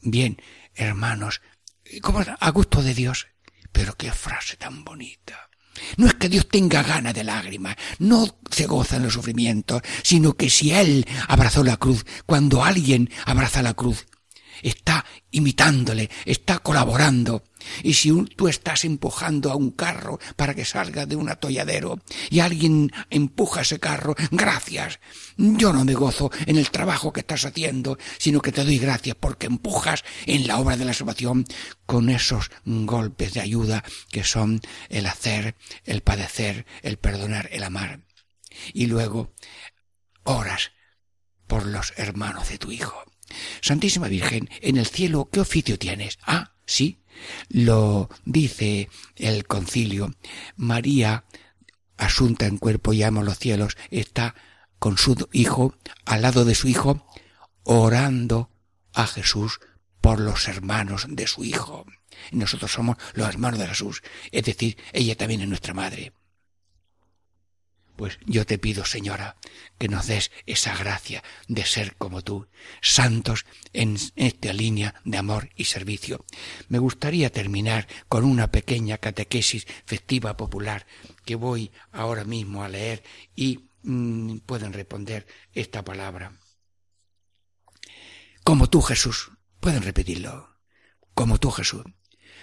Bien, 0.00 0.38
hermanos, 0.74 1.40
¿cómo 2.00 2.20
a 2.38 2.50
gusto 2.50 2.82
de 2.82 2.94
Dios? 2.94 3.28
Pero 3.72 3.94
qué 3.94 4.12
frase 4.12 4.56
tan 4.56 4.84
bonita. 4.84 5.48
No 5.96 6.06
es 6.06 6.14
que 6.14 6.28
Dios 6.28 6.48
tenga 6.48 6.82
gana 6.82 7.12
de 7.12 7.24
lágrimas, 7.24 7.76
no 7.98 8.26
se 8.50 8.66
goza 8.66 8.96
en 8.96 9.04
los 9.04 9.14
sufrimientos, 9.14 9.82
sino 10.02 10.34
que 10.34 10.50
si 10.50 10.72
Él 10.72 11.06
abrazó 11.28 11.64
la 11.64 11.78
cruz, 11.78 12.04
cuando 12.26 12.62
alguien 12.62 13.10
abraza 13.24 13.62
la 13.62 13.74
cruz, 13.74 14.06
está 14.62 15.04
imitándole, 15.30 16.10
está 16.24 16.58
colaborando. 16.60 17.44
Y 17.82 17.94
si 17.94 18.10
tú 18.36 18.48
estás 18.48 18.84
empujando 18.84 19.50
a 19.50 19.56
un 19.56 19.70
carro 19.70 20.18
para 20.36 20.54
que 20.54 20.64
salga 20.64 21.06
de 21.06 21.16
un 21.16 21.28
atolladero 21.28 22.00
y 22.30 22.40
alguien 22.40 22.90
empuja 23.10 23.62
ese 23.62 23.78
carro, 23.78 24.14
gracias. 24.30 25.00
Yo 25.36 25.72
no 25.72 25.84
me 25.84 25.94
gozo 25.94 26.30
en 26.46 26.58
el 26.58 26.70
trabajo 26.70 27.12
que 27.12 27.20
estás 27.20 27.44
haciendo, 27.44 27.98
sino 28.18 28.40
que 28.40 28.52
te 28.52 28.64
doy 28.64 28.78
gracias 28.78 29.16
porque 29.18 29.46
empujas 29.46 30.04
en 30.26 30.46
la 30.46 30.58
obra 30.58 30.76
de 30.76 30.84
la 30.84 30.94
salvación 30.94 31.44
con 31.86 32.08
esos 32.08 32.50
golpes 32.64 33.34
de 33.34 33.40
ayuda 33.40 33.84
que 34.10 34.24
son 34.24 34.60
el 34.88 35.06
hacer, 35.06 35.56
el 35.84 36.02
padecer, 36.02 36.66
el 36.82 36.98
perdonar, 36.98 37.48
el 37.52 37.64
amar. 37.64 38.00
Y 38.72 38.86
luego 38.86 39.32
oras 40.24 40.72
por 41.46 41.66
los 41.66 41.92
hermanos 41.96 42.48
de 42.48 42.58
tu 42.58 42.70
hijo. 42.70 43.11
Santísima 43.60 44.08
Virgen, 44.08 44.48
en 44.60 44.76
el 44.76 44.86
cielo, 44.86 45.28
¿qué 45.30 45.40
oficio 45.40 45.78
tienes? 45.78 46.18
Ah, 46.22 46.52
sí, 46.66 46.98
lo 47.48 48.08
dice 48.24 48.88
el 49.16 49.46
concilio. 49.46 50.14
María, 50.56 51.24
asunta 51.96 52.46
en 52.46 52.58
cuerpo 52.58 52.92
y 52.92 53.02
amo 53.02 53.22
los 53.22 53.38
cielos, 53.38 53.76
está 53.90 54.34
con 54.78 54.98
su 54.98 55.28
hijo, 55.32 55.76
al 56.04 56.22
lado 56.22 56.44
de 56.44 56.54
su 56.54 56.68
hijo, 56.68 57.06
orando 57.62 58.50
a 58.92 59.06
Jesús 59.06 59.60
por 60.00 60.20
los 60.20 60.48
hermanos 60.48 61.06
de 61.08 61.26
su 61.26 61.44
hijo. 61.44 61.86
Nosotros 62.32 62.72
somos 62.72 62.96
los 63.14 63.28
hermanos 63.28 63.60
de 63.60 63.68
Jesús, 63.68 64.02
es 64.32 64.44
decir, 64.44 64.76
ella 64.92 65.16
también 65.16 65.42
es 65.42 65.48
nuestra 65.48 65.74
madre. 65.74 66.12
Pues 68.02 68.18
yo 68.26 68.44
te 68.44 68.58
pido, 68.58 68.84
Señora, 68.84 69.36
que 69.78 69.86
nos 69.86 70.08
des 70.08 70.32
esa 70.44 70.76
gracia 70.76 71.22
de 71.46 71.64
ser 71.64 71.94
como 71.94 72.22
tú, 72.22 72.48
santos 72.80 73.46
en 73.72 73.96
esta 74.16 74.52
línea 74.52 75.00
de 75.04 75.18
amor 75.18 75.50
y 75.54 75.66
servicio. 75.66 76.24
Me 76.68 76.80
gustaría 76.80 77.30
terminar 77.30 77.86
con 78.08 78.24
una 78.24 78.50
pequeña 78.50 78.98
catequesis 78.98 79.68
festiva 79.86 80.36
popular 80.36 80.84
que 81.24 81.36
voy 81.36 81.70
ahora 81.92 82.24
mismo 82.24 82.64
a 82.64 82.68
leer 82.68 83.04
y 83.36 83.60
mmm, 83.84 84.38
pueden 84.38 84.72
responder 84.72 85.28
esta 85.52 85.84
palabra. 85.84 86.32
Como 88.42 88.68
tú, 88.68 88.82
Jesús. 88.82 89.30
Pueden 89.60 89.84
repetirlo. 89.84 90.56
Como 91.14 91.38
tú, 91.38 91.52
Jesús. 91.52 91.84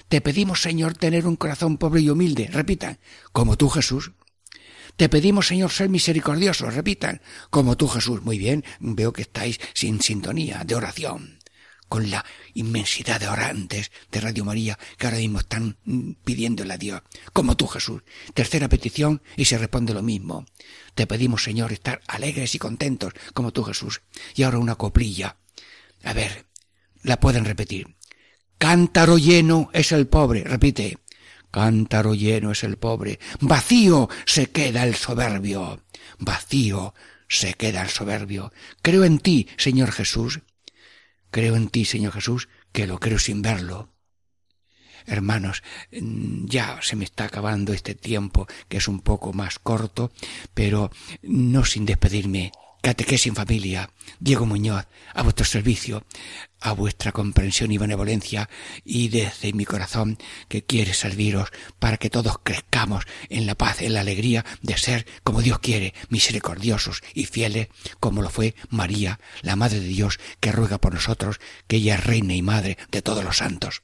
Te 0.08 0.22
pedimos, 0.22 0.62
Señor, 0.62 0.94
tener 0.94 1.28
un 1.28 1.36
corazón 1.36 1.78
pobre 1.78 2.00
y 2.00 2.10
humilde. 2.10 2.48
Repitan. 2.50 2.98
Como 3.34 3.58
tú, 3.58 3.68
Jesús. 3.68 4.14
Te 5.00 5.08
pedimos, 5.08 5.48
Señor, 5.48 5.72
ser 5.72 5.88
misericordioso. 5.88 6.70
Repitan, 6.70 7.22
como 7.50 7.78
tú, 7.78 7.88
Jesús. 7.88 8.22
Muy 8.22 8.38
bien, 8.38 8.66
veo 8.82 9.14
que 9.14 9.22
estáis 9.22 9.58
sin 9.74 10.02
sintonía 10.02 10.66
de 10.66 10.76
oración, 10.76 11.40
con 11.88 12.12
la 12.12 12.26
inmensidad 12.54 13.18
de 13.18 13.30
orantes 13.30 13.94
de 14.12 14.20
Radio 14.20 14.44
María 14.44 14.78
que 14.98 15.08
ahora 15.08 15.20
mismo 15.20 15.40
están 15.40 15.78
pidiéndole 16.26 16.74
a 16.74 16.78
Dios, 16.78 17.02
como 17.32 17.56
tú, 17.56 17.66
Jesús. 17.68 18.02
Tercera 18.34 18.68
petición 18.68 19.22
y 19.38 19.46
se 19.46 19.58
responde 19.58 19.94
lo 19.94 20.02
mismo. 20.02 20.46
Te 20.96 21.08
pedimos, 21.08 21.44
Señor, 21.44 21.72
estar 21.72 22.02
alegres 22.06 22.54
y 22.56 22.60
contentos, 22.60 23.14
como 23.34 23.54
tú, 23.54 23.64
Jesús. 23.64 24.02
Y 24.36 24.44
ahora 24.44 24.60
una 24.60 24.76
coplilla. 24.76 25.38
A 26.04 26.12
ver, 26.12 26.46
la 27.04 27.22
pueden 27.22 27.46
repetir. 27.46 27.96
Cántaro 28.58 29.18
lleno 29.18 29.70
es 29.72 29.94
el 29.94 30.08
pobre. 30.08 30.44
Repite. 30.44 30.98
Cántaro 31.52 32.14
lleno 32.14 32.52
es 32.52 32.64
el 32.64 32.78
pobre, 32.78 33.20
vacío 33.40 34.10
se 34.26 34.48
queda 34.48 34.84
el 34.84 34.96
soberbio, 34.96 35.82
vacío 36.20 36.94
se 37.28 37.54
queda 37.54 37.82
el 37.82 37.90
soberbio. 37.90 38.52
Creo 38.82 39.04
en 39.04 39.20
ti, 39.20 39.48
Señor 39.58 39.92
Jesús. 39.92 40.42
Creo 41.32 41.56
en 41.56 41.70
ti, 41.70 41.86
Señor 41.86 42.14
Jesús, 42.14 42.50
que 42.72 42.88
lo 42.88 43.00
creo 43.00 43.20
sin 43.20 43.42
verlo. 43.42 43.94
Hermanos, 45.06 45.64
ya 45.92 46.80
se 46.82 46.96
me 46.96 47.06
está 47.06 47.26
acabando 47.26 47.74
este 47.74 47.96
tiempo, 47.96 48.48
que 48.68 48.78
es 48.78 48.88
un 48.88 49.00
poco 49.00 49.34
más 49.34 49.58
corto, 49.58 50.12
pero 50.54 50.92
no 51.24 51.66
sin 51.66 51.86
despedirme. 51.86 52.52
Catequesis 52.82 53.28
en 53.28 53.36
familia, 53.36 53.92
Diego 54.20 54.46
Muñoz, 54.46 54.88
a 55.14 55.22
vuestro 55.22 55.46
servicio, 55.46 56.06
a 56.62 56.72
vuestra 56.72 57.12
comprensión 57.12 57.72
y 57.72 57.78
benevolencia, 57.78 58.50
y 58.86 59.10
desde 59.10 59.54
mi 59.54 59.66
corazón 59.66 60.18
que 60.48 60.64
quiere 60.64 60.94
serviros 60.94 61.50
para 61.80 61.98
que 61.98 62.10
todos 62.10 62.38
crezcamos 62.42 63.06
en 63.30 63.46
la 63.46 63.56
paz, 63.56 63.82
en 63.82 63.94
la 63.94 64.02
alegría 64.02 64.46
de 64.62 64.78
ser 64.78 65.06
como 65.24 65.42
Dios 65.42 65.60
quiere, 65.60 65.94
misericordiosos 66.10 67.02
y 67.14 67.26
fieles, 67.26 67.68
como 68.00 68.22
lo 68.22 68.30
fue 68.30 68.56
María, 68.70 69.20
la 69.42 69.56
Madre 69.56 69.82
de 69.82 69.88
Dios, 69.88 70.20
que 70.40 70.52
ruega 70.52 70.78
por 70.78 70.94
nosotros, 70.94 71.40
que 71.68 71.78
ella 71.78 71.96
es 71.96 72.04
reina 72.06 72.34
y 72.34 72.42
madre 72.42 72.78
de 72.92 73.02
todos 73.02 73.24
los 73.24 73.38
santos. 73.38 73.84